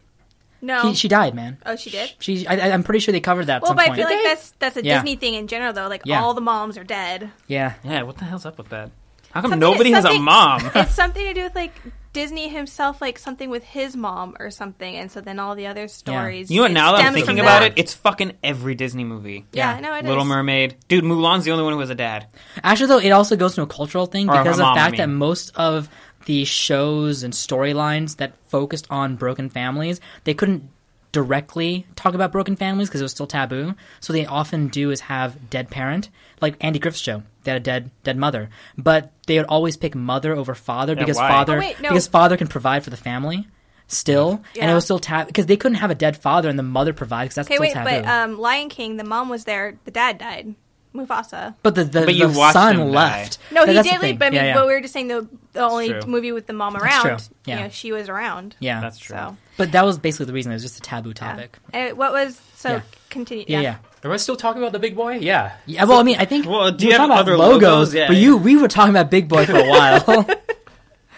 [0.63, 0.83] No.
[0.83, 1.59] He, she died, man.
[1.65, 2.13] oh, she did.
[2.19, 3.57] She, I, I- I'm pretty sure they covered that.
[3.57, 3.99] At Well, some but I point.
[4.01, 4.97] feel like that's that's a Yeah.
[4.97, 5.89] Disney thing in general, though.
[5.89, 6.23] Like Yeah.
[6.23, 7.31] all the moms are dead.
[7.47, 8.03] yeah, yeah.
[8.03, 8.91] What the hell's up with that?
[9.31, 10.71] How come Something- nobody has a mom?
[10.75, 11.73] it's something to do with like
[12.13, 15.87] Disney himself, like something with his mom or something, and so then all the other
[15.87, 16.51] stories.
[16.51, 17.73] You know Now that I'm thinking about that.
[17.73, 19.47] it, it's fucking every Disney movie.
[19.53, 19.81] yeah, Yeah.
[19.81, 20.09] no, it is.
[20.09, 21.05] Little Mermaid, dude.
[21.05, 22.27] Mulan's the only one who has a dad.
[22.65, 24.81] Actually, though, it also goes to a cultural thing Or because of the mom, I
[24.81, 25.89] fact that most of
[26.27, 30.69] the shows and storylines that focused on broken families, they couldn't
[31.13, 33.75] directly talk about broken families because it was still taboo.
[34.01, 36.09] So they often do is have dead parent,
[36.41, 37.23] like Andy Griffith's show.
[37.45, 41.17] They had a dead dead mother, but they would always pick mother over father because
[41.17, 41.29] why?
[41.29, 41.89] father Oh, wait, no.
[41.89, 43.47] because father can provide for the family.
[43.89, 46.63] Still, and it was still tab because they couldn't have a dead father and the
[46.63, 48.03] mother provide because that's Okay, still wait, taboo.
[48.03, 50.55] but um, Lion King, the mom was there, the dad died,
[50.95, 51.57] Mufasa.
[51.65, 53.39] but the the, But you the son left.
[53.51, 54.11] No, he That's did thing.
[54.11, 54.55] leave, but I mean, Yeah, yeah.
[54.55, 56.03] but we were just saying the the only true.
[56.07, 57.03] movie with the mom around.
[57.03, 57.17] true.
[57.47, 57.57] Yeah.
[57.57, 58.55] You know, she was around.
[58.61, 59.17] yeah, That's true.
[59.17, 60.53] So, But that was basically the reason.
[60.53, 61.15] It was just a taboo yeah.
[61.15, 61.59] topic.
[61.73, 62.81] And what was so Yeah.
[63.09, 63.45] continue?
[63.49, 63.77] Yeah, yeah.
[64.03, 65.17] Am I still talking about the big boy?
[65.19, 65.53] Yeah.
[65.67, 67.37] Yeah, well, I mean, I think Well, do we you were have talking about other
[67.37, 67.95] logos, logos?
[67.95, 68.23] Yeah, but yeah.
[68.23, 70.27] you we were talking about Big Boy for a while.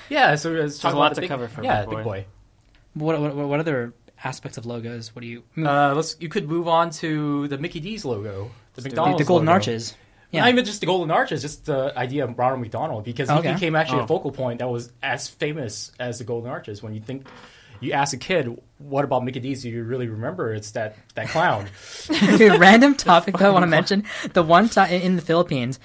[0.09, 1.95] Yeah, so it's talking a lot about to big, cover for yeah, Big Boy.
[1.97, 2.25] big boy.
[2.95, 5.15] what, what what other aspects of logos?
[5.15, 6.17] What do you Uh, let's.
[6.21, 9.55] You could move on to the Mickey D's logo, the McDonald's the golden logo.
[9.55, 9.97] arches?
[10.31, 13.41] Yeah, Not even just the golden arches, just the idea of Ronald McDonald, because he
[13.53, 14.05] became actually Oh.
[14.05, 16.83] a focal point that was as famous as the golden arches.
[16.83, 17.27] When you think,
[17.87, 21.29] you ask a kid, "What about Mickey D's do you really remember?" It's that that
[21.29, 21.69] clown.
[22.59, 24.05] random topic that I want to mention.
[24.33, 25.79] The one time in the Philippines.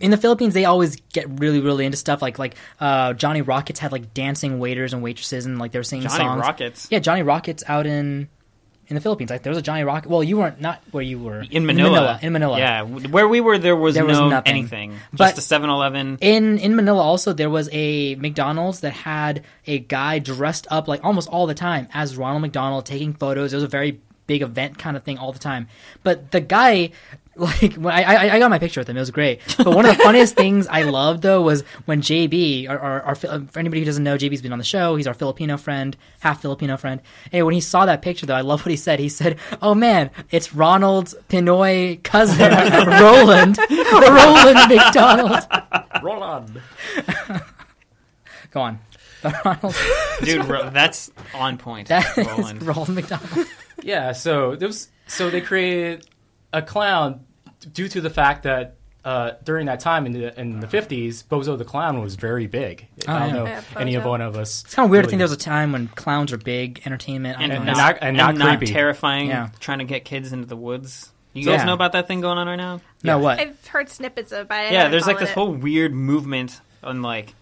[0.00, 3.80] In the Philippines, they always get really, really into stuff like like uh, Johnny Rockets
[3.80, 6.40] had like dancing waiters and waitresses, and like they were singing Johnny songs.
[6.40, 6.88] Rockets.
[6.90, 8.28] Yeah, Johnny Rockets out in
[8.88, 9.30] in the Philippines.
[9.30, 10.08] Like there was a Johnny Rocket.
[10.10, 12.18] Well, you weren't not where you were In Manila.
[12.20, 12.58] In Manila.
[12.58, 14.50] Yeah, where we were, there was There was no nothing.
[14.56, 14.96] anything.
[15.12, 16.18] But- Just a 7-Eleven.
[16.20, 21.04] In in Manila also there was a McDonald's that had a guy dressed up like
[21.04, 23.52] almost all the time as Ronald McDonald taking photos.
[23.52, 25.68] It was a very big event kind of thing all the time.
[26.02, 26.90] But the guy
[27.62, 28.96] like when I, I I got my picture with him.
[28.96, 29.40] It was great.
[29.56, 33.14] But one of the funniest things I loved though was when JB, our, our, our
[33.14, 34.96] for anybody who doesn't know, JB's been on the show.
[34.96, 37.00] He's our Filipino friend, half Filipino friend.
[37.32, 38.98] And when he saw that picture though, I love what he said.
[38.98, 42.38] He said, "Oh man, it's Ronald's Pinoy cousin,
[43.00, 45.46] Roland, Roland McDonald."
[46.02, 46.60] Roland.
[48.50, 48.78] Go on.
[49.44, 49.74] Ronald,
[50.22, 51.88] Dude, ro- that's on point.
[51.88, 52.62] that is Roland.
[52.62, 53.46] Roland McDonald.
[53.82, 56.06] Yeah, so there was so they created
[56.52, 57.24] a clown
[57.72, 61.56] due to the fact that uh, during that time in the in the fifties, Bozo
[61.56, 62.86] the Clown was very big.
[63.06, 63.34] Oh, I don't yeah.
[63.34, 64.64] know Yeah, any of one of us.
[64.64, 67.38] It's kind of weird to think there was a time when clowns were big entertainment.
[67.40, 67.66] and, icons.
[67.66, 69.28] not, not- and not not terrifying.
[69.28, 69.48] Yeah.
[69.60, 71.10] Trying to get kids into the woods.
[71.32, 71.66] You guys Yeah.
[71.66, 72.80] know about that thing going on right now?
[73.04, 73.38] no, what?
[73.38, 74.72] I've heard snippets of it.
[74.72, 75.34] Yeah, there's like this it.
[75.34, 77.34] whole weird movement on like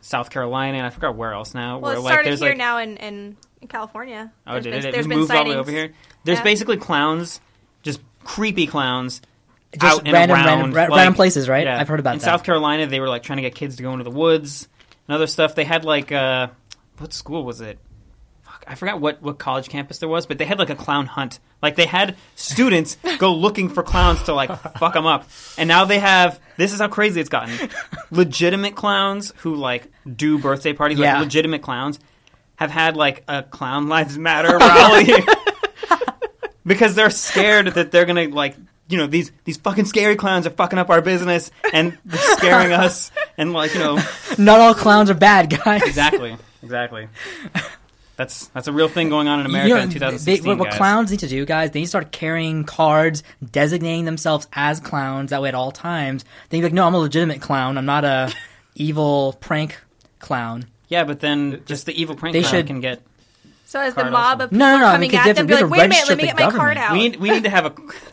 [0.00, 1.78] South Carolina and I forgot where else now.
[1.78, 4.32] Well, where it like started there's here like now in, in, in California.
[4.46, 4.92] oh There's did been, it?
[4.92, 5.54] There's it been moved all the sightings.
[5.54, 5.94] way over here.
[6.24, 6.44] There's Yeah.
[6.44, 7.40] basically clowns,
[7.82, 9.20] just creepy clowns.
[9.78, 11.64] Just out and random, around, random, ra- like- random places, right?
[11.64, 11.78] Yeah.
[11.80, 12.14] I've heard about that.
[12.16, 12.24] in that.
[12.24, 14.68] South Carolina, they were like trying to get kids to go into the woods
[15.08, 15.54] and other stuff.
[15.54, 16.48] They had like uh,
[16.98, 17.78] what school was it?
[18.42, 21.06] Fuck, I forgot what what college campus there was, but they had like a clown
[21.06, 21.38] hunt.
[21.62, 25.84] Like they had students go looking for clowns to like fuck them up, and now
[25.86, 26.38] they have.
[26.58, 27.70] This is how crazy it's gotten.
[28.10, 31.14] Legitimate clowns who like do birthday parties, Yeah.
[31.14, 31.98] like legitimate clowns,
[32.56, 35.06] have had like a Clown Lives Matter rally
[36.66, 38.54] because they're scared that they're gonna like
[38.92, 41.98] you know these these fucking scary clowns are fucking up our business and
[42.36, 43.98] scaring us and like you know
[44.38, 45.82] Not all clowns are bad, guys.
[45.82, 47.08] exactly exactly
[48.16, 50.68] that's that's a real thing going on in America You know, in they- what, what
[50.70, 50.76] guys.
[50.78, 55.30] clowns need to do, guys, they need to start carrying cards designating themselves as clowns.
[55.30, 57.78] That way, at all times, they can be like, "No, I'm a legitimate clown.
[57.78, 58.32] I'm not a
[58.74, 59.78] evil prank
[60.18, 63.00] clown." yeah but then just the evil prank They clown should- can get
[63.64, 64.44] So as the mob also.
[64.44, 66.18] of people No, no, no, I coming at them, be like, wait a minute, let
[66.18, 66.92] me get with my card out.
[66.92, 67.72] we need we need to have a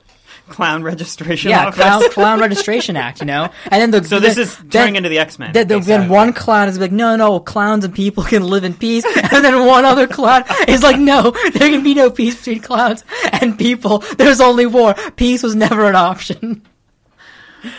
[0.49, 1.81] clown registration Yeah, office.
[1.81, 3.49] clown, clown registration act, you know.
[3.71, 6.09] And then the so this the- is then- turning into the X-Men Then, then, then
[6.09, 9.05] one clown is like, no, no, clowns and people can live in peace.
[9.31, 13.03] And then one other clown is like, no, there can be no peace between clowns
[13.31, 13.99] and people.
[14.17, 14.95] There's only war.
[15.15, 16.63] Peace was never an option.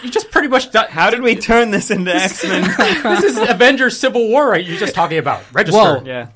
[0.03, 0.71] You just pretty much.
[0.73, 2.62] Done, how did we turn this into X-Men
[3.03, 4.64] this is Avengers Civil War, right?
[4.64, 5.79] You're just talking about register.
[5.81, 6.03] Whoa.
[6.05, 6.29] yeah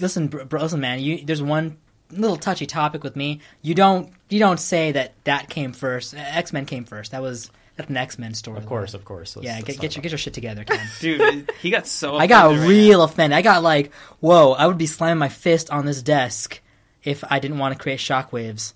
[0.00, 1.00] Listen, bro, bro, listen, man.
[1.00, 1.78] You, there's one
[2.10, 3.40] little touchy topic with me.
[3.60, 6.14] You don't, you don't say that that came first.
[6.16, 7.12] X Men came first.
[7.12, 8.58] That was that's an X Men story.
[8.58, 9.36] Of course, of course.
[9.36, 10.80] Let's- Yeah, let's get, get your get your shit together, Ken.
[11.00, 13.36] dude he got so I got offended right real offended.
[13.36, 14.52] I got like, whoa!
[14.52, 16.60] I would be slamming my fist on this desk
[17.04, 18.72] if I didn't want to create shockwaves.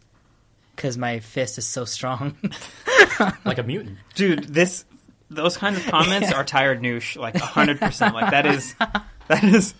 [0.74, 2.36] because my fist is so strong.
[3.44, 3.98] like a mutant.
[4.14, 4.84] Dude, this
[5.30, 8.14] those kind of comments are tired noosh, like hundred percent.
[8.14, 8.74] Like that is
[9.28, 9.74] that is.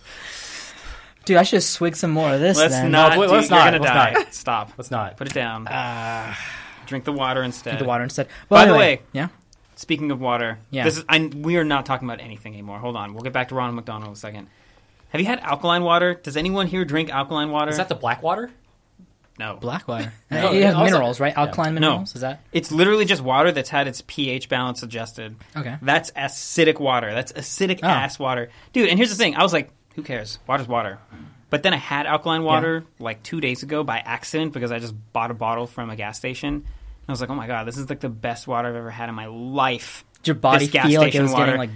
[1.27, 2.57] Dude, I should just swig some more of this.
[2.57, 2.91] Let's then.
[2.91, 3.13] not.
[3.13, 4.11] No, wait, dude, let's you're not, gonna let's die.
[4.13, 4.33] not.
[4.33, 4.71] Stop.
[4.77, 5.17] Let's not.
[5.17, 5.67] Put it down.
[5.67, 6.33] Uh,
[6.87, 7.71] Drink the water instead.
[7.71, 8.27] drink the water instead.
[8.49, 9.27] Well, By the way- yeah.
[9.75, 10.85] Speaking of water, Yeah.
[10.85, 11.03] this is.
[11.07, 12.79] I, we are not talking about anything anymore.
[12.79, 13.13] Hold on.
[13.13, 14.47] We'll get back to Ronald McDonald in a second.
[15.09, 16.15] Have you had alkaline water?
[16.15, 17.69] Does anyone here drink alkaline water?
[17.71, 18.49] Is that the black water?
[19.39, 19.57] no.
[19.57, 20.11] Black water.
[20.31, 21.33] No, it has also- minerals, right?
[21.35, 21.41] yeah.
[21.41, 22.01] Alkaline No.
[22.01, 25.35] Is that It's literally just water that's had its pH balance adjusted.
[25.55, 25.75] okay?
[25.81, 27.13] That's acidic water.
[27.13, 27.87] That's acidic Oh.
[27.87, 28.49] ass water.
[28.73, 29.35] Dude, and here's the thing.
[29.35, 30.39] I was like, who cares?
[30.47, 30.99] Water's water.
[31.49, 34.93] But then I had alkaline water like two days ago by accident because I just
[35.11, 36.53] bought a bottle from a gas station.
[36.55, 36.63] And
[37.09, 39.09] I was like, oh my God, this is like the best water I've ever had
[39.09, 40.05] in my life.
[40.23, 41.45] Did your body This gas feel like it station was water.
[41.47, 41.69] getting like?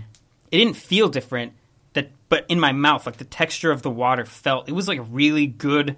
[0.52, 1.54] It didn't feel different,
[1.94, 5.00] that but in my mouth, like the texture of the water felt, it was like
[5.10, 5.96] really good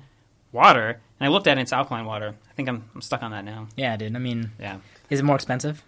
[0.52, 1.02] water.
[1.20, 2.36] And I looked at it, it's alkaline water.
[2.50, 3.68] I think I'm, I'm stuck on that now.
[3.76, 4.16] Yeah, dude.
[4.16, 4.78] I mean, Yeah.
[5.10, 5.84] is it more expensive?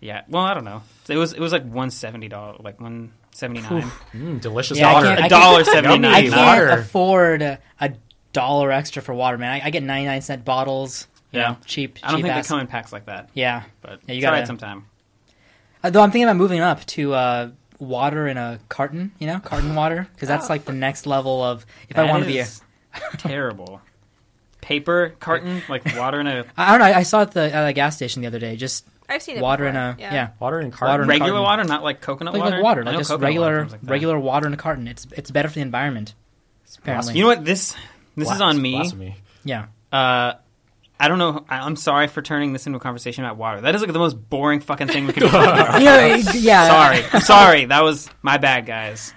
[0.00, 0.22] Yeah.
[0.28, 0.82] Well, I don't know.
[1.08, 2.78] It was, it was like $170, like
[3.40, 5.06] 179 Mm, delicious Yeah, I water.
[5.08, 6.08] can't- A dollar seventy Yummy.
[6.08, 6.68] I can't water.
[6.80, 7.92] afford a, a
[8.32, 9.52] dollar extra for water, man.
[9.52, 11.06] I, I get ninety nine cent bottles.
[11.32, 11.48] Yeah.
[11.50, 11.98] know, cheap.
[12.02, 12.46] I don't cheap think ass.
[12.46, 13.28] they come in packs like that.
[13.34, 14.86] Yeah, But Yeah, you try gotta- it sometime.
[15.82, 19.12] Uh, though I'm thinking about moving up to uh, water in a carton.
[19.18, 22.28] You know, carton water because that's like the next level of if I want to
[22.28, 22.38] be.
[22.38, 22.46] A,
[23.18, 23.80] terrible.
[24.62, 26.86] Paper carton, like water in a I don't know.
[26.96, 28.56] I saw it at the, at the gas station the other day.
[28.56, 29.42] Just I've seen it.
[29.42, 30.92] water in a yeah, Water and carton.
[30.92, 31.44] Water and regular carton.
[31.44, 32.56] water, not like coconut like, water.
[32.56, 34.88] like water, like just coconut water regular like regular water in a carton.
[34.88, 36.14] It's it's better for the environment.
[36.78, 37.44] Apparently, You know what?
[37.44, 37.76] This
[38.16, 38.72] this is on me.
[38.72, 39.16] Blasphemy.
[39.44, 39.66] yeah.
[39.92, 40.34] Uh,
[40.98, 41.44] I don't know.
[41.48, 43.60] I, I'm sorry for turning this into a conversation about water.
[43.60, 45.78] That is like the most boring fucking thing we could be talking about.
[45.80, 47.02] You know, it- yeah.
[47.02, 47.64] Sorry, sorry.
[47.66, 49.12] That was my bad, guys.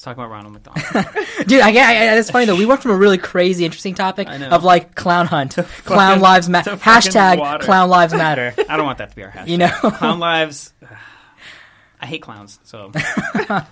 [0.00, 1.14] Let's talk about Ronald McDonald.
[1.46, 2.56] Dude, I, I, I, it's funny though.
[2.56, 6.74] We went from a really crazy, interesting topic of like clown hunt, clown lives matter,
[6.76, 7.66] hashtag water.
[7.66, 8.54] clown lives matter.
[8.70, 9.48] I don't want that to be our hashtag.
[9.48, 10.72] You know, clown lives.
[12.00, 12.60] I hate clowns.
[12.62, 13.66] So, I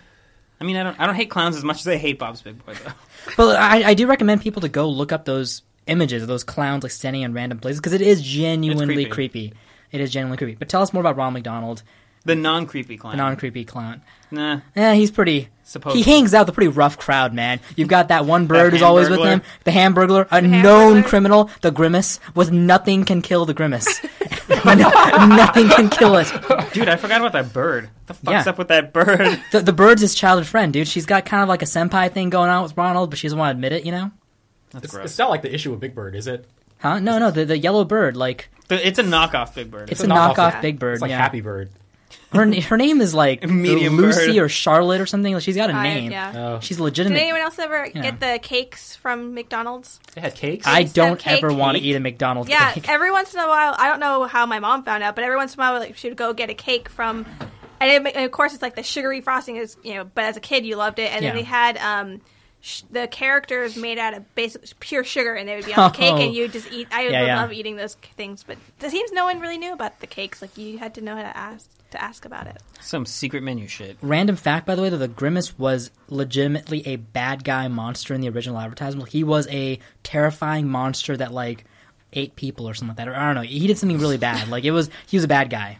[0.60, 1.00] mean, I don't.
[1.00, 2.92] I don't hate clowns as much as I hate Bob's Big Boy, though.
[3.38, 6.82] but I, I do recommend people to go look up those images of those clowns
[6.82, 9.48] like standing in random places because it is genuinely creepy.
[9.48, 9.54] creepy.
[9.92, 10.56] It is genuinely creepy.
[10.56, 11.82] But tell us more about Ronald McDonald,
[12.28, 13.12] The non-creepy clown.
[13.12, 14.02] the non-creepy clown.
[14.30, 14.60] Nah.
[14.76, 15.48] Yeah, he's pretty.
[15.64, 16.02] Supposedly.
[16.02, 17.60] He hangs out with a pretty rough crowd, man.
[17.76, 20.62] You've got that one bird who's always with him, the Hamburglar, a Hamburglar?
[20.62, 24.00] known criminal, the Grimace, with nothing can kill the Grimace.
[24.64, 24.74] No-
[25.26, 26.26] nothing can kill it.
[26.72, 27.84] Dude, I forgot about that bird.
[27.84, 28.50] What the fuck's Yeah.
[28.50, 29.40] up with that bird?
[29.52, 30.88] The, the bird's his childhood friend, dude.
[30.88, 33.38] She's got kind of like a senpai thing going on with Ronald, but she doesn't
[33.38, 34.10] want to admit it, you know?
[34.70, 35.04] That's It's, gross.
[35.06, 36.46] it's not like the issue with Big Bird, is it?
[36.78, 36.98] Huh?
[36.98, 39.90] No, no, the, the yellow bird, like, It's a knockoff Big Bird.
[39.90, 40.60] it's, a knockoff Yeah.
[40.60, 41.18] Big Bird, It's like yeah.
[41.18, 41.70] Happy Bird.
[42.32, 44.36] Her, her name is like Medium Lucy bird.
[44.44, 45.32] or Charlotte or something.
[45.32, 46.12] Like, she's got a I- name.
[46.12, 46.32] yeah.
[46.56, 48.02] Oh, She's Did anyone else ever Yeah.
[48.02, 49.98] get the cakes from McDonald's?
[50.14, 50.66] they had cakes.
[50.66, 52.88] I Instead of don't cake- ever want to eat a McDonald's Yeah, cake.
[52.88, 55.36] every once in a while, I don't know how my mom found out, but every
[55.36, 57.24] once in a while, like she would go get a cake from,
[57.80, 60.04] and, it, and of course it's like the sugary frosting is, you know.
[60.04, 61.30] But as a kid, you loved it, and Yeah.
[61.30, 62.20] then they had um,
[62.60, 65.96] sh- the characters made out of basic pure sugar, and they would be on the
[65.96, 66.20] cake, Oh.
[66.20, 66.88] and you just eat.
[66.90, 67.40] I Yeah, would yeah.
[67.40, 70.42] love eating those things, but it seems no one really knew about the cakes.
[70.42, 72.62] Like you had to know how to ask to ask about it.
[72.80, 73.96] Some secret menu shit.
[74.02, 78.20] Random fact, by the way, that the Grimace was legitimately a bad guy monster in
[78.20, 79.08] the original advertisement.
[79.08, 81.64] He was a terrifying monster that like
[82.12, 83.08] ate people or something like that.
[83.08, 83.48] Or I don't know.
[83.48, 84.48] He did something really bad.
[84.48, 85.78] Like it was he was a bad guy.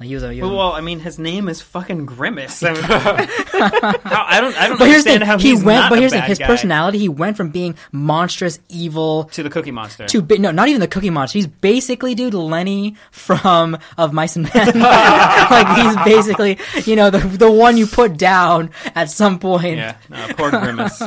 [0.00, 0.32] Like he was a.
[0.32, 2.64] He was Well, I mean, his name is fucking Grimace.
[2.64, 4.56] I, mean, how, I don't.
[4.60, 5.26] I don't but here's the understand thing.
[5.28, 5.88] how He he's went.
[5.88, 6.28] But here's the thing.
[6.28, 6.46] His guy.
[6.46, 6.98] personality.
[6.98, 9.24] He went from being monstrous, evil.
[9.26, 10.06] to the Cookie Monster.
[10.08, 11.38] To no, not even the Cookie Monster.
[11.38, 14.66] He's basically, dude, Lenny from of Mice and Men.
[14.80, 19.76] like he's basically, you know, the the one you put down at some point.
[19.76, 21.02] yeah, no, poor Grimace.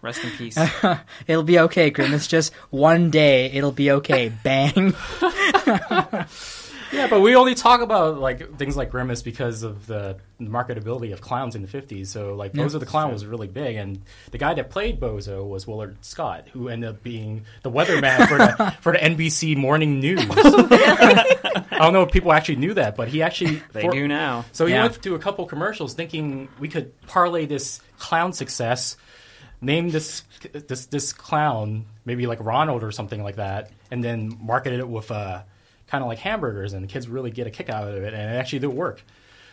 [0.00, 0.58] Rest in peace.
[1.26, 2.26] It'll be okay, Grimace.
[2.26, 4.32] Just one day, it'll be okay.
[4.42, 4.94] Bang.
[6.96, 11.20] Yeah, but we only talk about like things like Grimace because of the marketability of
[11.20, 12.06] clowns in the '50s.
[12.08, 12.64] So like Yeah.
[12.64, 16.48] Bozo the Clown was really big, and the guy that played Bozo was Willard Scott,
[16.52, 20.20] who ended up being the weatherman for the for the NBC Morning News.
[20.30, 24.44] I don't know if people actually knew that, but he actually They for- do now.
[24.52, 24.82] So he Yeah.
[24.82, 28.96] went to a couple commercials thinking we could parlay this clown success,
[29.60, 30.22] name this
[30.52, 35.10] this this clown maybe like Ronald or something like that, and then marketed it with
[35.10, 35.42] uh,
[35.86, 38.30] kind of like hamburgers, and the kids really get a kick out of it, and
[38.30, 39.02] it actually did work.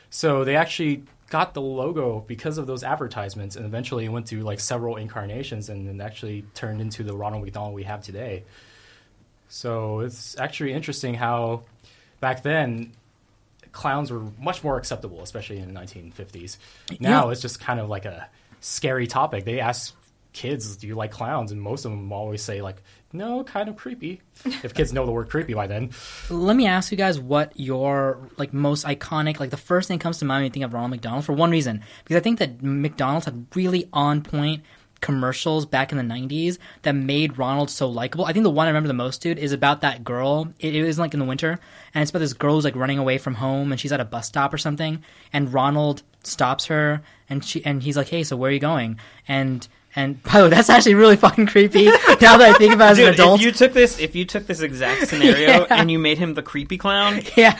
[0.09, 4.41] So they actually got the logo because of those advertisements, and eventually it went through
[4.41, 8.43] like several incarnations, and then actually turned into the Ronald McDonald we have today.
[9.49, 11.63] So it's actually interesting how
[12.19, 12.93] back then
[13.71, 16.57] clowns were much more acceptable, especially in the 1950s.
[16.99, 17.31] Now Yeah.
[17.31, 18.27] it's just kind of like a
[18.61, 19.45] scary topic.
[19.45, 19.95] They ask
[20.33, 21.51] kids, do you like clowns?
[21.51, 24.21] And most of them always say like, no, kind of creepy.
[24.45, 25.91] if kids know the word creepy by then.
[26.29, 30.03] Let me ask you guys what your like most iconic, like the first thing that
[30.03, 32.39] comes to mind when you think of Ronald McDonald for one reason, because I think
[32.39, 34.63] that McDonald's had really on point
[35.03, 38.25] commercials back in the 90s that made Ronald so likable.
[38.25, 40.47] I think the one I remember the most, dude, is about that girl.
[40.59, 41.59] It, it was like in the winter,
[41.93, 44.05] and it's about this girl who's like running away from home, and she's at a
[44.05, 45.03] bus stop or something,
[45.33, 48.97] and Ronald stops her, and she and he's like, "Hey, so where are you going?"
[49.27, 51.85] And and by the way, that's actually really fucking creepy.
[52.21, 54.15] now that I think about it as Dude, an adult, if you took this, if
[54.15, 55.65] you took this exact scenario Yeah.
[55.69, 57.59] and you made him the creepy clown, yeah.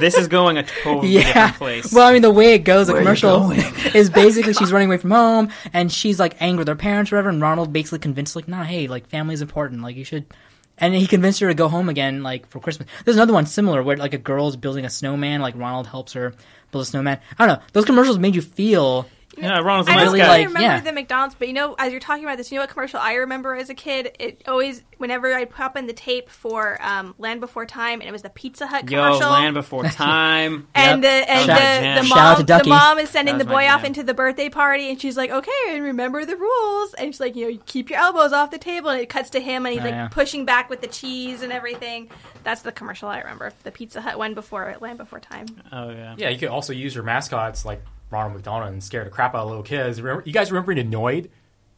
[0.00, 1.22] this is going a totally Yeah.
[1.22, 1.92] different place.
[1.92, 3.50] Well, I mean, the way it goes, the Where you commercial
[3.94, 7.16] is basically she's running away from home and she's like angry with her parents or
[7.16, 7.28] whatever.
[7.30, 9.82] And Ronald basically convinced, like, nah, hey, like, family's important.
[9.82, 10.26] Like, you should.
[10.76, 12.88] And he convinced her to go home again, like, for Christmas.
[13.04, 15.40] There's another one similar where, like, a girl's building a snowman.
[15.40, 16.34] Like, Ronald helps her
[16.72, 17.20] build a snowman.
[17.38, 17.64] I don't know.
[17.72, 19.06] Those commercials made you feel.
[19.38, 20.28] Yeah, Ronald's a I nice don't really guy.
[20.28, 20.80] like- remember yeah.
[20.80, 23.14] the McDonald's, but you know, as you're talking about this, you know what commercial I
[23.14, 24.16] remember as a kid?
[24.18, 28.12] It always, whenever I'd pop in the tape for um, Land Before Time, and it
[28.12, 29.30] was the Pizza Hut Yo, commercial.
[29.30, 30.68] Land Before Time.
[30.74, 31.24] and Yep.
[31.26, 32.68] the and Shout- the, the Shout out mom to the Ducky.
[32.70, 33.86] mom is sending That the was my boy off jam.
[33.86, 37.34] into the birthday party and she's like okay and remember the rules and she's like
[37.36, 39.80] you know keep your elbows off the table and it cuts to him and he's
[39.82, 40.08] Oh, like yeah.
[40.08, 42.10] pushing back with the cheese and everything
[42.42, 46.14] that's the commercial I remember the Pizza Hut one before Land Before Time Oh yeah.
[46.18, 47.82] Yeah, you could also use your mascots like
[48.14, 50.00] Ronald McDonald and scare the crap out of little kids.
[50.00, 51.28] Remember, you guys remember the Noid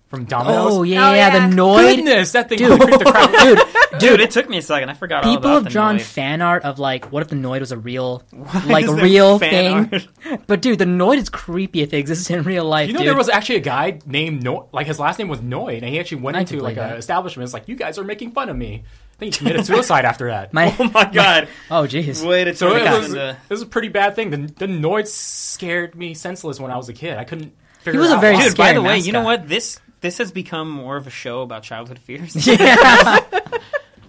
[0.09, 0.72] from Domino's?
[0.76, 1.49] Oh, yeah, Oh, yeah, yeah.
[1.49, 1.97] the Noid.
[1.97, 2.80] Goodness, that thing Dude.
[2.80, 3.41] creeped the crap out.
[3.45, 4.91] Dude, Dude, it took me a second.
[4.91, 6.03] I forgot all people about have the drawn Noid.
[6.03, 9.39] fan art of, like, what if the Noid was a real, Why like, is real
[9.39, 9.91] thing?
[10.47, 13.09] But, dude, the Noid is creepy if it exists in real life, You know, dude.
[13.09, 15.99] there was actually a guy named No, like his last name was Noid, and he
[15.99, 17.45] actually went I into like an establishment.
[17.45, 18.84] It's like, you guys are making fun of me.
[19.17, 20.53] I think he committed suicide after that.
[20.53, 21.49] My- Oh my god.
[21.71, 22.27] oh, jeez.
[22.27, 23.31] Way to so turn it it was, into.
[23.31, 24.31] it was a pretty bad thing.
[24.31, 27.17] The, the Noid scared me senseless when I was a kid.
[27.17, 27.55] I couldn't.
[27.79, 28.49] Figure He was it a out very why.
[28.49, 29.49] Dude, by the way, you know what?
[29.49, 32.35] This this has become more of a show about childhood fears.
[32.47, 33.21] Yeah.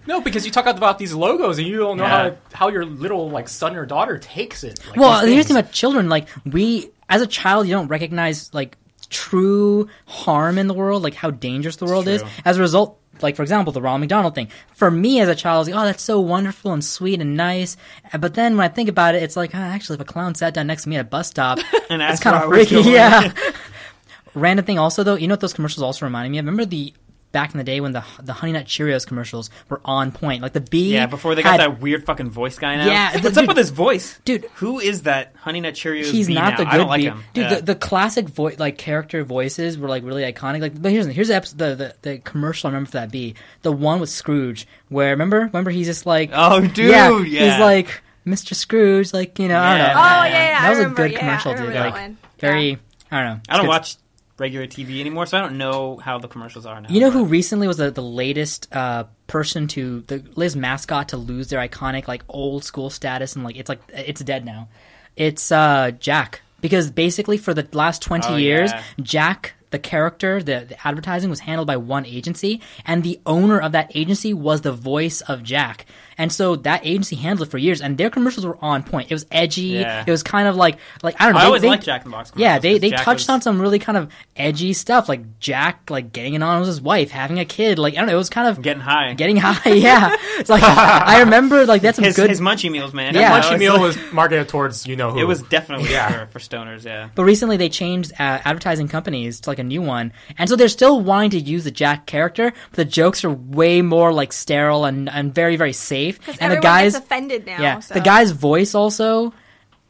[0.06, 2.30] No, because you talk about these logos and you don't know Yeah.
[2.30, 4.80] how how your little like son or daughter takes it.
[4.88, 6.08] Like, well, here's the thing about children.
[6.08, 8.78] Like, we, as a child, you don't recognize, like,
[9.10, 12.22] true harm in the world, like how dangerous the world is.
[12.46, 14.48] As a result, like, for example, the Ronald McDonald thing.
[14.74, 17.36] For me as a child, I was like, oh, that's so wonderful and sweet and
[17.36, 17.76] nice.
[18.18, 20.54] But then when I think about it, it's like, ah, actually, if a clown sat
[20.54, 21.58] down next to me at a bus stop,
[21.90, 22.80] And it's kind of freaky.
[22.88, 23.32] Yeah.
[24.34, 26.44] Random thing also, though, you know what those commercials also reminded me of?
[26.44, 26.92] Remember the
[27.38, 30.42] back in the day when the the Honey Nut Cheerios commercials were on point?
[30.42, 30.92] Like the bee.
[30.94, 32.86] Yeah, before they got had- that weird fucking voice guy now.
[32.86, 34.46] Yeah, what's dude- up with his voice, Dude.
[34.56, 36.10] Who is that Honey Nut Cheerios?
[36.10, 36.56] he's bee not now?
[36.58, 37.06] the good I don't like bee.
[37.06, 37.44] him, dude.
[37.44, 37.54] Yeah.
[37.56, 40.60] The, the classic voice, like character voices, were like really iconic.
[40.60, 43.34] Like, but here's here's the, episode, the, the the commercial I remember for that bee,
[43.62, 47.50] the one with Scrooge, where remember remember he's just like, Oh, dude, yeah, yeah.
[47.52, 48.54] he's like Mr.
[48.54, 49.92] Scrooge, like you know, I don't know.
[49.94, 50.24] oh Yeah.
[50.26, 51.64] yeah, yeah that was remember, a good commercial, I dude.
[51.66, 52.18] Like that one.
[52.38, 52.76] very, Yeah.
[53.10, 53.40] I don't know.
[53.48, 53.68] I don't good.
[53.68, 53.96] watch
[54.38, 56.88] regular TV anymore, so I don't know how the commercials are now.
[56.88, 61.16] You know who recently was the, the latest uh, person to the Liz mascot to
[61.16, 64.68] lose their iconic like old school status and like it's like it's dead now.
[65.16, 68.82] It's uh, Jack because basically for the last twenty Oh, years, yeah.
[69.02, 73.72] Jack the character, the, the advertising was handled by one agency, and the owner of
[73.72, 75.84] that agency was the voice of Jack.
[76.18, 79.10] And so that agency handled it for years, and their commercials were on point.
[79.10, 79.62] It was edgy.
[79.78, 80.04] Yeah.
[80.06, 81.38] It was kind of like like I don't know.
[81.38, 82.32] I they- always they- liked Jack in the Box.
[82.34, 85.08] yeah, commercials they 'cause they Jack touched was- on some really kind of edgy stuff,
[85.08, 87.78] like Jack like getting it on with his wife, having a kid.
[87.78, 89.14] Like I don't know, it was kind of getting high.
[89.14, 89.70] getting high.
[89.74, 92.28] Yeah, it's like I remember like that's some his, good.
[92.30, 93.14] his munchie meals, man.
[93.14, 93.30] Yeah.
[93.40, 95.20] That Munchy was- Meal was marketed towards you know who.
[95.20, 96.26] It was definitely Yeah.
[96.26, 96.84] for, for stoners.
[96.84, 97.10] Yeah.
[97.14, 100.68] but recently they changed uh, advertising companies to like a new one, and so they're
[100.68, 104.84] still wanting to use the Jack character, but the jokes are way more like sterile
[104.84, 106.07] and and very very safe.
[106.16, 107.60] Because And the guys, gets offended now.
[107.60, 107.94] yeah, so.
[107.94, 109.34] the guy's voice also.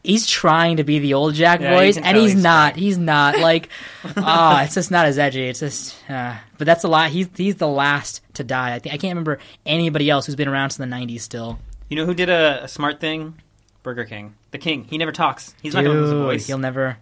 [0.03, 2.73] He's trying to be the old Jack Yeah, voice, and he's, he's not.
[2.75, 2.83] trying.
[2.83, 3.69] He's not like,
[4.17, 5.45] ah, it's just not as edgy.
[5.49, 7.11] It's just, uh, but that's a lot.
[7.11, 8.75] He's he's the last to die.
[8.75, 11.59] I think I can't remember anybody else who's been around since the '90s still.
[11.89, 13.35] You know who did a, a smart thing?
[13.83, 14.35] Burger King.
[14.51, 14.85] The King.
[14.85, 15.55] He never talks.
[15.63, 16.47] He's not going to lose a voice.
[16.47, 16.97] he'll never.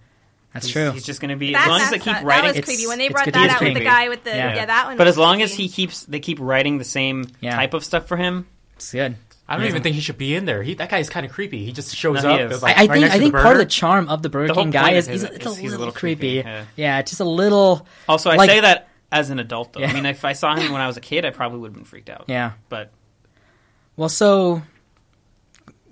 [0.53, 0.91] That's he's, true.
[0.93, 2.43] He's just going to be that as long as they mascot, keep writing.
[2.45, 4.31] That was It's- creepy when they brought that to out with the guy with the
[4.31, 4.55] Yeah.
[4.55, 4.97] yeah, that one.
[4.97, 7.57] but was as long as he keeps, they keep writing the same Yeah.
[7.57, 8.47] type of stuff for him.
[8.77, 9.16] It's good.
[9.49, 9.68] I don't Yeah.
[9.70, 10.62] even think he should be in there.
[10.62, 11.64] He, that guy's kind of creepy.
[11.64, 12.51] He just shows No, he up.
[12.53, 12.62] is.
[12.62, 14.49] like I, I right think I think the part of the charm of the Burger
[14.49, 16.43] The King guy point is of he's, it's is a he's a little little creepy.
[16.43, 16.64] creepy, Yeah.
[16.77, 17.03] yeah.
[17.03, 17.87] just a little.
[18.09, 19.81] Also, I Like- say that as an adult, though.
[19.81, 19.91] Yeah.
[19.91, 21.74] I mean, if I saw him when I was a kid, I probably would have
[21.74, 22.24] been freaked out.
[22.27, 22.53] Yeah.
[22.68, 22.91] But
[23.97, 24.62] Well, so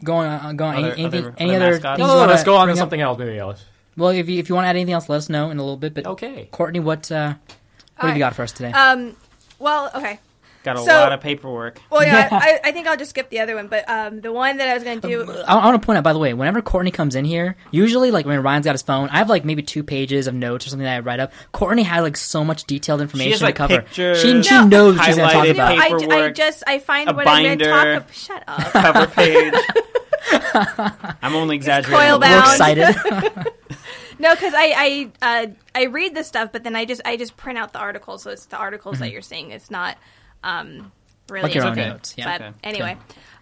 [0.03, 0.85] going on, going on.
[0.85, 1.99] Other- any, anything, other- any other other mascots?
[2.01, 2.83] No, no, no, let's go on to bring up?
[2.83, 3.19] something else.
[3.19, 3.65] Maybe else.
[3.97, 5.63] Well, if you, if you want to add anything else, let us know in a
[5.63, 5.95] little bit.
[5.95, 6.49] But Okay.
[6.51, 7.35] Courtney, what uh,
[7.99, 8.73] what have you got for us today?
[8.73, 9.17] Um,
[9.61, 10.19] well, okay.
[10.65, 11.79] Got a So- lot of paperwork.
[11.91, 13.69] Well, yeah, I, I think I'll just skip the other one.
[13.69, 15.31] But um, the one that I was going to do.
[15.47, 18.11] I, I want to point out, by the way, whenever Courtney comes in here, usually
[18.11, 20.71] like when Ryan's got his phone, I have like maybe two pages of notes or
[20.71, 21.33] something that I write up.
[21.53, 23.83] Courtney had like so much detailed information has, like, to cover.
[23.83, 24.67] pictures, she she No.
[24.67, 25.51] knows what she's going to talk highlighted
[26.05, 26.13] about.
[26.19, 27.97] I, I just I find a what I'm going to talk binder.
[27.99, 28.15] about.
[28.15, 28.73] Shut up.
[28.73, 29.55] Cover page.
[31.23, 31.99] I'm only exaggerating.
[31.99, 32.51] coil a We're bound.
[32.51, 33.53] excited.
[34.19, 37.37] No, because I I uh, I read the stuff, but then I just I just
[37.37, 39.51] print out the articles, so it's the articles that you're seeing.
[39.51, 39.99] It's not
[40.45, 40.93] um,
[41.29, 41.89] really like your own okay.
[41.89, 42.15] notes.
[42.17, 42.25] Yeah.
[42.39, 42.57] But Okay.
[42.63, 42.97] anyway,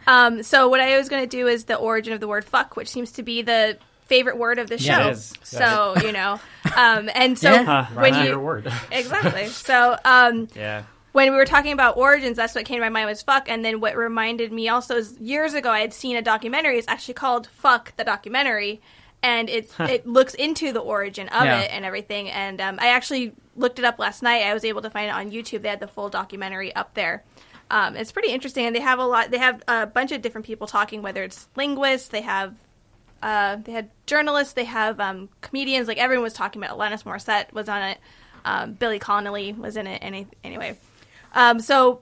[0.07, 2.76] um, so what I was going to do is the origin of the word "fuck,"
[2.76, 3.76] which seems to be the
[4.07, 4.92] favorite word of the show.
[4.92, 5.32] Yeah, it is.
[5.42, 6.40] So you know,
[6.76, 7.86] um, and so Yeah.
[7.88, 8.22] When Right.
[8.24, 8.72] you your word.
[8.90, 10.82] exactly, so um, Yeah.
[11.12, 13.48] when we were talking about origins, that's what came to my mind was fuck.
[13.50, 16.78] And then what reminded me also is years ago I had seen a documentary.
[16.78, 18.80] It's actually called "Fuck" the documentary,
[19.22, 21.60] and it's it looks into the origin of Yeah.
[21.60, 22.28] it and everything.
[22.30, 24.42] And um, I actually looked it up last night.
[24.42, 25.62] I was able to find it on YouTube.
[25.62, 27.22] They had the full documentary up there.
[27.70, 29.30] Um, it's pretty interesting, and they have a lot.
[29.30, 31.00] They have a bunch of different people talking.
[31.02, 32.54] Whether it's linguists, they have
[33.22, 35.88] uh, they had journalists, they have um, comedians.
[35.88, 36.76] Like everyone was talking about.
[36.76, 37.98] Alanis Morissette was on it.
[38.44, 40.00] Um, Billy Connolly was in it.
[40.02, 40.76] Any, anyway,
[41.32, 42.00] um, so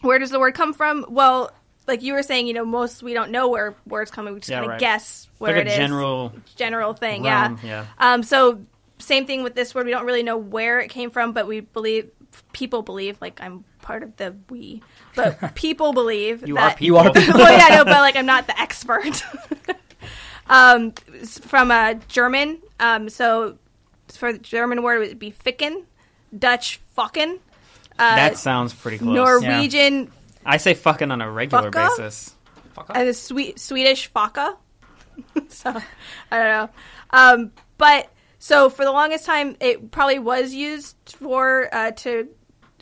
[0.00, 1.06] where does the word come from?
[1.08, 1.52] Well,
[1.92, 4.32] like you were saying, you know, most we don't know where where it's coming.
[4.32, 4.80] We just Yeah, kind of right.
[4.80, 5.76] guess where like it a is.
[5.76, 7.22] general general thing.
[7.24, 7.84] realm, yeah.
[7.98, 8.12] yeah.
[8.14, 8.60] Um, so
[8.98, 9.84] same thing with this word.
[9.84, 12.10] We don't really know where it came from, but we believe
[12.52, 13.18] people believe.
[13.20, 14.82] Like I'm part of the we,
[15.14, 16.86] but people believe You that are people.
[17.02, 17.38] You are people.
[17.40, 19.22] well, yeah, no, but like I'm not the expert.
[20.48, 20.92] um,
[21.42, 22.58] from a German.
[22.80, 23.58] Um, so
[24.08, 25.84] for the German word, it would be ficken,
[26.36, 27.38] Dutch fucking,
[27.98, 29.14] uh, that sounds pretty close.
[29.14, 30.10] Norwegian,
[30.44, 31.96] I say fucking on a regular Fucka?
[31.96, 32.34] basis.
[32.94, 34.56] and the sweet Swedish faka.
[35.48, 35.70] so
[36.30, 36.68] I don't know.
[37.10, 42.28] Um, but so for the longest time, it probably was used for uh, to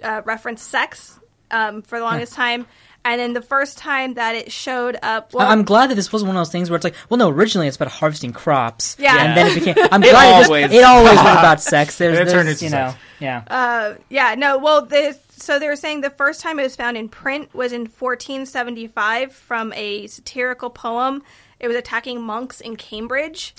[0.02, 1.18] uh, reference sex
[1.50, 2.66] um, for the longest time.
[3.02, 6.12] And then the first time that it showed up, well, I- I'm glad that this
[6.12, 8.94] wasn't one of those things where it's like, well, no, originally it's about harvesting crops.
[8.98, 9.16] Yeah.
[9.24, 9.74] And then it became.
[9.90, 11.96] I'm It glad it, just, always- it always was about sex.
[11.96, 12.98] There's, It turned there's into you know, sex.
[13.18, 13.42] yeah.
[13.48, 14.58] Uh, yeah, no.
[14.58, 17.72] Well, the, so they were saying the first time it was found in print was
[17.72, 21.22] in 1475 from a satirical poem.
[21.58, 23.54] It was attacking monks in Cambridge.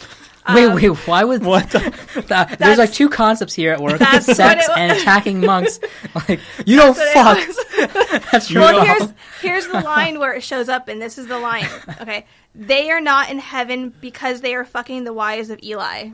[0.50, 1.70] wait, um, wait, why would what?
[2.60, 5.80] there's like two concepts here at work: That's what sex it and attacking monks.
[6.28, 7.40] Like you don't fuck.
[8.32, 11.40] That's You well, here's here's the line where it shows up, and this is the
[11.40, 11.68] line.
[12.02, 12.26] Okay,
[12.56, 16.10] they are not in heaven because they are fucking the wives of Eli.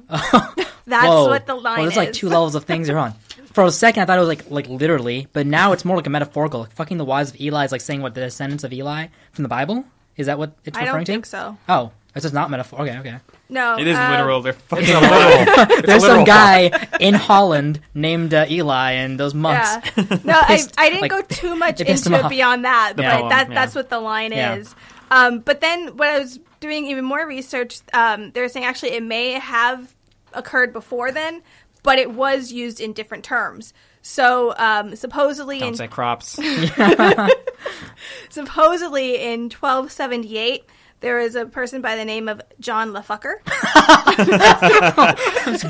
[0.88, 1.28] That's Whoa.
[1.28, 1.64] what the line is.
[1.64, 1.98] Well, there's is.
[1.98, 3.14] like two levels of things they're on.
[3.58, 6.06] For a second, I thought it was like like literally, but now it's more like
[6.06, 6.60] a metaphorical.
[6.60, 9.42] Like, fucking the wives of Eli is like saying what the descendants of Eli from
[9.42, 9.84] the Bible.
[10.16, 11.12] Is that what it's I referring don't to?
[11.14, 11.58] think so.
[11.68, 12.82] Oh, it's just not metaphor.
[12.82, 13.16] Okay, okay.
[13.50, 14.44] No, It is uh, literal.
[14.44, 14.86] They're fucking.
[14.88, 15.72] It's a literal.
[15.72, 19.68] it's a There's some guy in Holland named uh, Eli, and those monks.
[19.98, 20.18] Yeah.
[20.24, 23.02] No, I, pissed- I didn't like, go too much they into it beyond that, but
[23.02, 23.28] Yeah.
[23.30, 23.56] that Yeah.
[23.56, 24.58] that's what the line Yeah.
[24.58, 24.76] is.
[25.10, 28.92] Um, but then when I was doing even more research, um, they were saying actually
[28.92, 29.96] it may have
[30.34, 31.42] occurred before then,
[31.88, 33.74] but it was used in different terms.
[34.02, 36.32] So um, supposedly Don't in say crops.
[38.30, 40.66] supposedly in 1278
[41.00, 43.36] there was a person by the name of John LaFucker.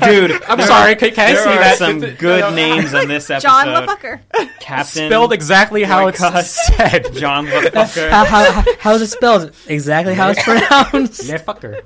[0.00, 0.96] Dude, I'm sorry.
[0.96, 1.78] Can, can I there see are that?
[1.78, 3.46] some Th- th- good names on this episode.
[3.46, 4.20] John LaFucker.
[4.58, 5.08] Captain.
[5.08, 6.44] Spelled exactly how my it's God.
[6.44, 7.12] said.
[7.12, 8.10] John LaFucker.
[8.10, 9.54] How, how, how is it spelled?
[9.68, 11.24] Exactly how it's pronounced.
[11.26, 11.82] Yeah, fucker.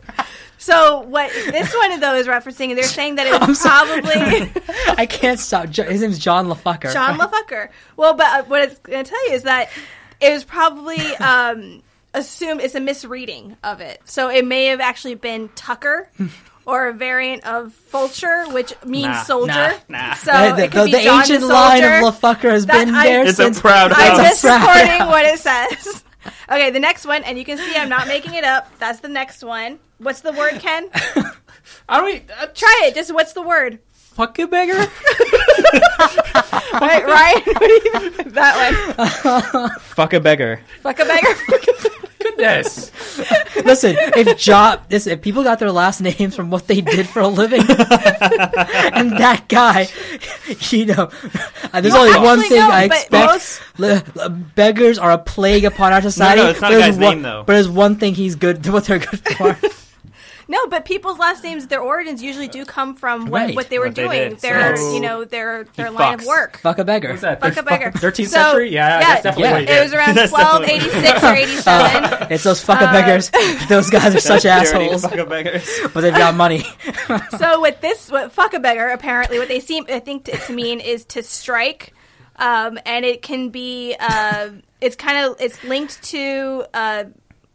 [0.63, 4.53] So what this one though is referencing, they're saying that it I'm was probably
[4.97, 5.75] I can't stop.
[5.75, 6.93] His name's John LaFucker.
[6.93, 7.69] John LaFucker.
[7.97, 9.71] Well, but uh, what it's going to tell you is that
[10.21, 11.83] it was probably um,
[12.15, 14.01] assumed it's a misreading of it.
[14.05, 16.09] So it may have actually been Tucker.
[16.65, 19.53] Or a variant of Fulcher, which means Nah, soldier.
[19.89, 20.15] nah, nah.
[20.15, 22.95] So the the, it could the John ancient the line of LaFucker has That been
[22.95, 23.61] I- there It's a since.
[23.61, 24.19] proud I'm house.
[24.19, 26.05] just Proud supporting what it says.
[26.49, 28.69] Okay, the next one, and you can see I'm not making it up.
[28.79, 29.81] That's the next one.
[30.03, 30.89] What's the word, Ken?
[31.89, 32.31] I don't.
[32.41, 32.95] Uh, Try it.
[32.95, 33.79] Just what's the word?
[33.93, 34.75] fucking beggar.
[36.73, 37.43] Right, Ryan?
[37.47, 38.55] What do you, that
[39.23, 39.71] one.
[39.81, 40.61] Fuck a beggar.
[40.81, 41.29] Fuck a beggar.
[42.19, 42.91] Goodness.
[43.65, 47.21] Listen, if John, listen, if people got their last names from what they did for
[47.21, 49.89] a living, and that guy,
[50.71, 51.11] you know,
[51.73, 53.13] uh, there's Well, only one thing no, I expect.
[53.13, 56.39] most- Li- li- beggars are a plague upon our society.
[56.41, 57.45] No, no it's not but a guy's one, name, though.
[57.47, 58.67] But there's one thing he's good.
[58.67, 59.57] What they're good for.
[60.53, 63.57] No, but people's last names, their origins usually do come from what, Right.
[63.57, 64.29] what they were What they doing.
[64.31, 64.41] did.
[64.41, 66.21] their, So- you know, their their He line fucks.
[66.21, 66.59] of work.
[66.59, 67.09] Fuck a beggar.
[67.09, 67.41] What's that?
[67.41, 67.91] Fuck a beggar.
[67.91, 68.71] 13th So- century?
[68.71, 69.53] Yeah, that's definitely yeah.
[69.55, 72.27] what It was around That's definitely- 1286 or 87.
[72.31, 73.31] It's those fuck a Uh, beggars.
[73.69, 75.67] those guys are such assholes, Fuck a beggars.
[75.95, 76.65] but they've got money.
[77.39, 80.53] so with this, what fuck a beggar, apparently, what they seem, I think, to, to
[80.53, 81.95] mean is to strike.
[82.37, 84.49] um, and it can be uh,
[84.81, 87.05] it's kind of it's linked to uh,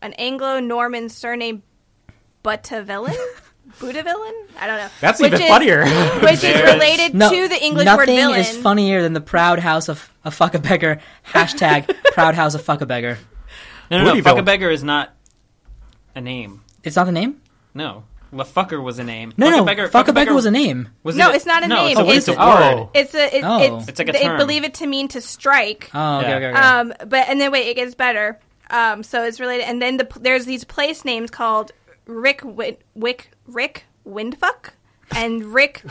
[0.01, 1.63] an Anglo-Norman surname
[2.47, 3.15] Butavillain.
[3.79, 4.33] Budavillain?
[4.59, 4.87] I don't know.
[5.01, 5.85] That's Which even is- funnier.
[6.21, 8.37] Which is related No, to the English word villain.
[8.37, 10.99] Nothing is funnier than the proud house of a fuck beggar.
[11.27, 13.17] Hashtag proud house of fuck a beggar.
[13.91, 14.21] No, no, no.
[14.21, 14.45] Bootyville.
[14.45, 15.13] Beggar is not
[16.15, 16.61] a name.
[16.83, 17.41] It's not the name.
[17.73, 19.33] No, La fucker was a name.
[19.37, 19.63] No, fuck no.
[19.63, 20.89] a beggar, fuck a beggar was a name.
[21.03, 21.91] Was No, it it's not a no, name.
[21.91, 22.75] It's a, It's- it's a Oh.
[22.77, 22.89] word.
[22.93, 23.77] It's a it, Oh.
[23.79, 24.37] it's, It's like a term.
[24.37, 25.89] they believe it to mean to strike.
[25.93, 26.35] Oh, okay, Yeah.
[26.37, 26.57] okay, okay.
[26.59, 28.39] Um, but and then wait, it gets better.
[28.69, 31.71] Um, so it's related, and then the there's these place names called
[32.07, 34.69] Rick Win, Wick Rick Windfuck
[35.15, 35.83] and Rick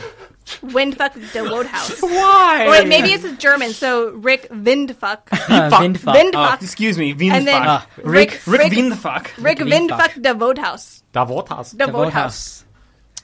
[0.61, 2.01] Windfuck de Wodehouse.
[2.01, 2.65] Why?
[2.67, 3.71] Or wait, maybe it's a German.
[3.71, 6.15] So Rick Windfuck, Uh, Vindfuck.
[6.15, 7.67] Oh, Windfuck, excuse me, Wien and then fuck.
[7.67, 9.31] Ah, Rick- Rick, Rick Wien the fuck.
[9.37, 9.89] Rick Windfuck.
[9.89, 11.03] Windfuck de Wodehouse.
[11.13, 11.71] Davotas.
[11.77, 12.63] De The Wodehouse.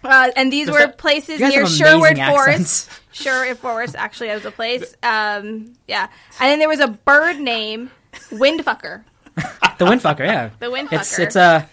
[0.04, 2.90] Uh, and these Does were that- places You near Sherwood amazing Forest.
[3.14, 4.96] Sherwood Forest actually was a place.
[5.04, 6.08] Um, yeah,
[6.40, 7.90] and then there was a bird name,
[8.30, 9.04] Windfucker.
[9.36, 10.20] The windfucker.
[10.20, 10.50] Yeah.
[10.60, 10.94] The Windfucker.
[10.94, 11.68] It's it's a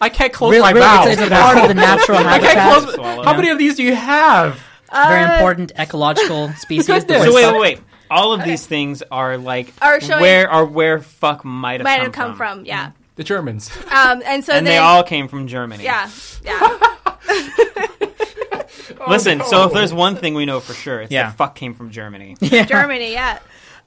[0.00, 1.06] I can't close real, my real- mouth.
[1.08, 2.82] it's, it's a part of the natural I can't habitat.
[2.82, 2.94] close.
[2.94, 3.22] Swallow.
[3.24, 4.60] How many of these do you have?
[4.92, 6.86] Very Uh, important ecological species.
[6.86, 7.24] the Goodness.
[7.24, 7.80] So wait, wait, wait.
[8.10, 11.96] All of these things are like Are showing- where are where fuck might have might
[11.98, 12.64] come have come from.
[12.64, 12.92] Yeah.
[13.16, 13.70] The Germans.
[13.92, 15.84] Um, and so and then they all came from Germany.
[15.84, 16.08] yeah,
[16.44, 16.78] yeah.
[19.08, 21.24] Listen, so if there's one thing we know for sure, it's Yeah.
[21.30, 22.36] that fuck came from Germany.
[22.40, 22.64] Yeah.
[22.64, 23.38] Germany, yeah.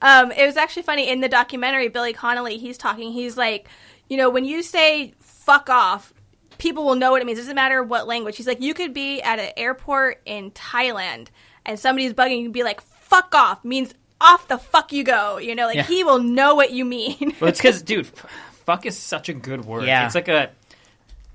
[0.01, 1.88] Um, it was actually funny in the documentary.
[1.88, 3.11] Billy Connolly, he's talking.
[3.11, 3.68] He's like,
[4.09, 5.14] you know, when you say
[5.45, 6.13] "fuck off,"
[6.57, 7.39] people will know what it means.
[7.39, 8.37] It doesn't matter what language.
[8.37, 11.27] He's like, you could be at an airport in Thailand
[11.65, 15.37] and somebody's bugging you, and be like, "Fuck off" means off the fuck you go.
[15.37, 15.83] You know, like Yeah.
[15.83, 17.35] he will know what you mean.
[17.39, 18.07] Well, it's because, dude,
[18.65, 19.85] fuck is such a good word.
[19.85, 20.05] Yeah.
[20.05, 20.49] It's like a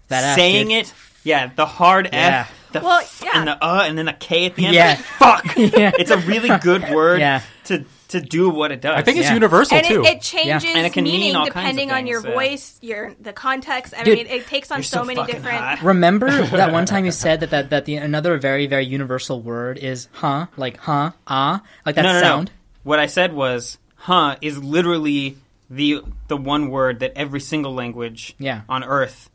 [0.09, 0.77] That saying dude.
[0.87, 0.95] it.
[1.25, 2.47] Yeah, the hard Yeah.
[2.49, 3.31] F, the Well, f, yeah.
[3.35, 4.75] and the uh, and then the K at the end.
[4.75, 4.95] Yeah.
[4.95, 5.45] fuck.
[5.57, 5.91] Yeah.
[5.99, 7.43] It's a really good word Yeah.
[7.65, 8.95] to to do what it does.
[8.97, 9.35] I think it's Yeah.
[9.35, 10.03] universal and too.
[10.03, 12.31] it, it changes And it can mean meaning all kinds of depending on your things,
[12.31, 12.35] yeah.
[12.35, 13.95] voice, your the context.
[13.97, 15.59] I Dude, mean, it takes on so, so many different.
[15.59, 15.83] hot.
[15.83, 19.79] Remember that one time you said that that, that the another very very universal word
[19.79, 22.49] is huh like huh ah like that no, no, sound.
[22.49, 22.53] no.
[22.85, 25.37] What I said was, "Huh" is literally
[25.69, 28.63] the the one word that every single language Yeah.
[28.69, 29.29] on Earth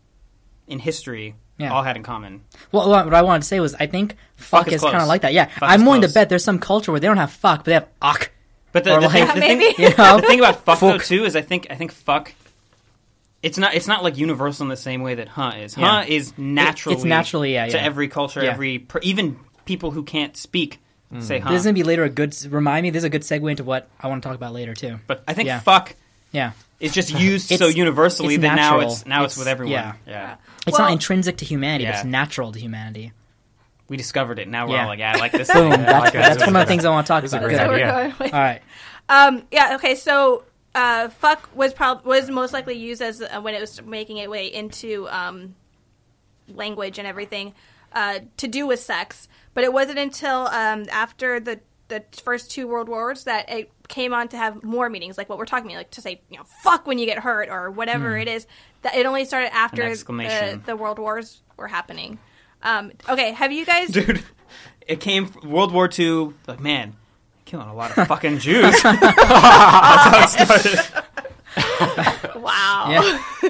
[0.67, 1.71] in history Yeah.
[1.71, 2.41] all had in common.
[2.71, 5.07] Well, what what I wanted to say was I think fuck, is is, kind of
[5.07, 5.33] like that.
[5.33, 7.59] Yeah, Fuck I'm is willing to bet there's some culture where they don't have fuck,
[7.59, 8.29] but they have ach.
[8.73, 10.19] But the, the, like- thing, the, thing, You know?
[10.19, 12.33] the thing about fuck, though too is I think I think fuck.
[13.41, 13.73] It's not.
[13.73, 15.77] It's not like universal in the same way that huh is.
[15.77, 15.99] Yeah.
[16.01, 16.95] Huh is naturally.
[16.95, 17.83] it's naturally, yeah, To yeah.
[17.83, 18.51] every culture, Yeah.
[18.51, 20.79] every per, even people who can't speak
[21.13, 21.21] mm.
[21.21, 21.49] say huh.
[21.51, 22.89] This is gonna be later a good remind me.
[22.89, 24.99] This is a good segue into what I want to talk about later too.
[25.07, 25.59] but I think Yeah.
[25.59, 25.93] fuck
[26.31, 29.73] Yeah, it's just used so universally it's that now it's now it's, It's- with everyone.
[29.73, 29.93] yeah.
[30.07, 30.35] yeah.
[30.65, 33.11] it's Well- not intrinsic to humanity, but it's natural to humanity.
[33.93, 34.47] We discovered it.
[34.47, 34.81] Now we're Yeah.
[34.81, 35.47] all like, yeah, I like this.
[35.53, 35.69] Boom.
[35.71, 35.83] thing.
[35.83, 36.17] That's, like it.
[36.17, 37.45] that's one of the things I want to talk this is a about.
[37.47, 37.69] great Good.
[37.73, 37.91] Idea.
[37.91, 38.61] going with- All right.
[39.07, 39.75] Um, yeah.
[39.75, 39.93] Okay.
[39.93, 44.17] So, uh, fuck was prob- was most likely used as uh, when it was making
[44.17, 45.53] its way into um,
[46.47, 47.53] language and everything
[47.91, 49.27] uh, to do with sex.
[49.53, 54.11] But it wasn't until um, after the the first two world wars that it came
[54.11, 56.45] on to have more meanings, like what we're talking about, like to say you know
[56.63, 58.47] fuck when you get hurt or whatever it is.
[58.81, 60.63] That it only started after the, exclamation.
[60.65, 62.17] the world wars were happening.
[62.63, 63.31] Um, okay.
[63.31, 63.89] Have you guys?
[63.89, 64.23] dude.
[64.87, 66.33] It came from World War II.
[66.47, 66.95] Like, man,
[67.45, 68.81] killing a lot of fucking Jews.
[68.83, 70.79] That's how it started.
[72.35, 73.19] Wow.
[73.43, 73.49] Yeah.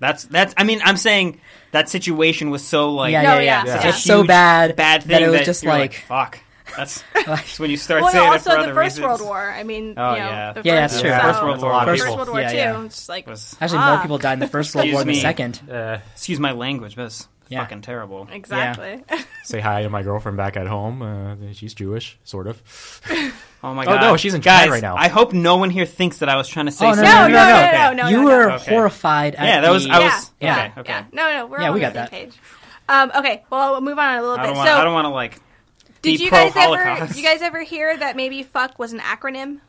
[0.00, 0.52] That's that's.
[0.56, 1.40] I mean, I'm saying
[1.70, 3.64] that situation was so like Yeah, No, yeah, yeah.
[3.66, 3.90] yeah, It's yeah.
[3.92, 6.38] so bad, bad thing that it was just you're like, fuck.
[6.76, 9.06] That's, that's when you start Well, saying no, it for also the other First reasons.
[9.06, 9.50] World War.
[9.50, 10.52] I mean, Oh, you know, yeah.
[10.54, 11.10] the Yeah, first, that's true.
[11.10, 11.84] so- First World War.
[11.84, 12.56] First First- World War yeah, too.
[12.56, 12.84] yeah.
[12.84, 13.92] It's like Was- actually Ah.
[13.94, 15.60] more people died in the first World Excuse War than the second.
[15.70, 17.60] Uh, Excuse my language, but it's Yeah.
[17.62, 18.28] fucking terrible.
[18.32, 19.04] exactly.
[19.44, 21.02] say hi to my girlfriend back at home.
[21.02, 22.62] Uh, she's Jewish, sort of.
[23.64, 23.92] Oh my god!
[23.92, 24.00] Oh, god.
[24.10, 24.96] no, she's in Guys, China right now.
[24.96, 27.12] I hope no one here thinks that I was trying to say Oh, no, something.
[27.12, 27.94] no, no, no, no, no, Okay.
[27.94, 28.50] no, you no, were.
[28.54, 28.70] Okay.
[28.74, 29.36] horrified.
[29.36, 30.92] At Yeah, that was- I yeah, was- yeah, okay, okay.
[30.92, 31.04] yeah.
[31.12, 32.32] No, no, we're Yeah, all we on the got same that.
[32.32, 32.40] page.
[32.88, 34.46] Um, okay, well, we'll move on a little I bit.
[34.48, 34.68] don't want.
[34.68, 35.40] so, I don't want to like.
[36.02, 37.06] did you guys ever?
[37.14, 39.60] you guys ever hear that maybe "fuck" was an acronym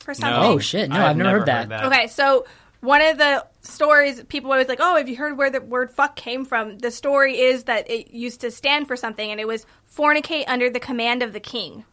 [0.00, 0.34] for something?
[0.42, 0.88] Oh, shit.
[0.88, 1.84] No, I've never heard that.
[1.84, 2.46] Okay, so
[2.82, 6.16] one of the stories people always like, oh, have you heard where the word "fuck"
[6.16, 6.78] came from?
[6.78, 9.64] The story is that it used to stand for something, and it was
[9.96, 11.84] fornicate under the command of the king.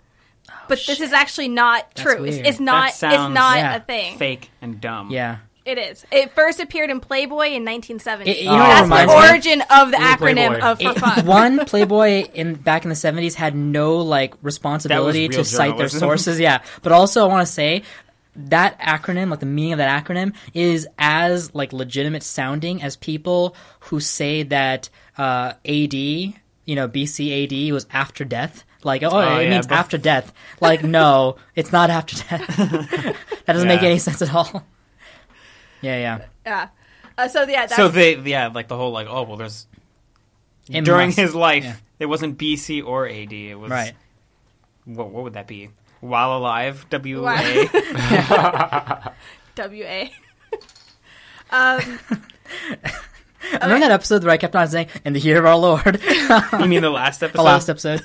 [0.50, 2.24] Oh, but this is actually not That's true.
[2.26, 2.48] It's, weird.
[2.48, 2.88] it's not.
[2.88, 3.76] That sounds- it's not Yeah.
[3.76, 4.18] a thing.
[4.18, 5.12] Fake and dumb.
[5.12, 5.38] Yeah.
[5.66, 6.04] It is.
[6.12, 8.32] It first appeared in Playboy in 1970.
[8.32, 9.28] It- you know That's reminds the me?
[9.30, 10.60] origin of the acronym Playboy.
[10.66, 11.26] of for It- fuck.
[11.26, 15.90] one Playboy in back in the seventies had no like responsibility to was cite their
[15.90, 16.40] sources.
[16.40, 17.84] Yeah, but also I want to say
[18.48, 23.56] that acronym, like the meaning of that acronym, is as like legitimate sounding as people
[23.82, 26.34] who say that uh, AD, you
[26.68, 28.64] know, BC AD was after death.
[28.84, 30.32] Like, oh, Oh, it yeah, means bef- after death.
[30.62, 32.48] Like, no, it's not after death.
[33.46, 34.64] that doesn't make any sense at all.
[35.82, 36.26] Yeah, yeah.
[36.46, 36.68] Yeah.
[37.18, 39.66] Uh, so yeah, that's, So they, yeah, like the whole like, oh well, there's
[40.70, 41.76] It during must- his life, yeah.
[42.00, 43.32] it wasn't BC or AD.
[43.32, 43.94] It was Right.
[44.84, 45.70] What what would that be?
[46.02, 47.36] While alive, W Wow.
[47.38, 49.12] A.
[49.56, 50.12] W A.
[51.52, 52.00] um,
[53.54, 56.66] Remember that episode where I kept on saying, "In the year of our Lord," you
[56.68, 57.38] mean the last episode?
[57.40, 58.02] the last episode.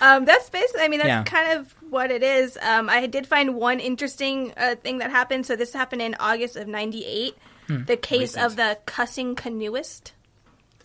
[0.00, 0.82] um, that's basically.
[0.82, 1.22] I mean, that's Yeah.
[1.24, 2.58] kind of what it is.
[2.60, 5.46] Um, I did find one interesting uh, thing that happened.
[5.46, 7.36] So this happened in August of '98.
[7.68, 7.84] Hmm.
[7.84, 10.12] The case of the cussing canoeist.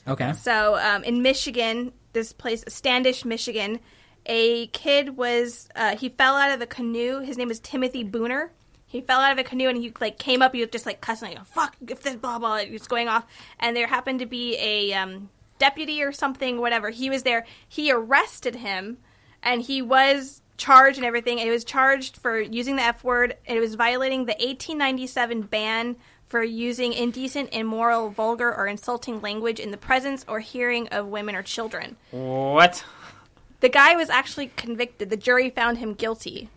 [0.07, 0.31] Okay.
[0.33, 3.79] So um, in Michigan, this place, Standish, Michigan,
[4.29, 7.19] a kid was uh, he fell out of a canoe.
[7.19, 8.51] His name was Timothy Boomer.
[8.85, 10.53] He fell out of a canoe and he like came up.
[10.53, 12.57] He was just like cussing, like "fuck," if this blah blah.
[12.57, 13.25] It's going off,
[13.59, 16.91] and there happened to be a um, deputy or something, whatever.
[16.91, 17.45] He was there.
[17.67, 18.99] He arrested him,
[19.41, 21.39] and he was charged and everything.
[21.39, 23.35] He was charged for using the F word.
[23.45, 25.95] It was violating the 1897 ban
[26.27, 31.35] for using indecent, immoral, vulgar, or insulting language in the presence or hearing of women
[31.35, 31.97] or children.
[32.11, 32.83] What?
[33.61, 35.09] The guy was actually convicted.
[35.09, 36.49] The jury found him guilty.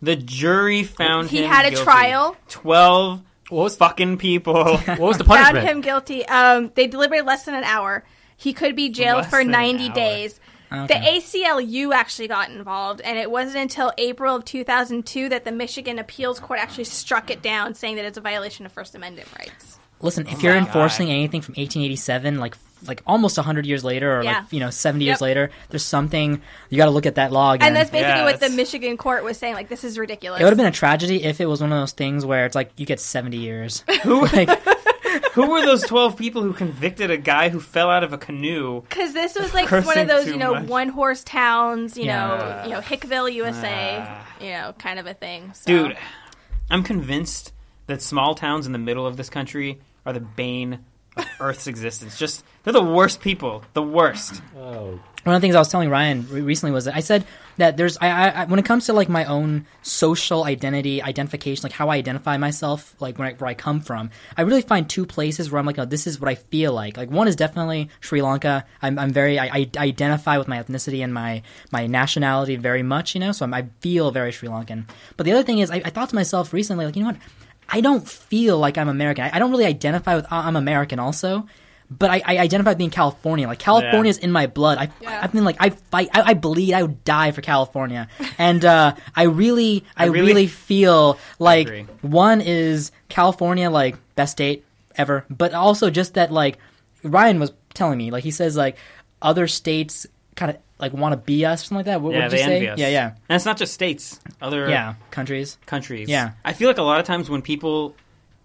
[0.00, 1.84] The jury found He him had a guilty.
[1.84, 2.36] trial.
[2.48, 4.54] Twelve What was fucking people.
[4.78, 5.28] what was the punishment?
[5.28, 5.68] Found punishment?
[5.68, 6.26] him guilty.
[6.26, 8.04] Um, they deliberated less than an hour.
[8.36, 10.40] He could be jailed Less for 90 days.
[10.72, 10.86] Okay.
[10.86, 15.98] The ACLU actually got involved, and it wasn't until April of 2002 that the Michigan
[15.98, 19.78] Appeals Court actually struck it down, saying that it's a violation of First Amendment rights.
[20.00, 21.12] Listen, if Oh you're enforcing God.
[21.12, 22.56] anything from 1887, like
[22.86, 24.38] like almost 100 years later, or Yeah.
[24.40, 27.52] like you know 70 years later, there's something you got to look at that law
[27.52, 27.68] again.
[27.68, 29.54] And that's basically Yeah, what the Michigan court was saying.
[29.54, 30.40] Like, this is ridiculous.
[30.40, 32.54] it would have been a tragedy if it was one of those things where it's
[32.54, 33.84] like you get 70 years.
[34.04, 34.48] like,
[35.32, 38.80] who were those twelve people who convicted a guy who fell out of a canoe?
[38.82, 40.64] Because this was like one of those, you know, much.
[40.68, 42.26] one horse towns, you Yeah.
[42.26, 44.26] know, you know, Hickville, USA, Ah.
[44.40, 45.52] you know, kind of a thing.
[45.54, 45.66] So.
[45.66, 45.96] Dude,
[46.70, 47.52] I'm convinced
[47.86, 50.78] that small towns in the middle of this country are the bane
[51.16, 52.18] of Earth's existence.
[52.18, 53.64] Just they're the worst people.
[53.74, 54.42] The worst.
[54.56, 57.24] oh, one of the things I was telling Ryan recently was that I said
[57.56, 61.72] that there's I, I, when it comes to like my own social identity identification, like
[61.72, 65.50] how I identify myself, like I, where I come from, I really find two places
[65.50, 66.96] where I'm like, oh, this is what I feel like.
[66.96, 68.64] Like one is definitely Sri Lanka.
[68.80, 73.14] I'm, I'm very I, I identify with my ethnicity and my my nationality very much,
[73.14, 73.30] you know.
[73.30, 74.88] So I'm, I feel very Sri Lankan.
[75.16, 77.20] But the other thing is, I, I thought to myself recently, like you know what,
[77.68, 79.24] I don't feel like I'm American.
[79.24, 81.46] I, I don't really identify with uh, I'm American also.
[81.98, 83.46] But I, I identify being California.
[83.46, 84.78] Like California is in my blood.
[84.78, 85.20] I, Yeah.
[85.22, 86.08] I've been like I fight.
[86.12, 86.72] I, I bleed.
[86.74, 88.08] I would die for California.
[88.38, 94.64] And uh, I really, I, really- really, feel like one is California, like best state
[94.96, 95.24] ever.
[95.30, 96.58] But also just that, like
[97.04, 98.76] Ryan was telling me, like he says, like
[99.20, 102.00] other states kind of like want to be us, something like that.
[102.00, 102.54] What yeah, would they you say?
[102.56, 102.78] envy us.
[102.78, 104.18] Yeah, yeah, And it's not just states.
[104.40, 104.94] Other yeah.
[105.10, 105.58] Countries.
[105.66, 106.08] countries.
[106.08, 106.32] Yeah.
[106.44, 107.94] I feel like a lot of times when people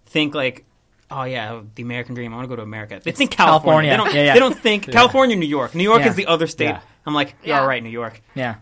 [0.06, 0.64] think like,
[1.10, 3.00] oh yeah, the American dream, I want to go to America.
[3.02, 3.90] They think California.
[3.90, 3.90] California.
[3.90, 4.14] They don't.
[4.14, 4.34] Yeah, yeah.
[4.34, 5.74] They don't think California, New York.
[5.74, 6.76] New York is the other state.
[7.06, 7.60] I'm like, you're Yeah.
[7.62, 8.56] all right, New York, Yeah.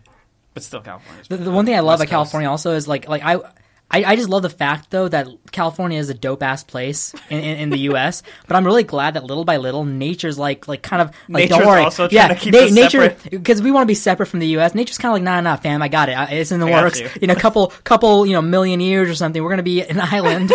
[0.55, 1.25] but still California.
[1.29, 3.41] The, the one thing I love West about California also is like like I.
[3.89, 7.39] I, I just love the fact though that California is a dope ass place in,
[7.39, 8.23] in, in the U.S.
[8.49, 11.61] But I'm really glad that little by little, nature's like like kind of like don't
[11.61, 14.27] Nature's worry, also yeah, trying to keep us nature because we want to be separate
[14.27, 14.75] from the U.S.
[14.75, 16.83] Nature's kind of like nah nah fam, I got it, I- it's in the I
[16.83, 17.01] works.
[17.01, 17.09] you.
[17.23, 20.53] In a couple couple you know million years or something, we're gonna be an island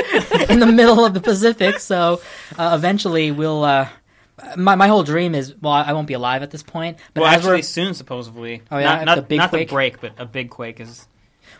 [0.50, 1.80] in the middle of the Pacific.
[1.80, 2.22] So
[2.58, 3.64] uh, eventually we'll.
[3.64, 3.88] Uh,
[4.58, 6.98] my my whole dream is well, I won't be alive at this point.
[7.14, 8.62] But well, as actually, soon supposedly.
[8.72, 8.96] Oh, yeah?
[8.96, 9.68] not not, the big not quake?
[9.68, 11.08] the break, but a big quake is.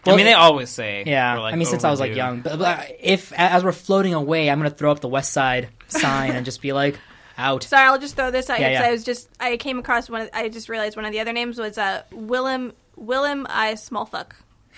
[0.06, 1.04] Well, I mean, they always say.
[1.06, 4.14] Yeah, like, I mean, since I was like young, but, but if as we're floating
[4.14, 6.98] away, I'm gonna throw up the West Side sign and just be like,
[7.38, 7.64] out.
[7.64, 8.88] Sorry, I'll just throw this out Yeah, because yeah.
[8.88, 10.22] I was just I came across one.
[10.22, 14.32] Of, I just realized one of the other names was uh Willem Willem I Smallfuck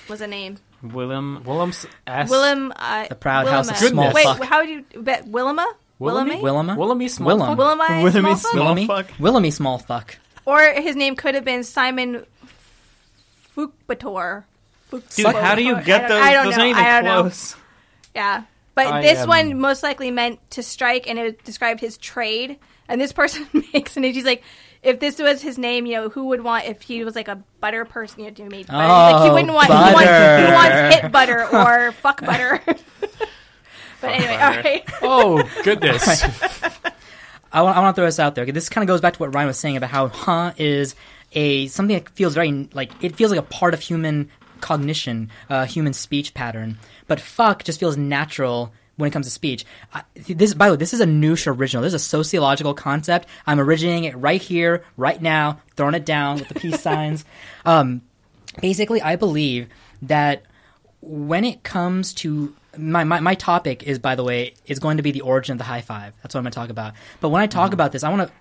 [0.10, 0.58] was a name.
[0.82, 1.44] Willem.
[1.46, 2.30] Willem's S.
[2.30, 4.12] Willem I The proud house of Willema.
[4.12, 4.40] Smallfuck.
[4.40, 5.66] Wait, how would you bet Willema?
[6.02, 6.42] Willemy?
[6.42, 6.42] Willemy?
[6.42, 7.38] Willema, Willemy Small.
[7.38, 7.58] Willem.
[7.58, 8.52] Willem I Willem Smallfuck?
[8.54, 9.08] Willemy, fuck.
[9.20, 10.18] Willemy small fuck.
[10.46, 12.26] Or his name could have been Simon
[13.56, 14.44] Fukbator.
[15.16, 16.22] Dude, how do you get those?
[16.22, 16.64] I don't those know.
[16.64, 17.22] aren't even I don't know.
[17.24, 17.56] close.
[18.16, 18.44] Yeah.
[18.76, 22.58] But I this am- one most likely meant to strike, and it described his trade.
[22.88, 24.04] And this person makes an.
[24.04, 24.44] He's like,
[24.82, 27.42] if this was his name, you know, who would want if he was like a
[27.62, 28.20] butter person?
[28.22, 28.82] You know, to make butter.
[28.82, 29.68] He's like he Oh, wouldn't want.
[29.68, 32.62] He wants, he wants hit butter or fuck butter.
[34.02, 34.62] but anyway, all butter.
[34.64, 34.84] right.
[35.02, 36.24] Oh goodness.
[37.56, 38.46] I want, I want to throw this out there.
[38.48, 40.96] This kind of goes back to what Ryan was saying about how huh is
[41.34, 44.30] a something that feels very like it feels like a part of human
[44.64, 46.80] cognition, uh, human speech pattern.
[47.06, 49.66] But fuck just feels natural when it comes to speech.
[49.94, 51.84] I, this, by the way, this is a noosh original.
[51.84, 53.28] This is a sociological concept.
[53.46, 57.26] I'm originating it right here, right now, throwing it down with the peace signs.
[57.66, 58.02] Um,
[58.62, 59.68] basically, I believe
[60.04, 60.44] that
[61.02, 65.04] when it comes to my, my, my topic is, by the way, is going to
[65.04, 66.14] be the origin of the high five.
[66.24, 66.94] That's what I'm going to talk about.
[67.20, 68.34] But when I talk about this, I want to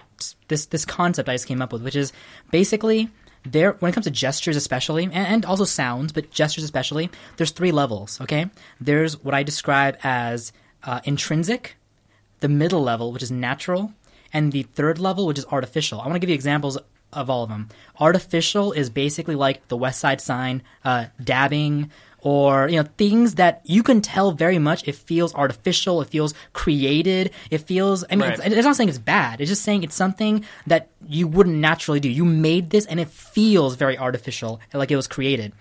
[0.46, 2.12] this this concept I just came up with, which is
[2.52, 3.10] basically
[3.44, 7.50] there when it comes to gestures especially and, and also sounds but gestures especially there's
[7.50, 8.50] three levels okay?
[8.80, 10.52] There's what i describe as
[10.84, 11.76] uh, intrinsic
[12.40, 13.92] the middle level which is natural
[14.32, 16.00] and the third level which is artificial.
[16.00, 16.78] I want to give you examples
[17.12, 17.68] of all of them.
[18.00, 21.90] Artificial is basically like the west side sign uh, dabbing
[22.24, 24.86] or you know things that you can tell very much.
[24.88, 26.00] It feels artificial.
[26.02, 27.30] It feels created.
[27.50, 28.38] It feels i mean Right.
[28.38, 29.40] it's, it's not saying it's bad.
[29.40, 32.08] It's just saying it's something that you wouldn't naturally do.
[32.08, 35.52] You made this and it feels very artificial like it was created.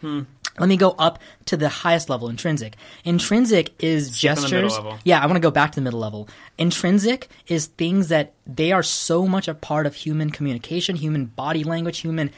[0.60, 2.76] Let me go up to the highest level intrinsic.
[3.06, 4.78] Intrinsic is Skip gestures.
[5.06, 6.28] yeah i want to go back to the middle level.
[6.60, 11.64] Intrinsic is things that they are so much a part of human communication human body
[11.64, 12.30] language human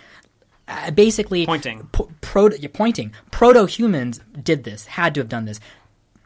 [0.67, 1.89] uh, basically Pointing.
[2.21, 3.13] proto you're pointing.
[3.31, 5.59] Proto humans did this had to have done this.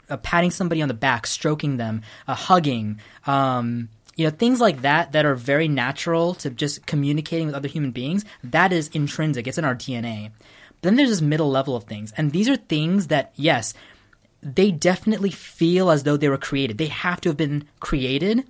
[0.10, 4.82] Uh, patting somebody on the back stroking them uh, hugging um, you know things like
[4.84, 9.48] that that are very natural to just communicating with other human beings that is intrinsic.
[9.48, 10.32] It's in our dna
[10.70, 13.74] but then there's this middle level of things and these are things that yes
[14.42, 16.78] they definitely feel as though they were created.
[16.78, 18.46] They have to have been created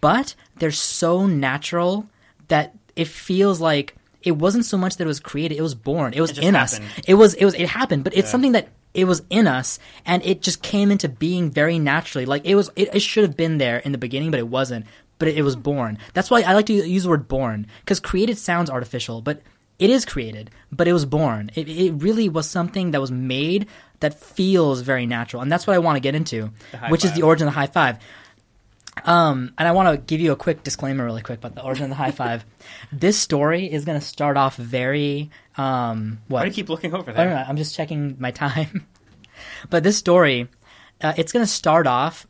[0.00, 2.06] but they're so natural
[2.48, 6.12] that it feels like it wasn't so much that it was created it was born.
[6.14, 6.80] It was just in us.
[7.06, 10.24] it was it was it happened but it's something that it was in us and
[10.24, 12.26] it just came into being very naturally.
[12.26, 14.86] Like it was it, it should have been there in the beginning but it wasn't.
[15.18, 15.98] But it, it was born.
[16.12, 19.42] That's why i like to use the word born because created sounds artificial but
[19.78, 21.50] it is created but it was born.
[21.54, 23.66] It, it really was something that was made
[24.00, 26.50] that feels very natural and that's what i want to get into
[26.88, 27.96] which is the origin of the high five
[29.04, 31.84] um, and I want to give you a quick disclaimer, really quick, about the origin
[31.84, 32.44] of the high five.
[32.92, 36.38] This story is going to start off very um, what?
[36.38, 37.36] Why do you keep looking over I don't there?
[37.36, 37.44] know.
[37.46, 38.86] I'm just checking my time.
[39.70, 40.48] but this story,
[41.00, 42.26] uh, it's going to start off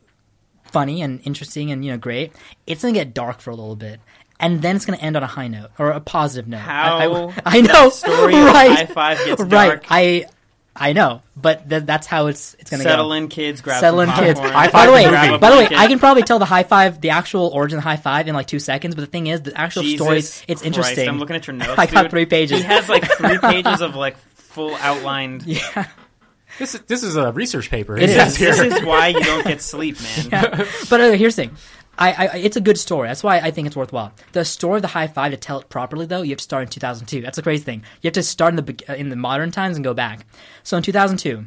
[0.65, 2.33] funny and interesting and you know great.
[2.67, 4.01] It's going to get dark for a little bit,
[4.41, 6.59] and then it's going to end on a high note or a positive note.
[6.59, 7.89] I, How I, I know.
[7.91, 8.71] story of right?
[8.71, 9.51] High Five gets right.
[9.51, 9.85] dark.
[9.91, 10.27] I
[10.77, 12.91] I know, but th- that's how it's it's going to go.
[12.91, 13.61] Settle in, kids.
[13.61, 14.41] Grab Settle in, some kids.
[14.41, 15.35] popcorn, High By five the way, the grab movie.
[15.37, 15.69] a by the way.
[15.77, 18.35] I can probably tell the high five, the actual origin of the high five in
[18.35, 18.97] like two seconds.
[18.97, 21.09] But the thing is, the actual Jesus story, it's Christ, interesting.
[21.09, 21.75] I'm looking at your notes.
[21.79, 22.11] I got dude.
[22.11, 22.59] three pages.
[22.59, 25.43] He has like three pages of like full outlined.
[25.47, 25.87] yeah,
[26.59, 27.97] This is this is a research paper.
[27.97, 28.59] It says is.
[28.59, 29.97] This is why you don't get sleep,
[30.31, 30.67] man.
[30.91, 31.57] but uh, here's the thing.
[31.99, 33.09] I, I, it's a good story.
[33.09, 34.13] That's why I think it's worthwhile.
[34.33, 36.63] The story of the high five to tell it properly, though, you have to start
[36.65, 37.21] in 2002.
[37.21, 37.85] That's the crazy thing.
[38.03, 40.27] You have to start in the uh, in the modern times and go back.
[40.63, 41.45] So in 2002,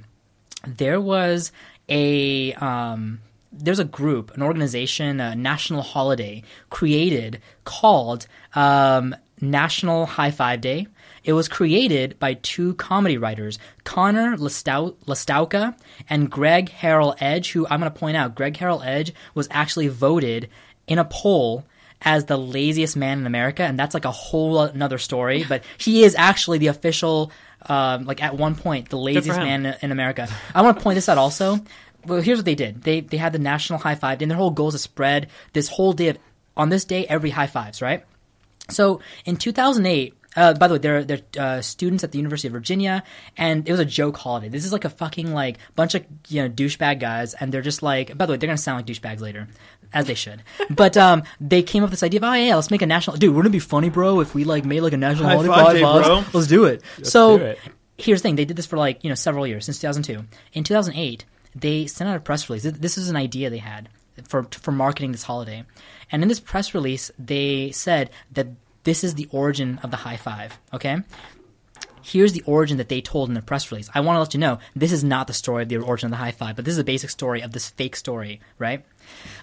[0.66, 1.52] there was
[1.90, 3.20] a um,
[3.52, 10.88] there's a group, an organization, a national holiday created called um, National High Five Day.
[11.28, 15.76] It was created by two comedy writers, Connor Lastau- Lastowka
[16.10, 19.90] and Greg Harrell Edge, who I'm going to point out, Greg Harrell Edge was actually
[19.90, 20.50] voted
[20.88, 21.66] in a poll
[22.02, 25.44] as the laziest man in America, and that's like a whole another story.
[25.44, 27.34] But he is actually the official,
[27.68, 30.30] um, like at one point, the laziest man in, America.
[30.56, 31.60] I want to point this out also.
[32.06, 32.84] Well, here's what they did.
[32.84, 35.68] They they had the national high five, and their whole goal is to spread this
[35.68, 36.20] whole day of
[36.56, 38.06] on this day every high fives, right?
[38.70, 42.54] So in 2008, uh, by the way, they're they're uh, students at the University of
[42.54, 43.04] Virginia,
[43.36, 44.48] and it was a joke holiday.
[44.48, 47.84] This is like a fucking like bunch of you know douchebag guys, and they're just
[47.84, 48.18] like.
[48.18, 49.48] By the way, they're gonna sound like douchebags later,
[49.92, 50.44] as they should.
[50.70, 53.18] but um, they came up with this idea of, oh yeah, let's make a national.
[53.18, 55.50] Dude, wouldn't it be funny, bro, if we like made like a national holiday?
[55.50, 56.24] five bro.
[56.34, 56.84] Let's do it.
[57.04, 57.60] so do it.
[57.98, 60.24] here's the thing: they did this for like you know several years since 2002.
[60.54, 62.64] In 2008, they sent out a press release.
[62.64, 63.90] This- This is an idea they had
[64.28, 65.64] for for marketing this holiday,
[66.12, 68.48] and in this press release, they said that
[68.88, 70.58] this is the origin of the high five.
[70.74, 71.02] Okay.
[72.02, 73.90] Here's the origin that they told in the press release.
[73.94, 76.12] I want to let you know this is not the story of the origin of
[76.12, 78.86] the high five, but this is a basic story of this fake story, right?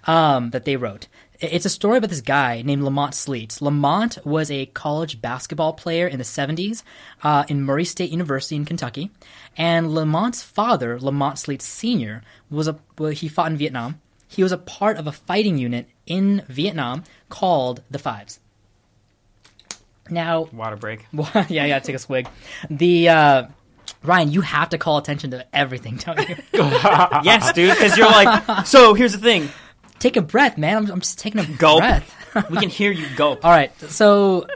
[0.06, 1.08] Um, that they wrote.
[1.40, 3.60] It's a story about this guy named Lamont Sleets.
[3.60, 6.82] Lamont was a college basketball player in the 70s
[7.22, 9.10] uh, in Murray State University in Kentucky.
[9.58, 14.00] And Lamont's father, Lamont Sleets Sr., was a well, he fought in Vietnam.
[14.26, 18.40] He was a part of a fighting unit in Vietnam called the Fives.
[20.10, 21.06] Now, Water break.
[21.48, 22.28] yeah, gotta take a swig.
[22.70, 23.46] The uh,
[24.02, 26.36] Ryan, you have to call attention to everything, don't you?
[26.52, 27.70] yes, dude.
[27.74, 28.66] Because you're like.
[28.66, 29.48] So here's the thing.
[29.98, 30.76] Take a breath, man.
[30.76, 31.80] I'm, I'm just taking a Gulp.
[31.80, 32.50] breath.
[32.50, 33.44] We can hear you gulp.
[33.44, 34.46] All right, so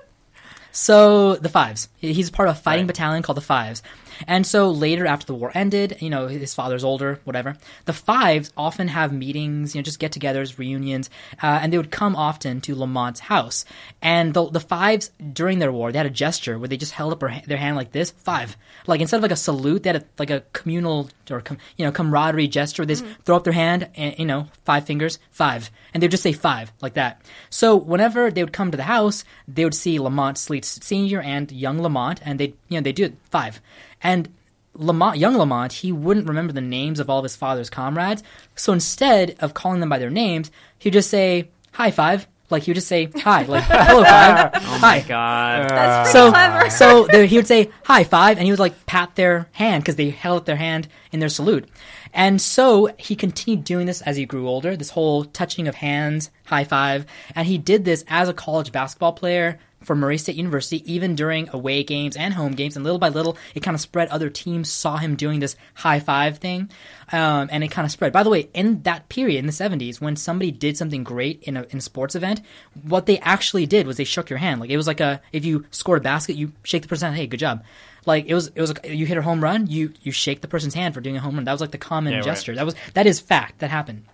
[0.73, 1.89] so the Fives.
[1.99, 3.83] He's part of a fighting battalion called the Fives.
[4.27, 7.57] And so later, after the war ended, you know, his father's older, whatever.
[7.85, 11.11] The Fives often have meetings, you know, just get-togethers, reunions,
[11.43, 13.65] uh, and they would come often to Lamont's house.
[14.03, 17.13] And the the Fives during their war, they had a gesture where they just held
[17.13, 20.03] up their, their hand like this, five, like instead of like a salute, they had
[20.03, 22.83] a, like a communal or com, you know camaraderie gesture.
[22.83, 26.07] Where they just throw up their hand, and you know, five fingers, five, and they
[26.07, 27.21] would just say five like that.
[27.51, 31.51] So whenever they would come to the house, they would see Lamont Sleet Senior and
[31.51, 33.61] young Lamont, and they you know they do it five,
[34.01, 34.29] and
[34.75, 38.23] Lamont, young Lamont, he wouldn't remember the names of all of his father's comrades.
[38.55, 42.29] So instead of calling them by their names, he'd just say hi five.
[42.51, 44.81] Like he would just say hi, like hello five, Oh hi.
[44.81, 45.69] my god.
[45.69, 46.71] That's So, clever.
[46.71, 49.97] so there, he would say high five, and he would like pat their hand because
[49.97, 51.69] they held up their hand in their salute.
[52.15, 54.77] And so he continued doing this as he grew older.
[54.77, 57.05] This whole touching of hands, high five,
[57.35, 61.49] and he did this as a college basketball player for Murray State University, even during
[61.51, 62.77] away games and home games.
[62.77, 64.09] And little by little, it kind of spread.
[64.09, 66.71] Other teams saw him doing this high five thing,
[67.13, 68.13] um, and it kind of spread.
[68.13, 71.57] By the way, in that period in the '70s, when somebody did something great in
[71.57, 72.41] a, in a sports event,
[72.83, 74.61] what they actually did was they shook your hand.
[74.61, 77.15] Like it was like a if you scored a basket, you shake the person.
[77.15, 77.65] Hey, good job.
[78.07, 78.71] Like it was, it was.
[78.71, 81.21] Like, you hit a home run, you you shake the person's hand for doing a
[81.21, 81.45] home run.
[81.45, 82.25] That was like the common Yeah, right.
[82.25, 82.55] gesture.
[82.55, 84.05] That was that is fact that happened.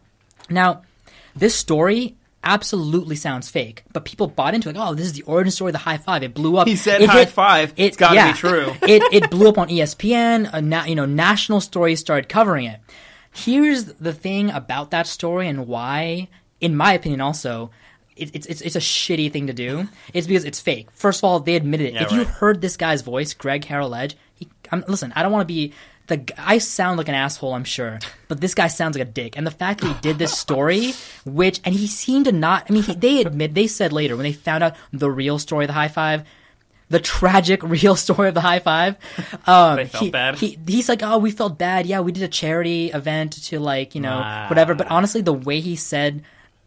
[0.51, 0.83] Now,
[1.37, 4.77] this story absolutely sounds fake, but people bought into it.
[4.77, 6.23] Like, oh, this is the origin story of the high five.
[6.23, 6.69] It blew up.
[6.69, 7.73] He said It high hit- five.
[7.77, 8.33] It, It's gotta yeah.
[8.33, 8.73] be true.
[8.83, 10.49] it it blew up on ESPN.
[10.53, 12.81] A na- you know, national stories started covering it.
[13.33, 16.29] Here's the thing about that story and why,
[16.61, 17.71] in my opinion, also.
[18.17, 19.89] it- It's, it's it's a shitty thing to do.
[20.13, 20.89] It's because it's fake.
[20.93, 21.95] First of all, they admitted it.
[21.95, 25.33] Yeah, if you heard this guy's voice, Greg Harrell Edge, he, I'm, listen, I don't
[25.33, 25.73] want to be
[26.07, 26.25] the.
[26.39, 27.99] I sound like an asshole, I'm sure,
[28.29, 29.37] but this guy sounds like a dick.
[29.37, 30.93] And the fact that he did this story,
[31.25, 32.67] which and he seemed to not.
[32.69, 35.65] I mean, he, they admit they said later when they found out the real story
[35.65, 36.25] of the high five,
[36.91, 38.97] the tragic real story of the high five.
[39.47, 40.35] Um, They felt he- bad?
[40.37, 41.85] He, he's like, oh, we felt bad.
[41.87, 44.49] Yeah, we did a charity event to like you know Wow.
[44.49, 44.75] whatever.
[44.75, 46.23] But honestly, the way he said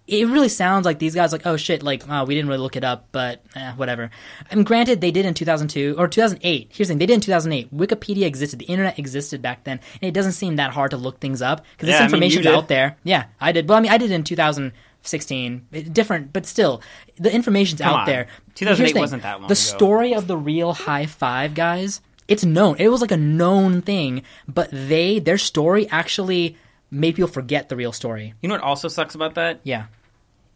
[0.07, 2.75] it really sounds like these guys like oh shit like oh, we didn't really look
[2.77, 4.09] it up but eh, whatever.
[4.49, 7.75] And granted they did in 2002 or 2008 here's the thing they did in 2008
[7.75, 8.59] wikipedia existed.
[8.59, 11.65] The internet existed back then and it doesn't seem that hard to look things up
[11.75, 12.97] because Yeah, this I mean, information's out there.
[13.03, 13.67] Yeah i did.
[13.67, 16.81] Well i mean i did in 2016 It- different but still
[17.17, 18.05] the information's Come out on.
[18.05, 18.27] there.
[18.55, 19.53] 2008 Here's the wasn't that long the ago.
[19.55, 22.75] story of the real high five guys it's known.
[22.77, 26.57] It was like a known thing but they their story actually
[26.91, 29.59] made people forget the real story You know what also sucks about that?
[29.64, 29.85] yeah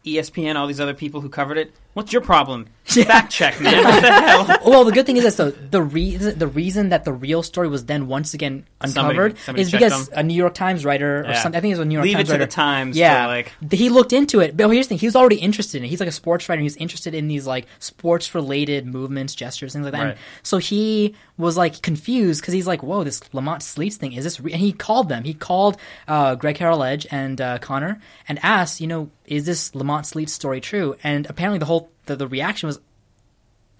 [0.04, 1.72] ESPN, all these other people who covered it.
[1.94, 2.66] What's your problem?
[2.96, 3.04] Yeah.
[3.04, 3.84] Fact check, man.
[3.84, 4.58] What the hell?
[4.66, 5.52] well, the good thing is this, though.
[5.52, 9.70] The reason the reason that the real story was then once again uncovered somebody is
[9.70, 10.18] because them.
[10.18, 11.40] a New York Times writer or Yeah.
[11.40, 11.56] something.
[11.56, 12.50] I think it was a New York Leave Times it to the writer.
[12.50, 14.56] Times to, Yeah, like- he looked into it.
[14.56, 15.88] But here's the thing: he was already interested in it.
[15.88, 16.60] He's like a sports writer.
[16.60, 20.02] He's interested in these like sports related movements, gestures, things like that.
[20.02, 20.16] Right.
[20.42, 24.40] So he was like confused because he's like, "Whoa, this Lamont Sleets thing is this?"
[24.40, 24.52] Re-?
[24.52, 25.22] And he called them.
[25.22, 25.76] He called
[26.08, 30.32] uh, Greg Harrell Edge and uh, Connor and asked, you know, is this Lamont Sleets
[30.32, 30.96] story true?
[31.04, 32.80] And apparently the whole the, the reaction was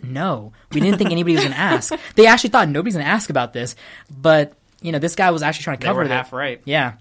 [0.03, 1.93] no, we didn't think anybody was going to ask.
[2.17, 3.77] They actually thought nobody's going to ask about this,
[4.11, 6.11] but you know, this guy was actually trying to They cover were it.
[6.11, 6.61] half right.
[6.65, 6.95] Yeah.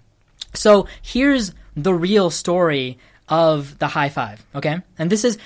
[0.53, 4.45] So here's the real story of the high five.
[4.53, 5.37] Okay, and this is.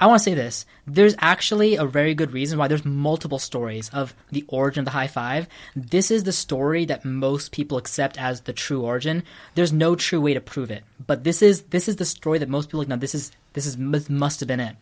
[0.00, 0.64] I want to say this.
[0.86, 4.90] There's actually a very good reason why there's multiple stories of the origin of the
[4.92, 5.46] high five.
[5.76, 9.22] This is the story that most people accept as the true origin.
[9.54, 12.48] There's no true way to prove it, but this is this is the story that
[12.48, 12.88] most people like.
[12.88, 14.74] No, this is this is this must have been it.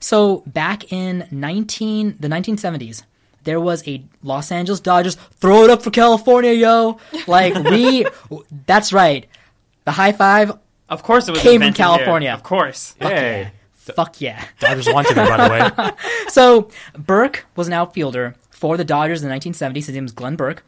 [0.00, 3.04] So back in 19 the 1970s,
[3.44, 6.98] there was a Los Angeles Dodgers throw it up for California, yo.
[7.26, 8.04] Like we,
[8.66, 9.26] that's right.
[9.86, 10.52] The high five,
[10.90, 11.86] Of course it was Came from invented here.
[11.86, 12.32] California.
[12.32, 12.94] Of course.
[13.00, 13.52] Hey,
[13.94, 14.44] fuck yeah.
[14.60, 15.90] Dodgers wanted me, by the way.
[16.28, 19.86] So Burke was an outfielder for the Dodgers in the 1970s.
[19.86, 20.62] His name was Glenn Burke.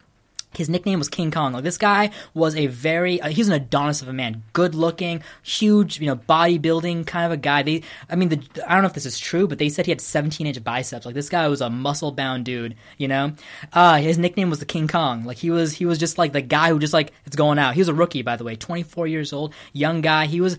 [0.53, 1.53] His nickname was King Kong.
[1.53, 4.75] Like this guy was a very uh, he was an Adonis of a man, good
[4.75, 7.63] looking, huge, you know, bodybuilding kind of a guy.
[7.63, 9.93] They, I mean, the, I don't know if this is true, but they said he
[9.93, 11.07] had 17 inch biceps.
[11.07, 13.33] Like this guy was a muscle bound dude, you know.
[13.73, 15.23] Uh, his nickname was the King Kong.
[15.23, 17.75] Like he was he was just like the guy who just like it's going out.
[17.75, 20.27] He was a rookie, by the way, 24 years old, young guy.
[20.27, 20.59] He was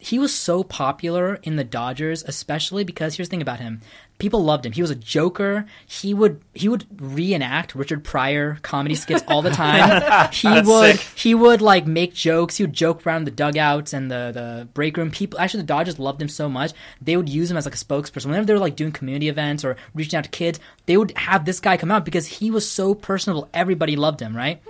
[0.00, 3.82] he was so popular in the Dodgers, especially because here's the thing about him.
[4.18, 4.72] People loved him.
[4.72, 5.66] He was a joker.
[5.86, 10.02] He would he would reenact Richard Pryor comedy skits all the time.
[10.32, 11.18] he That's would sick.
[11.18, 12.56] he would like make jokes.
[12.56, 15.10] He would joke around the dugouts and the the break room.
[15.10, 17.78] People actually the Dodgers loved him so much they would use him as like a
[17.78, 18.26] spokesperson.
[18.26, 21.44] Whenever they were like doing community events or reaching out to kids, they would have
[21.44, 23.48] this guy come out because he was so personable.
[23.54, 24.62] Everybody loved him, right?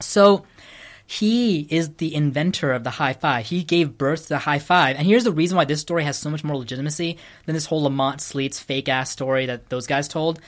[0.00, 0.44] So
[1.06, 3.46] he is the inventor of the high five.
[3.46, 4.96] He gave birth to the high five.
[4.96, 7.82] And here's the reason why this story has so much more legitimacy than this whole
[7.82, 10.40] Lamont Sleets fake ass story that those guys told.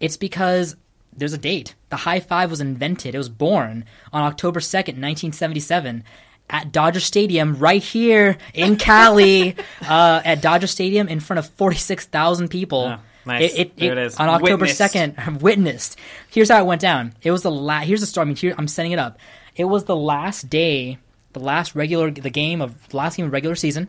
[0.00, 0.76] It's because
[1.16, 1.74] there's a date.
[1.88, 3.14] The high five was invented.
[3.14, 6.04] It was born on October 2nd, 1977
[6.50, 12.48] at Dodger Stadium right here in Cali uh, at Dodger Stadium in front of 46,000
[12.48, 12.98] people.
[13.26, 13.54] Nice.
[13.54, 14.16] There it is.
[14.16, 14.94] On October Witnessed.
[14.94, 15.98] 2nd, witnessed.
[16.30, 17.14] Here's how it went down.
[17.22, 18.24] It was the last, here's the story.
[18.24, 19.18] I mean, here, I'm setting it up.
[19.56, 20.98] It was the last day,
[21.32, 23.88] the last regular the game of last game of regular season.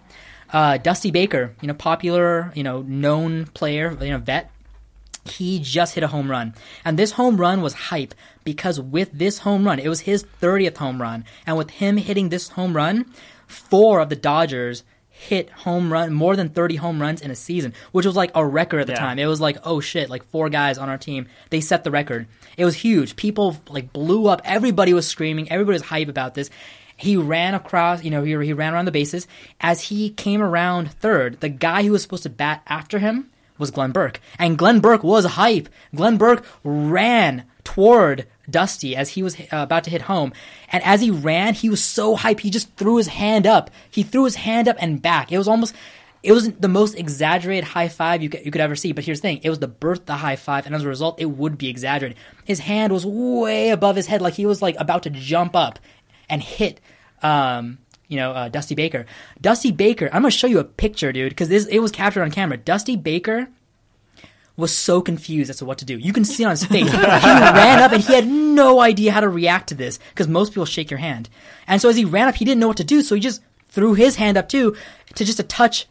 [0.52, 4.52] Uh, Dusty Baker, you know, popular, you know, known player, you know, vet,
[5.26, 6.54] he just hit a home run.
[6.84, 8.14] And this home run was hype
[8.44, 11.26] because with this home run, it was his 30th home run.
[11.48, 13.06] And with him hitting this home run,
[13.48, 14.84] four of the Dodgers
[15.18, 18.46] hit home run, more than 30 home runs in a season, which was like a
[18.46, 19.00] record at the Yeah.
[19.00, 19.18] time.
[19.20, 21.28] It was like, oh shit, like four guys on our team.
[21.50, 22.28] They set the record.
[22.58, 23.16] It was huge.
[23.16, 24.42] People like blew up.
[24.46, 25.50] Everybody was screaming.
[25.52, 26.50] Everybody was hype about this.
[26.98, 29.28] He ran across, you know, he, he ran around the bases.
[29.60, 33.72] As he came around third, the guy who was supposed to bat after him was
[33.72, 34.20] Glenn Burke.
[34.38, 35.70] And Glenn Burke was hype.
[35.96, 40.34] Glenn Burke ran toward Dusty as he was uh, about to hit home.
[40.72, 42.40] And as he ran, he was so hype.
[42.40, 43.70] He just threw his hand up.
[43.90, 45.32] He threw his hand up and back.
[45.32, 45.76] It was almost,
[46.24, 48.92] it wasn't the most exaggerated high five you could, you could ever see.
[48.92, 50.66] But here's the thing it was the birth the high five.
[50.66, 52.18] And as a result, it would be exaggerated.
[52.44, 55.80] His hand was way above his head, like he was like about to jump up
[56.30, 56.82] and hit
[57.22, 59.06] um, you know, uh, Dusty Baker.
[59.42, 62.32] Dusty Baker, I'm gonna show you a picture, dude, because this it was captured on
[62.32, 62.58] camera.
[62.58, 63.48] Dusty Baker
[64.58, 65.98] was so confused as to what to do.
[65.98, 66.90] You can see on his face.
[66.90, 70.52] he ran up and he had no idea how to react to this because most
[70.52, 71.30] people shake your hand.
[71.68, 73.42] And so as he ran up, he didn't know what to do, so he just
[73.70, 74.76] threw his hand up too
[75.16, 75.88] to just a touch.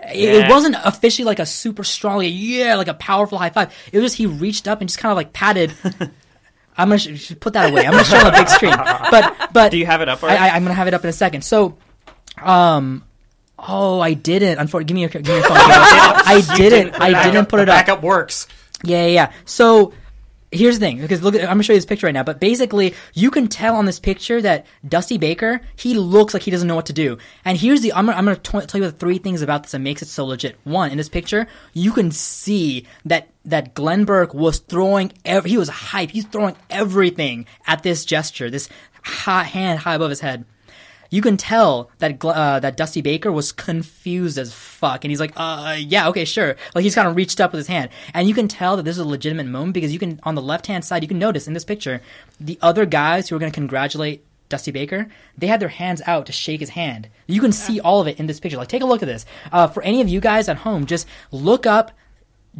[0.00, 3.74] It, it wasn't officially like a super strong, like, yeah, like a powerful high five.
[3.92, 5.72] It was just he reached up and just kind of like patted.
[6.76, 7.84] I'm gonna sh- put that away.
[7.84, 8.74] I'm gonna show on a big screen.
[8.76, 10.38] But but Do you have it up I, already?
[10.38, 11.42] I, I'm gonna have it up in a second.
[11.42, 11.76] So,
[12.40, 13.04] um,
[13.58, 14.58] oh, I didn't.
[14.58, 15.56] Unfortunately, give me your, give me your phone.
[15.58, 17.00] I didn't.
[17.00, 17.74] I didn't put it up.
[17.74, 18.46] Backup works.
[18.84, 19.32] Yeah, yeah, yeah.
[19.44, 19.92] So
[20.50, 22.22] here's the thing, because look, I'm gonna show you this picture right now.
[22.22, 26.50] But basically, you can tell on this picture that Dusty Baker, he looks like he
[26.50, 27.18] doesn't know what to do.
[27.44, 29.72] And here's the, I'm gonna, I'm gonna t- tell you the three things about this
[29.72, 30.58] that makes it so legit.
[30.64, 35.58] One, in this picture, you can see that that Glenn Burke was throwing, ev- he
[35.58, 36.10] was hype.
[36.10, 38.68] He's throwing everything at this gesture, this
[39.02, 40.44] hot hand high above his head
[41.10, 45.32] you can tell that uh, that Dusty Baker was confused as fuck, and he's like,
[45.36, 48.34] "Uh, yeah, okay, sure." Like he's kind of reached up with his hand, and you
[48.34, 50.84] can tell that this is a legitimate moment because you can on the left hand
[50.84, 52.00] side you can notice in this picture
[52.40, 56.26] the other guys who are going to congratulate Dusty Baker, they had their hands out
[56.26, 57.08] to shake his hand.
[57.26, 58.56] You can see all of it in this picture.
[58.56, 59.26] Like, take a look at this.
[59.52, 61.92] Uh, for any of you guys at home, just look up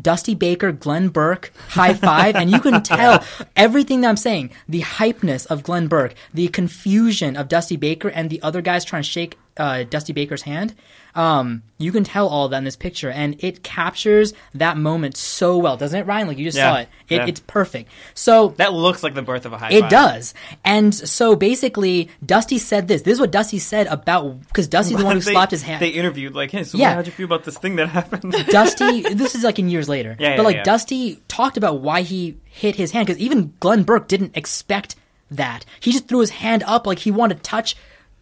[0.00, 3.24] Dusty Baker, Glenn Burke, high five, and you can tell
[3.56, 4.50] everything that I'm saying.
[4.68, 9.02] The hypeness of Glenn Burke, the confusion of Dusty Baker, and the other guys trying
[9.02, 10.74] to shake uh, Dusty Baker's hand.
[11.14, 15.56] Um, you can tell all that in this picture, and it captures that moment so
[15.59, 16.28] well, doesn't it, Ryan?
[16.28, 16.89] Like you just Yeah, saw it.
[17.09, 17.26] it yeah.
[17.26, 17.90] It's perfect.
[18.14, 19.90] So that looks like the birth of a high it five.
[19.90, 20.35] does.
[20.64, 23.02] And so basically, Dusty said this.
[23.02, 25.80] This is what Dusty said about because Dusty's the one who They- slapped his hand.
[25.82, 26.94] They interviewed like, hey, so Yeah.
[26.94, 28.32] how'd you feel about this thing that happened?
[28.48, 30.16] Dusty, this is like in years later.
[30.18, 30.64] Yeah, yeah, but like.
[30.64, 34.97] Dusty talked about why he hit his hand because even Glenn Burke didn't expect
[35.30, 35.64] that.
[35.80, 37.76] He just threw his hand up like he wanted to touch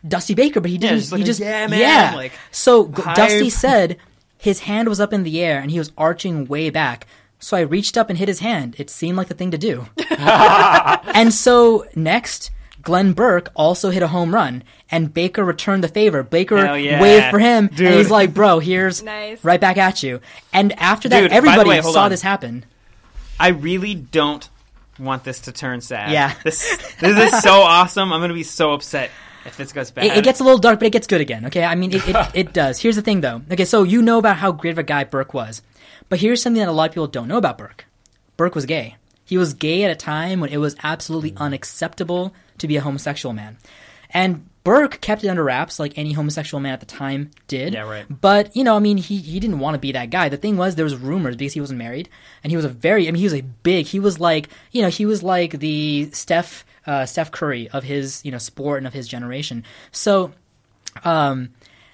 [0.07, 0.99] Dusty Baker, but he didn't.
[0.99, 2.13] just like he a, just "Yeah, man," yeah.
[2.15, 3.17] like, so hype.
[3.17, 3.97] Dusty said
[4.39, 7.07] his hand was up in the air and he was arching way back.
[7.39, 8.77] So I reached up and hit his hand.
[8.79, 9.87] It seemed like the thing to do.
[10.19, 12.51] and so next,
[12.83, 16.23] Glenn Burke also hit a home run, and Baker returned the favor.
[16.23, 17.01] Baker yeah.
[17.01, 19.45] waved for him, and he's like, "Bro, here's Nice.
[19.45, 20.21] right back at you."
[20.53, 22.11] And after that, Dude, everybody way, saw on.
[22.11, 22.65] this happen.
[23.39, 24.49] I really don't
[24.99, 26.11] want this to turn sad.
[26.11, 26.35] Yeah.
[26.43, 28.13] This this is so awesome.
[28.13, 29.11] I'm gonna be so upset
[29.47, 30.07] if this goes bad.
[30.07, 31.47] It, it gets a little dark, but it gets good again.
[31.47, 32.81] Okay, I mean, it, it, it does.
[32.81, 33.43] Here's the thing, though.
[33.51, 35.63] Okay, so you know about how great of a guy Burke was,
[36.09, 37.87] but here's something that a lot of people don't know about Burke.
[38.37, 38.97] Burke was gay.
[39.25, 43.33] He was gay at a time when it was absolutely unacceptable to be a homosexual
[43.33, 43.57] man,
[44.11, 47.75] and Burke kept it under wraps, like any homosexual man at the time did.
[47.75, 48.05] Yeah, right.
[48.09, 50.29] But you know, I mean, he he didn't want to be that guy.
[50.29, 52.09] The thing was, there was rumors because he wasn't married,
[52.43, 53.87] and he was a very, I mean, he was a big.
[53.87, 58.25] He was like, you know, he was like the Steph uh, Steph Curry of his
[58.25, 59.63] you know sport and of his generation.
[59.93, 60.33] So,
[61.05, 61.51] um,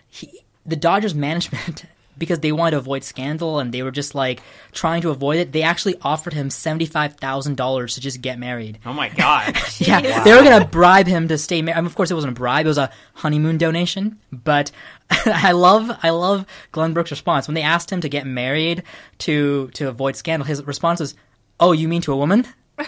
[0.09, 1.85] he, the Dodgers management.
[2.19, 5.53] Because they wanted to avoid scandal and they were just like trying to avoid it,
[5.53, 8.79] they actually offered him seventy five thousand dollars to just get married.
[8.85, 9.57] oh my god.
[9.79, 11.79] Yeah, they were gonna bribe him to stay married.
[11.79, 14.19] I mean, of course, it wasn't a bribe; it was a honeymoon donation.
[14.31, 14.71] But
[15.11, 18.83] I love, I love Glenn Brooks' response when they asked him to get married
[19.19, 20.47] to to avoid scandal.
[20.47, 21.15] His response was,
[21.59, 22.47] "Oh, you mean to a woman?"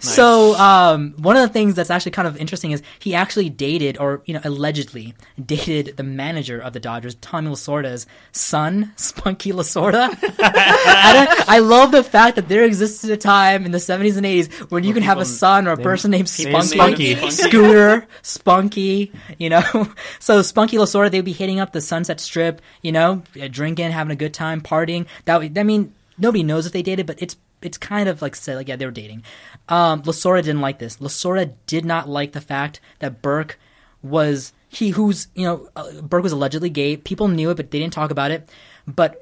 [0.00, 3.98] So um, one of the things that's actually kind of interesting is he actually dated,
[3.98, 5.14] or you know, allegedly
[5.44, 10.08] dated the manager of the Dodgers, Tommy Lasorda's son, Spunky Lasorda.
[10.38, 14.70] I, I love the fact that there existed a time in the 70s and 80s
[14.70, 17.30] when you can have a son or a person named people Spunky, Spunky.
[17.30, 19.62] Scooter, Spunky, you know.
[20.18, 24.16] So Spunky Lasorda, they'd be hitting up the Sunset Strip, you know, drinking, having a
[24.16, 25.06] good time, partying.
[25.24, 27.36] That I mean, nobody knows if they dated, but it's
[27.66, 29.22] it's kind of like say like yeah they were dating.
[29.68, 30.96] Um, Lasorda didn't like this.
[30.98, 33.58] Lasorda did not like the fact that Burke
[34.02, 36.96] was he who's you know uh, Burke was allegedly gay.
[36.96, 38.48] People knew it, but they didn't talk about it.
[38.86, 39.20] But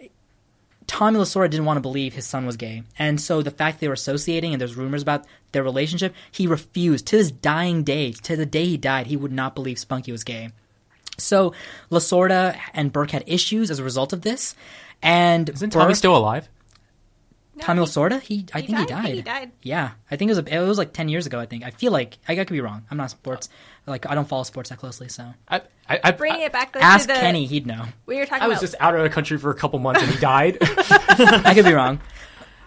[0.87, 3.89] Tommy Lasorda didn't want to believe his son was gay, and so the fact they
[3.89, 8.37] were associating and there's rumors about their relationship, he refused to his dying day, to
[8.37, 10.51] the day he died, he would not believe Spunky was gay.
[11.17, 11.55] So
[11.91, 14.55] Lasorda and Burke had issues as a result of this,
[15.03, 16.49] and Isn't Tommy still alive?
[17.57, 18.21] No, Tommy he- Lasorda?
[18.21, 18.99] He, I he think he died?
[18.99, 19.53] I think he died.
[19.63, 21.39] Yeah, I think it was a, it was like ten years ago.
[21.39, 22.85] I think I feel like I, I could be wrong.
[22.91, 23.49] I'm not sports
[23.87, 25.09] like I don't follow sports that closely.
[25.09, 27.85] So I, I, I, Bringing it back though, ask to the Kenny, he'd know.
[28.07, 30.03] when you're talking I was about just out of the country for a couple months
[30.03, 30.59] and he died.
[30.63, 32.01] I could be wrong.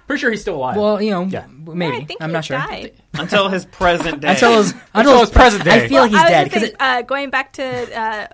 [0.05, 0.77] Pretty sure he's still alive.
[0.77, 1.47] Well, you know, Yeah.
[1.49, 2.57] maybe I think I'm not sure.
[2.57, 2.93] died.
[3.15, 4.29] until his present day.
[4.29, 5.83] Until his, Until until his present day.
[5.83, 8.27] I feel like he's I was dead gonna because uh, going back to uh,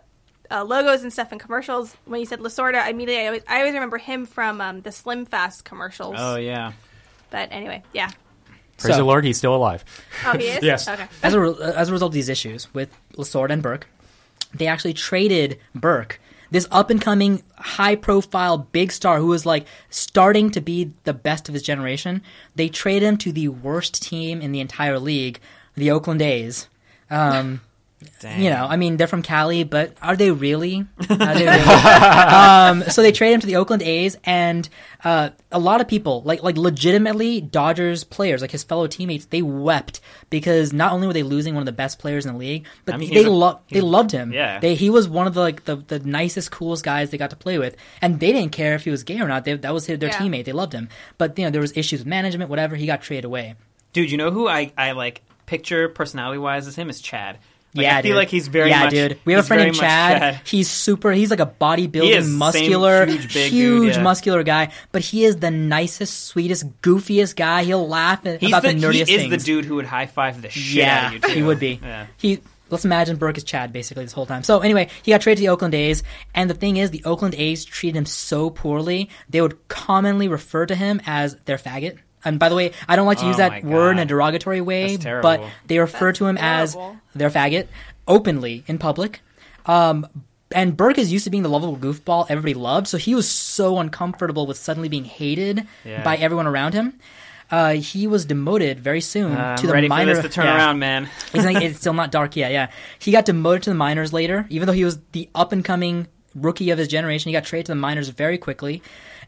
[0.54, 1.98] uh, logos and stuff and commercials.
[2.06, 4.92] When you said Lasorda, I immediately I always, I always remember him from um, the
[4.92, 6.16] Slim Fast commercials.
[6.18, 6.74] oh yeah.
[7.32, 8.12] But anyway, yeah.
[8.78, 9.84] Praise so- the Lord, he's still alive.
[10.26, 10.60] Oh, he is.
[10.64, 10.88] Yes.
[10.88, 11.08] Okay.
[11.24, 13.88] as a re- as a result of these issues with Lasorda and Burke,
[14.54, 16.20] they actually traded Burke,
[16.52, 21.14] this up and coming, high profile big star who was like starting to be the
[21.14, 22.22] best of his generation.
[22.56, 25.40] They traded him to the worst team in the entire league,
[25.76, 26.68] the Oakland A's.
[27.10, 27.62] Um,
[28.20, 28.42] Dang.
[28.42, 30.86] you know, I mean, they're from Cali, but are they really?
[31.10, 31.60] Are they really?
[31.60, 34.68] um, so they traded him to the Oakland A's, and
[35.04, 39.42] uh, a lot of people, like like legitimately Dodgers players, like his fellow teammates, they
[39.42, 42.66] wept because not only were they losing one of the best players in the league,
[42.86, 44.32] but I mean, they he's a- lo- they loved him.
[44.34, 44.60] yeah.
[44.60, 47.36] they, he was one of the like the, the nicest, coolest guys they got to
[47.36, 49.46] play with, and they didn't care if he was gay or not.
[49.46, 50.18] They, that was his, their Yeah.
[50.18, 50.46] teammate.
[50.46, 52.76] They loved him, but you know there was issues with management, whatever.
[52.76, 53.56] He got traded away.
[53.94, 57.38] Dude, you know who I, I like picture personality wise as him is Chad.
[57.76, 58.18] Like, yeah, I feel dude.
[58.18, 59.20] like he's very yeah, much, dude.
[59.26, 60.42] We have a friend named much Chad.
[60.46, 61.12] He's super.
[61.12, 64.04] He's like a bodybuilding, is same muscular, huge, big huge dude, yeah.
[64.04, 64.72] muscular guy.
[64.92, 67.64] But he is the nicest, sweetest, goofiest guy.
[67.64, 69.32] He'll laugh at, He's about the, the, nerdiest he is things.
[69.32, 71.20] the dude who would high five the shit yeah, out of you.
[71.20, 71.34] Too.
[71.34, 71.80] he would be.
[71.82, 72.08] Yeah.
[72.18, 72.42] He.
[72.70, 74.42] Let's imagine Burke is Chad basically this whole time.
[74.42, 76.02] So anyway, he got traded to the Oakland A's,
[76.34, 79.10] and the thing is, the Oakland A's treated him so poorly.
[79.30, 82.00] They would commonly refer to him as their faggot.
[82.26, 84.06] And by the way, I don't like to Oh use my that word in a
[84.06, 86.92] derogatory way, but they refer That's to him terrible.
[87.12, 87.68] as their faggot
[88.08, 89.22] openly in public.
[89.66, 90.08] Um,
[90.52, 93.80] and Burke is used to being the lovable goofball everybody loved, so he was so
[93.80, 96.04] uncomfortable with suddenly being hated Yeah.
[96.04, 96.94] by everyone around him.
[97.52, 100.16] Uh, he was demoted very soon Uh, to I'm the ready minor.
[100.16, 100.56] for this to turn yeah.
[100.58, 101.08] around, man.
[101.34, 102.52] He's like, it's still not dark yet.
[102.52, 102.68] Yeah,
[103.00, 106.08] he got demoted to the minors later, even though he was the up and coming
[106.36, 107.30] rookie of his generation.
[107.30, 108.82] He got traded to the minors very quickly,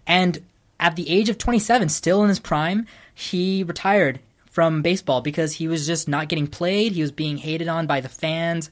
[0.07, 0.39] and
[0.79, 4.19] at the age of 27, still in his prime, he retired
[4.49, 6.91] from baseball because he was just not getting played.
[6.93, 8.71] He was being hated on by the fans,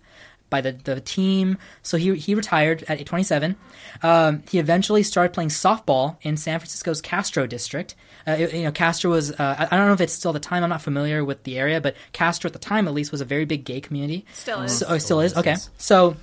[0.49, 1.57] by the, the team.
[1.81, 3.55] So he he retired at 27.
[4.01, 7.95] Um, he eventually started playing softball in San Francisco's Castro district.
[8.27, 10.39] Uh, it- you know, Castro was, uh, I I don't know if it's still the
[10.39, 13.19] time, I'm not familiar with the area, but Castro at the time at least was
[13.21, 14.25] a very big gay community.
[14.33, 14.77] Still is.
[14.79, 15.35] So, oh, still is?
[15.35, 15.55] Okay.
[15.77, 16.15] So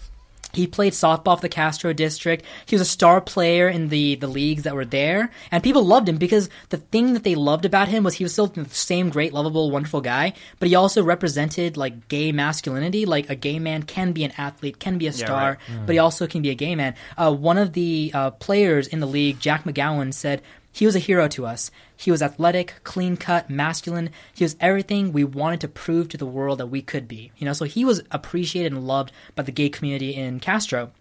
[0.53, 2.45] he played softball for the Castro district.
[2.67, 5.31] He was a star player in the, the leagues that were there.
[5.51, 8.33] And people loved him because the thing that they loved about him was he was
[8.33, 13.07] still the same great, lovable, wonderful guy, but he also represented like gay masculinity.
[13.07, 16.27] Like a gay man can be an athlete, can be a star, but he also
[16.27, 16.95] can be a gay man.
[17.17, 20.43] Uh, one of the uh, players in the league, Jack McGowan, said,
[20.73, 21.71] he was a hero to us.
[21.97, 24.11] He was athletic, clean cut, masculine.
[24.35, 27.33] He was everything we wanted to prove to the world that we could be.
[27.39, 30.93] You know, so he was appreciated and loved by the gay community in Castro.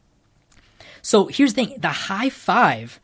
[1.02, 3.00] So here's the thing the high five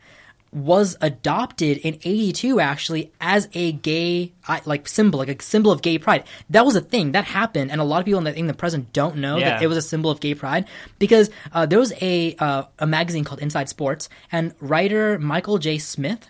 [0.52, 4.32] was adopted in 82 actually as a gay
[4.66, 7.82] like symbol like a symbol of gay pride that was a thing that happened and
[7.82, 9.50] a lot of people in the, in the present don't know Yeah.
[9.50, 10.66] that it was a symbol of gay pride
[10.98, 15.78] because uh, there was a uh, a magazine called inside sports and writer michael j
[15.78, 16.30] smith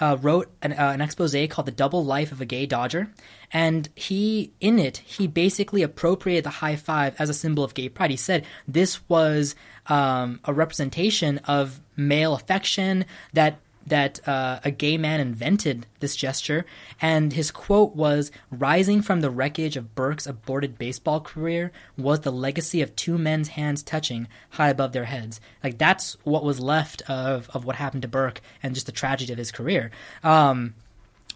[0.00, 3.10] uh, wrote an, uh, an expose called "The Double Life of a Gay Dodger,"
[3.52, 7.88] and he, in it, he basically appropriated the high five as a symbol of gay
[7.88, 8.10] pride.
[8.10, 9.54] He said this was
[9.86, 16.66] um, a representation of male affection that that uh, a gay man invented this gesture,
[17.00, 22.32] and his quote was, "Rising from the wreckage of Burke's aborted baseball career was the
[22.32, 27.02] legacy of two men's hands touching high above their heads." Like that's what was left
[27.08, 29.90] of of what happened to Burke, and just the tragedy of his career.
[30.22, 30.74] Um,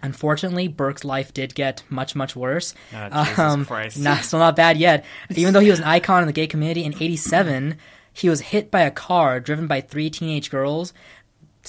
[0.02, 2.74] Unfortunately, Burke's life did get much, much worse.
[3.12, 3.98] Oh, Jesus Christ.
[3.98, 5.04] Not, still not bad yet.
[5.34, 7.76] Even though he was an icon in the gay community in 87,
[8.12, 10.92] he was hit by a car driven by three teenage girls,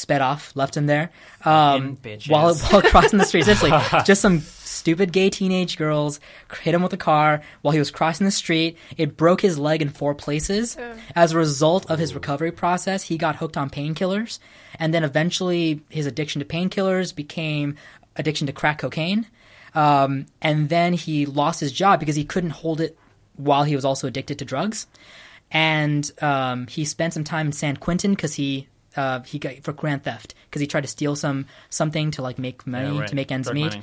[0.02, 1.12] sped off, left him there,
[1.46, 1.98] um,
[2.28, 3.48] while, while crossing the street.
[3.48, 3.72] Essentially,
[4.06, 6.20] just some stupid gay teenage girls
[6.62, 8.78] hit him with a car while he was crossing the street.
[8.98, 10.78] It broke his leg in four places.
[11.16, 14.40] As a result of his recovery process, he got hooked on painkillers,
[14.80, 17.76] and then eventually his addiction to painkillers became
[18.16, 19.28] addiction to crack cocaine.
[19.74, 22.98] Um, and then he lost his job because he couldn't hold it
[23.38, 24.88] while he was also addicted to drugs.
[25.52, 29.74] And um, he spent some time in San Quentin because he uh, he got for
[29.74, 33.08] grand theft because he tried to steal some something to like make money right.
[33.08, 33.74] to make ends Drug meet.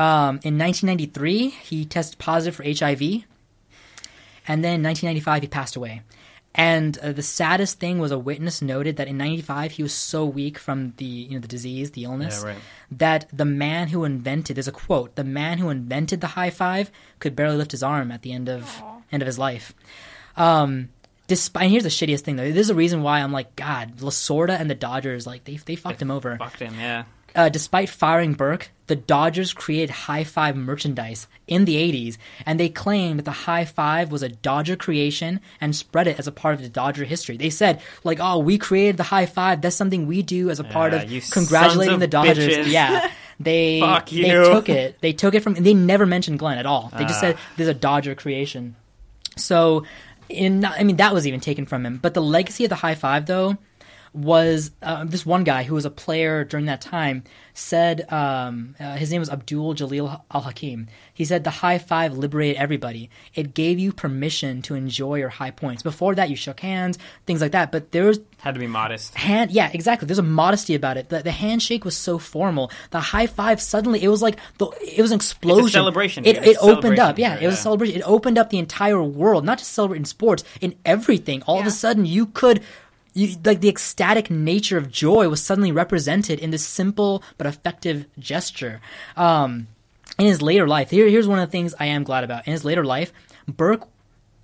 [0.00, 3.24] Um, in 1993, he tested positive for HIV,
[4.46, 6.02] and then in 1995 he passed away.
[6.54, 10.24] And uh, the saddest thing was a witness noted that in 95 he was so
[10.24, 12.58] weak from the you know the disease, the illness, Yeah, right.
[12.92, 16.90] that the man who invented there's a quote the man who invented the high five
[17.20, 18.82] could barely lift his arm at the end of
[19.12, 19.72] end of his life.
[20.36, 20.88] Um,
[21.28, 22.50] despite and here's the shittiest thing though.
[22.50, 25.76] This is a reason why I'm like God, Lasorda and the Dodgers like they they
[25.76, 27.04] fucked him over Fucked him, yeah.
[27.36, 32.68] uh, despite firing Burke, the Dodgers created high five merchandise in the 80s, and they
[32.68, 36.54] claimed that the high five was a Dodger creation and spread it as a part
[36.56, 37.36] of the Dodger history.
[37.36, 39.60] They said, like, oh, we created the high five.
[39.62, 42.38] That's something we do as a part Yeah, of congratulating of the Dodgers.
[42.48, 42.66] bitches.
[42.72, 43.10] Yeah.
[43.40, 45.00] They Fuck they took it.
[45.00, 45.54] They took it from.
[45.54, 46.90] They never mentioned Glenn at all.
[46.98, 47.20] They just Ah.
[47.20, 48.74] said there's a Dodger creation.
[49.36, 49.84] So,
[50.28, 51.98] in I mean that was even taken from him.
[52.00, 53.58] But the legacy of the high five, though,
[54.12, 57.24] was uh, this one guy who was a player during that time
[57.54, 60.86] said um, uh, his name was Abdul Jalil Al Hakim.
[61.12, 63.10] He said the high five liberated everybody.
[63.34, 65.82] It gave you permission to enjoy your high points.
[65.82, 67.72] Before that, you shook hands, things like that.
[67.72, 69.14] But there was Had to be modest.
[69.14, 73.00] hand yeah exactly there's a modesty about it the, the handshake was so formal the
[73.00, 74.66] high five suddenly it was like the
[74.96, 76.24] it was an explosion celebration.
[76.24, 78.58] it, it a opened up yeah here, it was a celebration it opened up the
[78.58, 82.62] entire world not just celebrating sports in everything all of a sudden you could
[83.18, 88.06] you, like the ecstatic nature of joy was suddenly represented in this simple but effective
[88.18, 88.80] gesture
[89.16, 89.66] um
[90.18, 92.52] in his later life here, here's one of the things i am glad about in
[92.52, 93.12] his later life
[93.46, 93.88] burke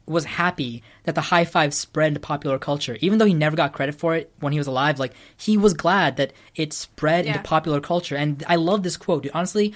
[0.06, 2.98] was happy that the high five spread into popular culture.
[3.00, 5.74] Even though he never got credit for it when he was alive, like he was
[5.74, 8.16] glad that it spread into popular culture.
[8.16, 9.22] And I love this quote.
[9.22, 9.32] Dude.
[9.34, 9.72] Honestly,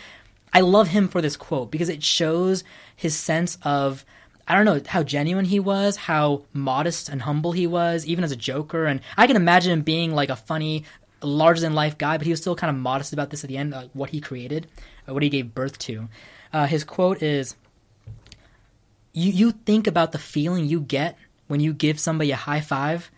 [0.53, 2.65] I love him for this quote because it shows
[2.95, 4.05] his sense of
[4.49, 8.33] I don't know how genuine he was, how modest and humble he was, even as
[8.33, 8.87] a joker.
[8.87, 10.85] And I can imagine him being like a funny,
[11.23, 13.59] larger than life guy, but he was still kind of modest about this at the
[13.59, 14.67] end, like what he created,
[15.07, 16.09] uh, what he gave birth to.
[16.53, 17.55] Uh, his quote is
[19.13, 21.17] you you think about the feeling you get
[21.47, 23.11] when you give somebody a high five.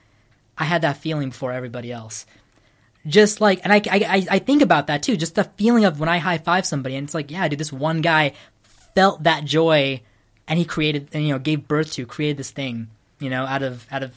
[0.59, 2.27] I had that feeling before everybody else.
[3.07, 5.17] Just like, and I, I- I think about that too.
[5.17, 7.73] Just the feeling of when I high five somebody, and it's like, yeah, dude, this
[7.73, 8.33] one guy
[8.95, 10.03] felt that joy,
[10.51, 12.89] and he created, and you know, gave birth to, created this thing,
[13.21, 14.13] you know, out of out of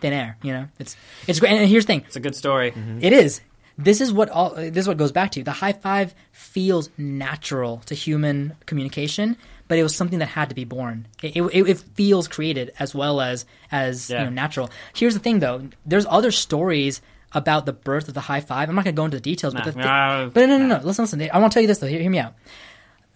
[0.00, 0.36] thin air.
[0.42, 0.96] You know, it's
[1.26, 1.50] it's great.
[1.52, 2.70] And here's the thing, It's a good story.
[2.70, 2.98] Mm-hmm.
[3.02, 3.40] it is.
[3.78, 4.50] This is what all.
[4.54, 5.42] This is what goes back to.
[5.42, 9.36] The high five feels natural to human communication,
[9.66, 11.08] but it was something that had to be born.
[11.22, 14.18] It, it, it feels created as well as as Yeah.
[14.18, 14.70] you know natural.
[14.94, 15.68] Here's the thing, though.
[15.86, 17.00] There's other stories
[17.32, 18.68] about the birth of the high five.
[18.68, 20.58] I'm not going to go into the details, Nah, but the thi- nah, but no,
[20.58, 20.80] no, no.
[20.84, 21.22] Listen, listen.
[21.32, 21.86] I want to tell you this though.
[21.86, 22.34] Hear, hear me out.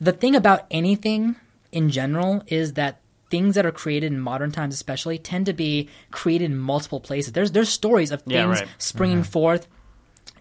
[0.01, 1.37] The thing about anything
[1.77, 5.89] in general is that things that are created in modern times, especially, tend to be
[6.11, 7.33] created in multiple places.
[7.33, 8.69] There's there's stories of Yeah, things right.
[8.79, 9.69] springing forth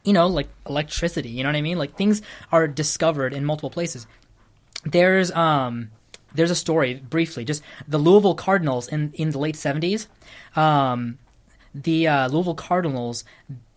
[0.06, 1.30] you know, like electricity.
[1.30, 1.80] You know what I mean?
[1.80, 2.22] Like things
[2.52, 4.06] are discovered in multiple places.
[4.86, 5.90] There's um
[6.36, 10.08] there's a story briefly, just the Louisville Cardinals in in the late seventies.
[10.56, 11.18] Um,
[11.74, 13.24] the uh, Louisville Cardinals.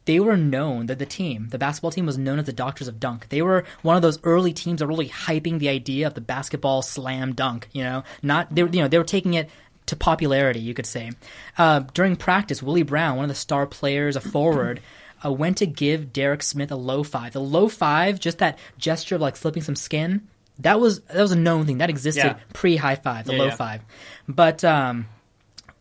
[0.08, 2.98] They were known that the team, the basketball team, was known as the Doctors of
[2.98, 3.28] Dunk.
[3.28, 6.22] They were one of those early teams that were really hyping the idea of the
[6.22, 7.68] basketball slam dunk.
[7.72, 9.50] You know, not they were, you know they were taking it
[9.84, 11.10] to popularity, you could say.
[11.58, 14.80] Uh, during practice, Willie Brown, one of the star players, a forward,
[15.22, 17.34] uh, went to give Derek Smith a low five.
[17.34, 20.26] The low five, just that gesture of like slipping some skin,
[20.60, 22.38] that was that was a known thing that existed Yeah.
[22.54, 23.56] pre high five, the Yeah, low yeah.
[23.56, 23.80] five.
[24.26, 25.06] But um,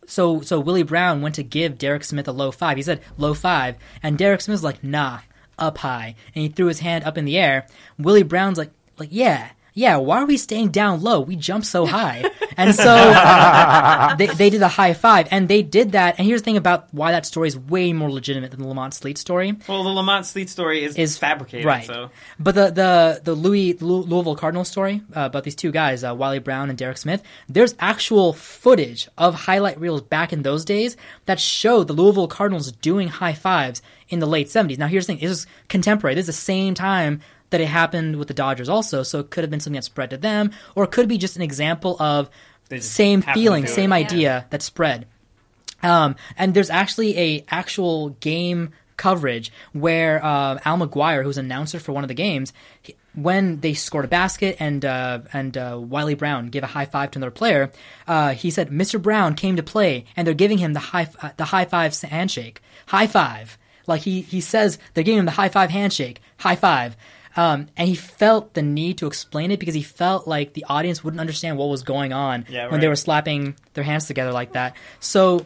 [0.08, 2.78] so so Willie Brown went to give Derek Smith a low five.
[2.78, 5.20] He said low five, and Derek Smith was like, nah,
[5.60, 7.68] up high, and he threw his hand up in the air.
[8.00, 9.52] Willie Brown's like, like yeah.
[9.78, 11.22] Yeah, why are we staying down low?
[11.22, 12.26] We jumped so high.
[12.60, 16.16] And so they, they did a high five, and they did that.
[16.18, 18.96] And here's the thing about why that story is way more legitimate than the Lamont
[18.96, 21.68] Sleet story Well, the Lamont Sleet story is, is fabricated.
[21.68, 21.86] right?
[21.86, 22.10] So
[22.40, 26.16] But the the the Louis Lou- Louisville Cardinals story uh, about these two guys, uh,
[26.16, 27.22] Wiley Brown and Derek Smith.
[27.48, 30.98] There's actual footage of highlight reels back in those days
[31.28, 34.80] that show the Louisville Cardinals doing high fives in the late 70s.
[34.80, 36.16] Now here's the thing: this is contemporary.
[36.16, 39.04] This is the same time that it happened with the Dodgers also.
[39.04, 41.36] So it could have been something that spread to them, or it could be just
[41.36, 42.30] an example of
[42.70, 43.74] They same feeling, do it.
[43.74, 43.96] same Yeah.
[43.96, 45.08] idea that spread.
[45.84, 51.80] Um, and there's actually a actual game coverage where uh, Al McGuire, who's an announcer
[51.80, 52.52] for one of the games,
[52.82, 56.86] he- when they scored a basket and uh, and uh, Wiley Brown gave a high
[56.86, 57.72] five to another player,
[58.08, 59.02] uh, he said Mr.
[59.02, 62.62] Brown came to play, and they're giving him the high uh, the high five handshake,
[62.88, 63.58] high five.
[63.88, 66.96] Like he he says they're giving him the high five handshake, high five.
[67.38, 71.04] Um, and he felt the need to explain it because he felt like the audience
[71.04, 74.54] wouldn't understand what was going on Yeah, when they were slapping their hands together like
[74.54, 74.76] that.
[75.00, 75.46] So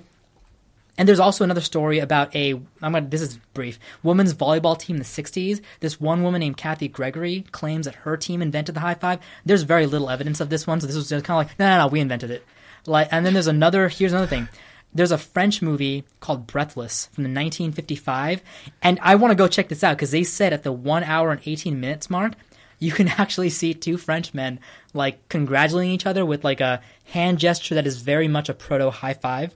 [0.97, 4.95] and there's also another story about a I'm gonna this is brief women's volleyball team
[4.95, 5.61] in the 60s.
[5.79, 9.19] This one woman named Kathy Gregory claims that her team invented the high five.
[9.45, 11.67] There's very little evidence of this one, so this was just kind of like no,
[11.69, 12.45] no, no, we invented it.
[12.87, 13.89] Like, and then there's another.
[13.89, 14.47] Here's another thing.
[14.93, 18.41] There's a French movie called Breathless from the 1955,
[18.81, 21.31] and I want to go check this out because they said at the one hour
[21.31, 22.33] and 18 minutes mark,
[22.79, 24.59] you can actually see two French men
[24.93, 28.89] like congratulating each other with like a hand gesture that is very much a proto
[28.89, 29.55] high five.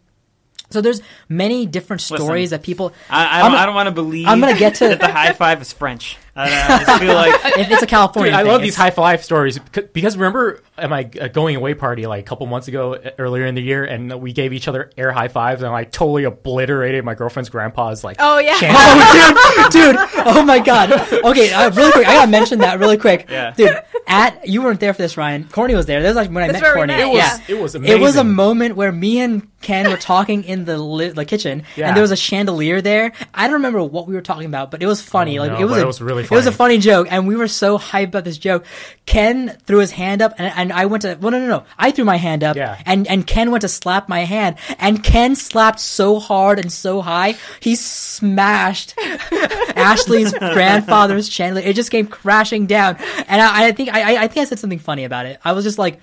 [0.70, 2.94] So there's many different stories Listen, that people.
[3.10, 4.28] I, I don't, I don't want to believe.
[4.28, 6.18] I'm gonna get to- that the high five is French.
[6.36, 8.62] I, don't know, I just feel like If it's a California, Dude, I thing, love
[8.62, 12.46] these high five stories because remember at my uh, going away party like a couple
[12.48, 15.62] months ago uh, earlier in the year, and we gave each other air high fives,
[15.62, 18.18] and I totally obliterated my girlfriend's grandpa's like.
[18.20, 18.60] Oh yeah.
[18.60, 18.76] chant.
[18.78, 20.10] Oh, dude, dude!
[20.26, 20.92] Oh my god.
[21.12, 22.08] Okay, uh, really quick.
[22.08, 23.28] I gotta mention that really quick.
[23.30, 23.52] Yeah.
[23.56, 23.80] dude.
[24.08, 25.46] At you weren't there for this, Ryan.
[25.46, 26.02] Corny was there.
[26.02, 26.94] This was like when I That's met Corny.
[26.94, 27.40] met, It was yeah.
[27.48, 31.10] it was It was a moment where me and Ken were talking in the li-
[31.10, 31.88] the kitchen, Yeah.
[31.88, 33.14] and there was a chandelier there.
[33.34, 35.40] I don't remember what we were talking about, but it was funny.
[35.40, 36.76] Oh, like no, it was, but a, it was really It was a funny.
[36.76, 38.66] funny joke, and we were so hyped about this joke.
[39.06, 41.18] Ken threw his hand up, and, and I went to.
[41.22, 41.64] Well, no, no, no.
[41.78, 42.82] I threw my hand up, Yeah.
[42.86, 47.02] and and Ken went to slap my hand, and Ken slapped so hard and so
[47.02, 48.94] high, he smashed
[49.76, 51.66] Ashley's grandfather's chandelier.
[51.68, 52.98] It just came crashing down,
[53.28, 55.40] and I, I think I, I- I think I said something funny about it.
[55.44, 56.00] I was just like,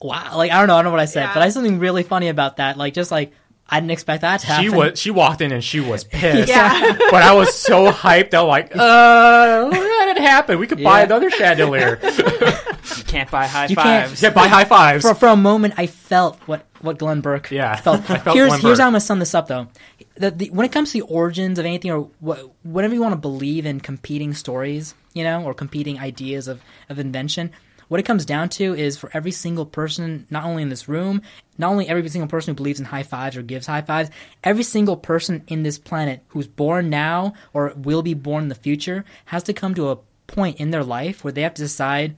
[0.00, 1.34] "Wow!" Like I don't know, I don't know what I said, Yeah.
[1.34, 2.76] but I said something really funny about that.
[2.76, 3.32] Like just like
[3.68, 4.64] I didn't expect that to happen.
[4.64, 6.48] She was she walked in and she was pissed.
[6.48, 6.96] Yeah.
[7.10, 8.34] but I was so hyped.
[8.34, 10.58] I'm like, uh, let it happen.
[10.58, 11.98] We could buy another chandelier.
[12.02, 14.22] you can't buy high You can't- fives.
[14.22, 15.02] yeah, buy high fives.
[15.04, 18.08] for for a moment I felt what what Glenn Burke Yeah, felt.
[18.10, 18.78] I felt here's Glenn here's Burke.
[18.80, 19.68] how I'm gonna sum this up though.
[20.16, 23.14] The, the, when it comes to the origins of anything or what, whatever you want
[23.14, 27.50] to believe in competing stories, you know, or competing ideas of, of invention,
[27.94, 31.22] what it comes down to is for every single person, not only in this room,
[31.58, 34.10] not only every single person who believes in high fives or gives high fives,
[34.42, 38.56] every single person in this planet who's born now or will be born in the
[38.56, 42.16] future has to come to a point in their life where they have to decide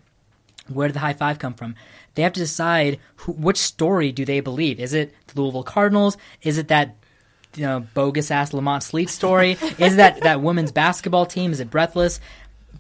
[0.66, 1.74] where did the high five come from?
[2.14, 4.80] They have to decide who, which story do they believe.
[4.80, 6.16] Is it the Louisville Cardinals?
[6.40, 6.96] Is it that
[7.54, 9.50] you know bogus ass Lamont Sleet story?
[9.78, 11.52] Is it that that women's basketball team?
[11.52, 12.18] Is it Breathless?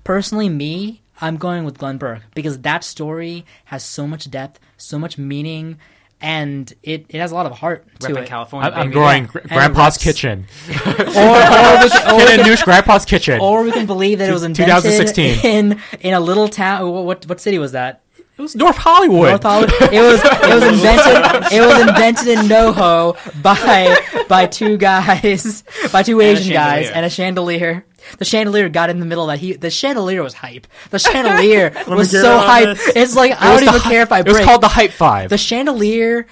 [0.02, 4.98] Personally, me, I'm going with Glenn Burke because that story has so much depth, so
[4.98, 5.78] much meaning,
[6.20, 8.26] and it, it has a lot of heart to Repping it.
[8.28, 9.00] California, I'm, I'm baby.
[9.00, 9.26] Yeah.
[9.26, 10.46] gr- And Grandpa's kitchen.
[10.68, 11.12] Or, or, we can,
[12.12, 13.40] or, we Ken and can, Noosh Grandpa's kitchen.
[13.40, 15.44] or we can believe that it was invented 2016.
[15.44, 16.90] in in a little town.
[16.90, 18.02] What what city was that?
[18.38, 19.30] it was North Hollywood.
[19.30, 19.72] North Hollywood.
[19.92, 23.96] It was it was invented it was invented in NoHo by
[24.28, 27.86] by two guys by two And Asian guys and a chandelier.
[28.18, 29.38] The chandelier got in the middle of that.
[29.40, 30.66] He the chandelier was hype.
[30.90, 32.76] The chandelier was so hype.
[32.76, 32.92] this.
[32.96, 34.34] It's like I It was don't even hy- care if I break.
[34.34, 35.30] It was called the Hype Five.
[35.30, 36.26] the chandelier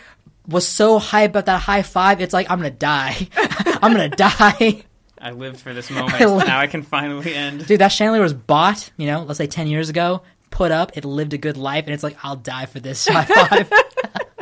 [0.46, 2.20] was so hype about that high five.
[2.20, 3.28] It's like I'm gonna die.
[3.36, 4.82] I'm gonna die.
[5.18, 6.14] I lived for this moment.
[6.20, 7.66] I li- now I can finally end.
[7.66, 10.20] Dude, that chandelier was bought, you know, let's say 10 years ago,
[10.50, 13.24] put up, it lived a good life, and it's like, I'll die for this high
[13.24, 13.72] five.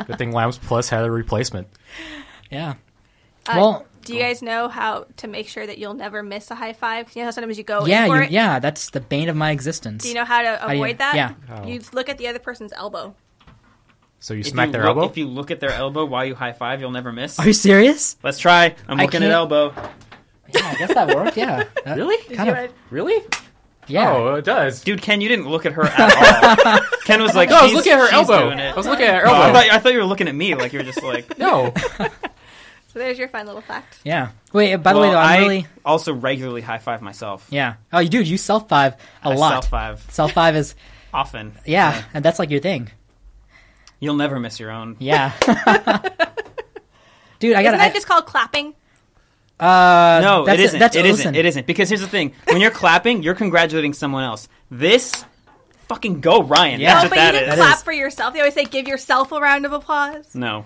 [0.07, 1.69] Good thing Lamps Plus had a replacement.
[2.51, 2.73] yeah.
[3.47, 6.55] Uh, Well- do you guys know how to make sure that you'll never miss a
[6.55, 7.09] high five?
[7.15, 8.31] You know how sometimes you go Yeah, for you, it.
[8.31, 10.03] yeah, that's the bane of my existence.
[10.03, 11.15] Do you know how to do you- uh, avoid that?
[11.15, 11.33] yeah.
[11.51, 11.65] Oh.
[11.67, 13.15] You look at the other person's elbow.
[14.19, 15.09] So you If smack you their look, elbow.
[15.09, 17.39] If you look at their elbow while you high five, you'll never miss.
[17.39, 18.15] Are you serious?
[18.23, 18.75] Let's try.
[18.87, 19.73] I'm I looking at can't- elbow.
[20.53, 21.35] Yeah, I guess that worked.
[21.37, 21.63] Yeah.
[21.85, 22.17] That- really?
[22.35, 22.71] Kind you of.
[22.89, 23.25] Really?
[23.87, 24.13] Yeah.
[24.13, 24.81] Oh, it does.
[24.81, 26.79] Dude, Ken, you didn't look at her at all.
[27.05, 28.49] Ken was like, no, I was looking at her elbow.
[28.51, 29.53] I was looking at her Oh, I, elbow.
[29.59, 31.37] thought, I thought you were looking at me like you were just like.
[31.37, 31.73] no.
[32.93, 33.97] So there's your fun little fact.
[34.03, 34.29] Yeah.
[34.53, 35.67] Wait, by the way, though, I'm I really.
[35.83, 37.47] also regularly high five myself.
[37.49, 37.75] Yeah.
[37.91, 38.93] Oh, you dude, you self five
[39.23, 39.49] a I lot.
[39.53, 40.75] Self five Self five is,
[41.13, 41.53] often.
[41.65, 42.91] yeah, and that's like your thing.
[43.99, 44.95] You'll never miss your own.
[44.99, 45.31] Yeah.
[47.39, 47.69] dude, I got.
[47.69, 48.75] Isn't that I- just called clapping?
[49.59, 50.79] uh, No, that's it isn't.
[50.79, 51.35] That's, it listen, isn't.
[51.35, 51.67] It isn't.
[51.67, 54.47] Because here's the thing: when you're clapping, you're congratulating someone else.
[54.69, 55.25] This,
[55.87, 56.79] fucking go, Ryan.
[56.79, 56.93] Yeah.
[56.93, 57.59] That's what but that you didn't is.
[57.59, 58.33] Clap for yourself.
[58.33, 60.65] They always say, "Give yourself a round of applause." No,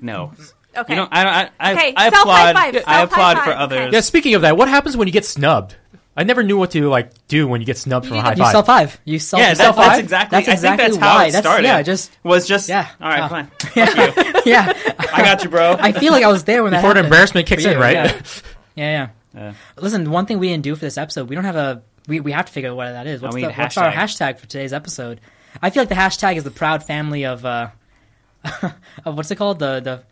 [0.00, 0.32] no.
[0.76, 0.92] Okay.
[0.92, 1.08] You don't.
[1.12, 1.32] I don't.
[1.32, 2.56] I, I, Okay, I self applaud.
[2.56, 3.78] high five, I self applaud high for five, others.
[3.80, 3.90] okay.
[3.92, 4.00] Yeah.
[4.00, 5.76] Speaking of that, what happens when you get snubbed?
[6.16, 8.30] I never knew what to like do when you get snubbed from a You high
[8.32, 8.52] You five.
[8.52, 9.00] self five.
[9.04, 9.40] You self.
[9.40, 10.36] Yeah, you that, self that's exactly.
[10.36, 11.06] That's exactly I think that's why.
[11.08, 11.66] how it That's- started.
[11.66, 12.88] Yeah, just was just Yeah.
[13.00, 13.28] All right, Oh.
[13.28, 13.46] fine.
[13.60, 14.42] Fuck you.
[14.52, 14.72] yeah.
[15.12, 15.76] I got you, bro.
[15.78, 17.94] I feel like I was there when that Before the embarrassment kicks For in, right?
[17.94, 18.22] Yeah.
[18.76, 19.08] yeah, yeah.
[19.34, 19.52] Yeah.
[19.76, 21.82] Listen, one thing we didn't do for this episode, we don't have a.
[22.08, 23.22] We, we have to figure out what that is.
[23.22, 24.34] What's, we the, need what's our hashtag.
[24.34, 25.20] hashtag for today's episode?
[25.62, 27.68] I feel like the hashtag is the proud family of uh,
[29.04, 30.02] of what's it called the the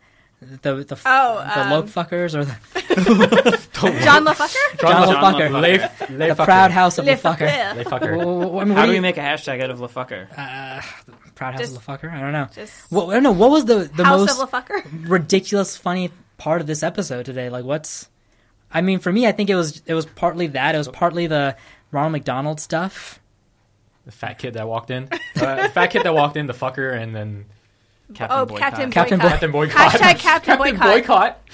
[0.41, 3.59] the the, Oh, the um, lope fuckers or the
[4.03, 4.79] John LaFucker?
[4.79, 5.49] John John LaFucker.
[5.49, 5.61] LaFucker.
[5.61, 6.45] Lay- lay the fucker.
[6.45, 7.83] proud house of Le LaFucker.
[7.83, 8.17] Fucker.
[8.17, 10.27] Well, well, I mean, How what do we you- make a hashtag out of LaFucker?
[10.37, 10.81] uh,
[11.35, 12.11] proud house Just- of LaFucker?
[12.11, 12.47] I don't know.
[12.53, 13.31] Just Well, I don't know.
[13.31, 17.49] What was the the House most of ridiculous funny part of this episode today?
[17.49, 18.07] Like, what's?
[18.71, 20.75] I mean, for me, I think it was it was partly that.
[20.75, 21.55] It was partly the
[21.91, 23.19] Ronald McDonald stuff.
[24.05, 25.09] The fat kid that walked in.
[25.35, 27.45] Uh, the fat kid that walked in, the fucker, and then
[28.13, 28.59] Captain oh, Boycott.
[28.59, 29.31] Captain Captain Boycott.
[29.31, 29.91] Captain Boycott.
[29.91, 30.81] Hashtag Captain Boycott.
[30.81, 31.45] Boycott.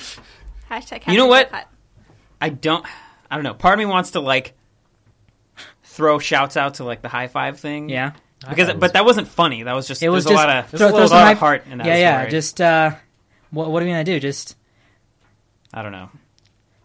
[0.69, 1.51] Hashtag Captain You know what?
[1.51, 1.67] Boycott.
[2.41, 2.85] I don't.
[3.29, 3.53] I don't know.
[3.53, 4.53] Part of me wants to like
[5.83, 7.89] throw shouts out to like the high five thing.
[7.89, 8.11] Yeah,
[8.41, 9.63] Because, thought it but that wasn't funny.
[9.63, 10.03] That was just.
[10.03, 10.71] it was just a lot of.
[10.71, 12.19] there's throw, a throw little some lot of hype- heart in that Yeah, yeah.
[12.19, 12.31] story.
[12.31, 12.91] Just uh,
[13.51, 14.19] what what are we gonna do?
[14.19, 14.55] Just
[15.73, 16.09] I don't know.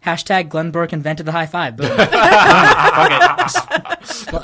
[0.05, 1.77] hashtag Glenn Burke invented the high five.
[1.77, 1.89] Boom.
[1.97, 2.09] Fuck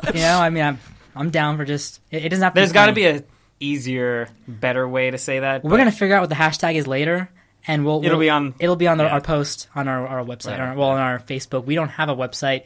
[0.05, 0.15] it.
[0.15, 0.79] you know, I mean, I'm
[1.15, 2.01] I'm down for just.
[2.11, 2.61] It, it doesn't have to.
[2.61, 3.23] There's got to be a
[3.61, 5.65] easier, better way to say that.
[5.65, 7.29] We're gonna figure out what the hashtag is later,
[7.67, 8.05] and we'll.
[8.05, 9.11] It'll we'll- be on- It'll be on the, yeah.
[9.11, 10.59] our post on our, our website.
[10.59, 10.73] Right.
[10.73, 11.65] Or, well, on our Facebook.
[11.65, 12.65] We don't have a website.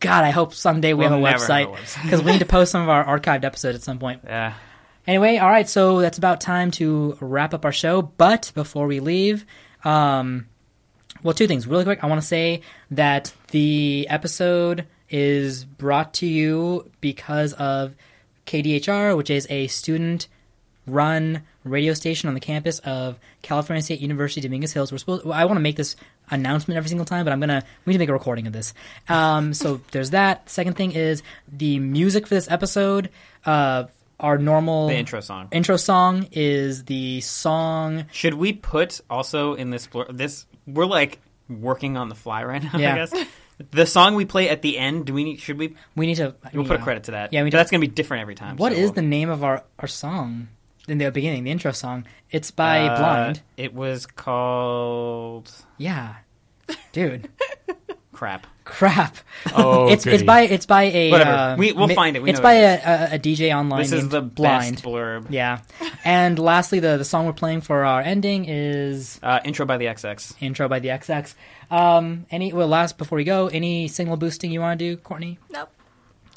[0.00, 2.82] God, I hope someday we We'll have a website because we need to post some
[2.82, 4.22] of our archived episodes at some point.
[4.24, 4.54] Yeah.
[5.06, 8.00] Anyway, all right, so that's about time to wrap up our show.
[8.02, 9.44] But before we leave,
[9.84, 10.46] um,
[11.22, 12.02] well, two things really quick.
[12.02, 12.62] I want to say
[12.92, 17.94] that the episode is brought to you because of
[18.50, 20.28] KDHR, which is a student
[20.86, 24.90] run radio station on the campus of California State University Dominguez Hills.
[24.90, 25.26] We're supposed.
[25.26, 25.94] I want to make this
[26.30, 27.62] announcement every single time, but I'm gonna.
[27.84, 28.74] We need to make a recording of this.
[29.08, 30.48] Um, so there's that.
[30.50, 31.22] Second thing is
[31.52, 33.10] the music for this episode.
[33.44, 33.84] Uh,
[34.18, 35.48] our normal The intro song.
[35.50, 38.04] intro song is the song.
[38.12, 42.78] Should we put also in this this we're like working on the fly right now,
[42.78, 42.92] Yeah.
[42.92, 43.14] I guess.
[43.70, 46.34] The song we play at the end, do we need should we We need to.
[46.54, 47.32] we'll put a credit to that.
[47.32, 48.56] Yeah, we do- that's going to be different every time.
[48.56, 50.48] What so is we'll- the name of our our song
[50.88, 51.44] in the beginning?
[51.44, 52.06] The intro song.
[52.30, 53.42] It's by Uh, Blind.
[53.56, 56.14] It was called Yeah,
[56.92, 57.28] dude.
[58.12, 58.46] crap.
[58.70, 59.16] Crap.
[59.54, 61.30] Oh, it's it's by it's by a Whatever.
[61.30, 62.22] uh, We- we'll mi- find it.
[62.22, 63.82] We it's know by what a, a, a DJ online.
[63.82, 64.76] This is the Blind.
[64.76, 65.26] best blurb.
[65.30, 65.60] Yeah,
[66.04, 69.86] and lastly, the the song we're playing for our ending is Uh, intro by the
[69.86, 70.34] XX.
[70.40, 71.34] intro by the XX.
[71.70, 75.38] Um, any well, last before we go, any signal boosting you want to do, Courtney?
[75.50, 75.68] Nope.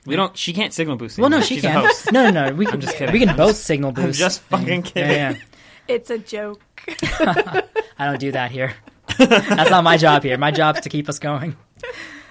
[0.05, 0.35] We don't.
[0.37, 1.17] She can't signal boost.
[1.17, 1.89] Well, no, she She's can.
[2.11, 2.53] No, no, no.
[2.55, 3.13] We can I'm just kidding.
[3.13, 4.19] We can I'm both just- signal boost.
[4.19, 5.11] just fucking And- kidding.
[5.11, 5.37] Yeah, yeah.
[5.87, 6.61] It's a joke.
[7.19, 7.63] I
[8.05, 8.73] don't do that here.
[9.17, 10.37] That's not my job here.
[10.37, 11.55] My job is to keep us going.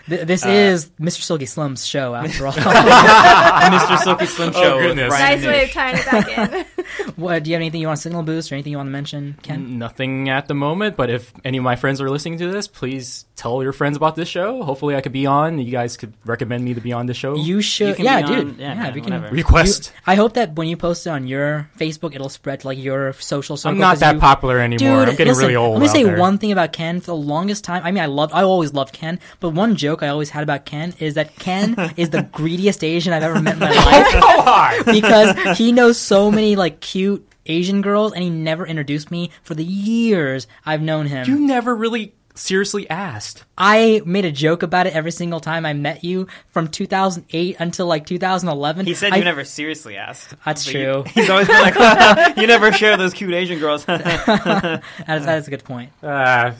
[0.08, 1.22] Th- This uh, is Mr.
[1.22, 2.52] Silky Slim's show, after all.
[2.54, 3.98] Mr.
[3.98, 4.76] Silky Slim oh, Show.
[4.76, 5.10] with goodness.
[5.10, 6.64] Nice way of tying it back in.
[7.16, 8.92] what, do you have anything you want to signal boost or anything you want to
[8.92, 9.78] mention, Ken?
[9.78, 13.24] Nothing at the moment, but if any of my friends are listening to this, please
[13.36, 14.62] tell your friends about this show.
[14.62, 15.58] Hopefully, I could be on.
[15.58, 17.34] You guys could recommend me to be on the show.
[17.36, 18.58] You should, can yeah, dude.
[18.58, 19.12] yeah, Yeah, man, we can.
[19.14, 19.34] whatever.
[19.34, 19.92] Request.
[20.06, 23.12] I hope that when you post it on your Facebook, it'll spread to like your
[23.14, 23.74] social circle.
[23.74, 25.00] I'm not that you- popular anymore.
[25.00, 25.74] Dude, I'm getting listen, really old.
[25.74, 26.18] Let me say there.
[26.18, 27.00] one thing about Ken.
[27.00, 29.18] For the longest time, I mean, I loved, I always loved Ken.
[29.40, 33.12] But one joke I always had about Ken is that Ken is the greediest Asian
[33.12, 34.06] I've ever met in my life.
[34.12, 34.84] Come on.
[34.94, 39.54] because he knows so many like cute Asian girls, and he never introduced me for
[39.54, 41.26] the years I've known him.
[41.26, 43.44] You never really seriously asked.
[43.58, 47.86] I made a joke about it every single time I met you from 2008 until
[47.86, 48.86] like 2011.
[48.86, 50.34] He said I- you never seriously asked.
[50.44, 50.80] That's But true.
[50.82, 53.84] you- he's always been like, you never share those cute Asian girls.
[53.86, 55.90] That is, that is a good point.
[56.02, 56.52] Uh,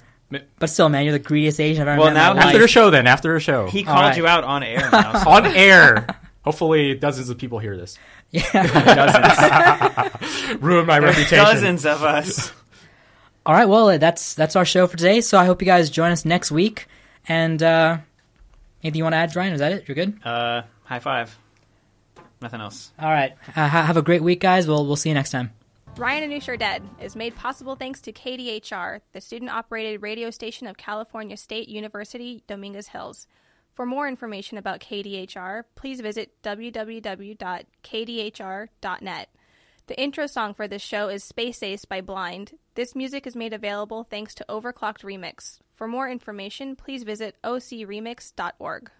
[0.59, 2.47] But still, man, you're the greediest Asian I've ever Well, met Well, now my he-
[2.49, 2.65] after life.
[2.65, 4.17] the show, then after the show, he called right.
[4.17, 5.23] you out on air now.
[5.25, 6.07] so- on air.
[6.45, 7.97] Hopefully, dozens of people hear this.
[8.33, 10.09] Yeah.
[10.61, 11.39] Ruin my There's reputation.
[11.45, 12.53] dozens of us.
[13.47, 15.21] All right, well, that's that's our show for today.
[15.21, 16.87] So I hope you guys join us next week.
[17.29, 17.99] And uh,
[18.83, 19.53] anything you want to add, Ryan?
[19.53, 19.85] Is that it?
[19.89, 20.19] You're good.
[20.25, 21.37] Uh, high five.
[22.41, 22.93] Nothing else.
[22.99, 23.33] All right.
[23.49, 24.67] Uh, ha- have a great week, guys.
[24.67, 25.53] We'll we'll see you next time.
[25.99, 30.31] Ryan and Noosh are Dead is made possible thanks to KDHR, the student operated radio
[30.31, 33.27] station of California State University, Dominguez Hills.
[33.75, 37.39] For more information about KDHR, please visit www.kdhr.net.
[39.89, 42.57] The intro song for this show is Space Ace by Blind.
[42.77, 45.59] This music is made available thanks to Overclocked Remix.
[45.75, 48.93] For more information, please visit ocremix.org.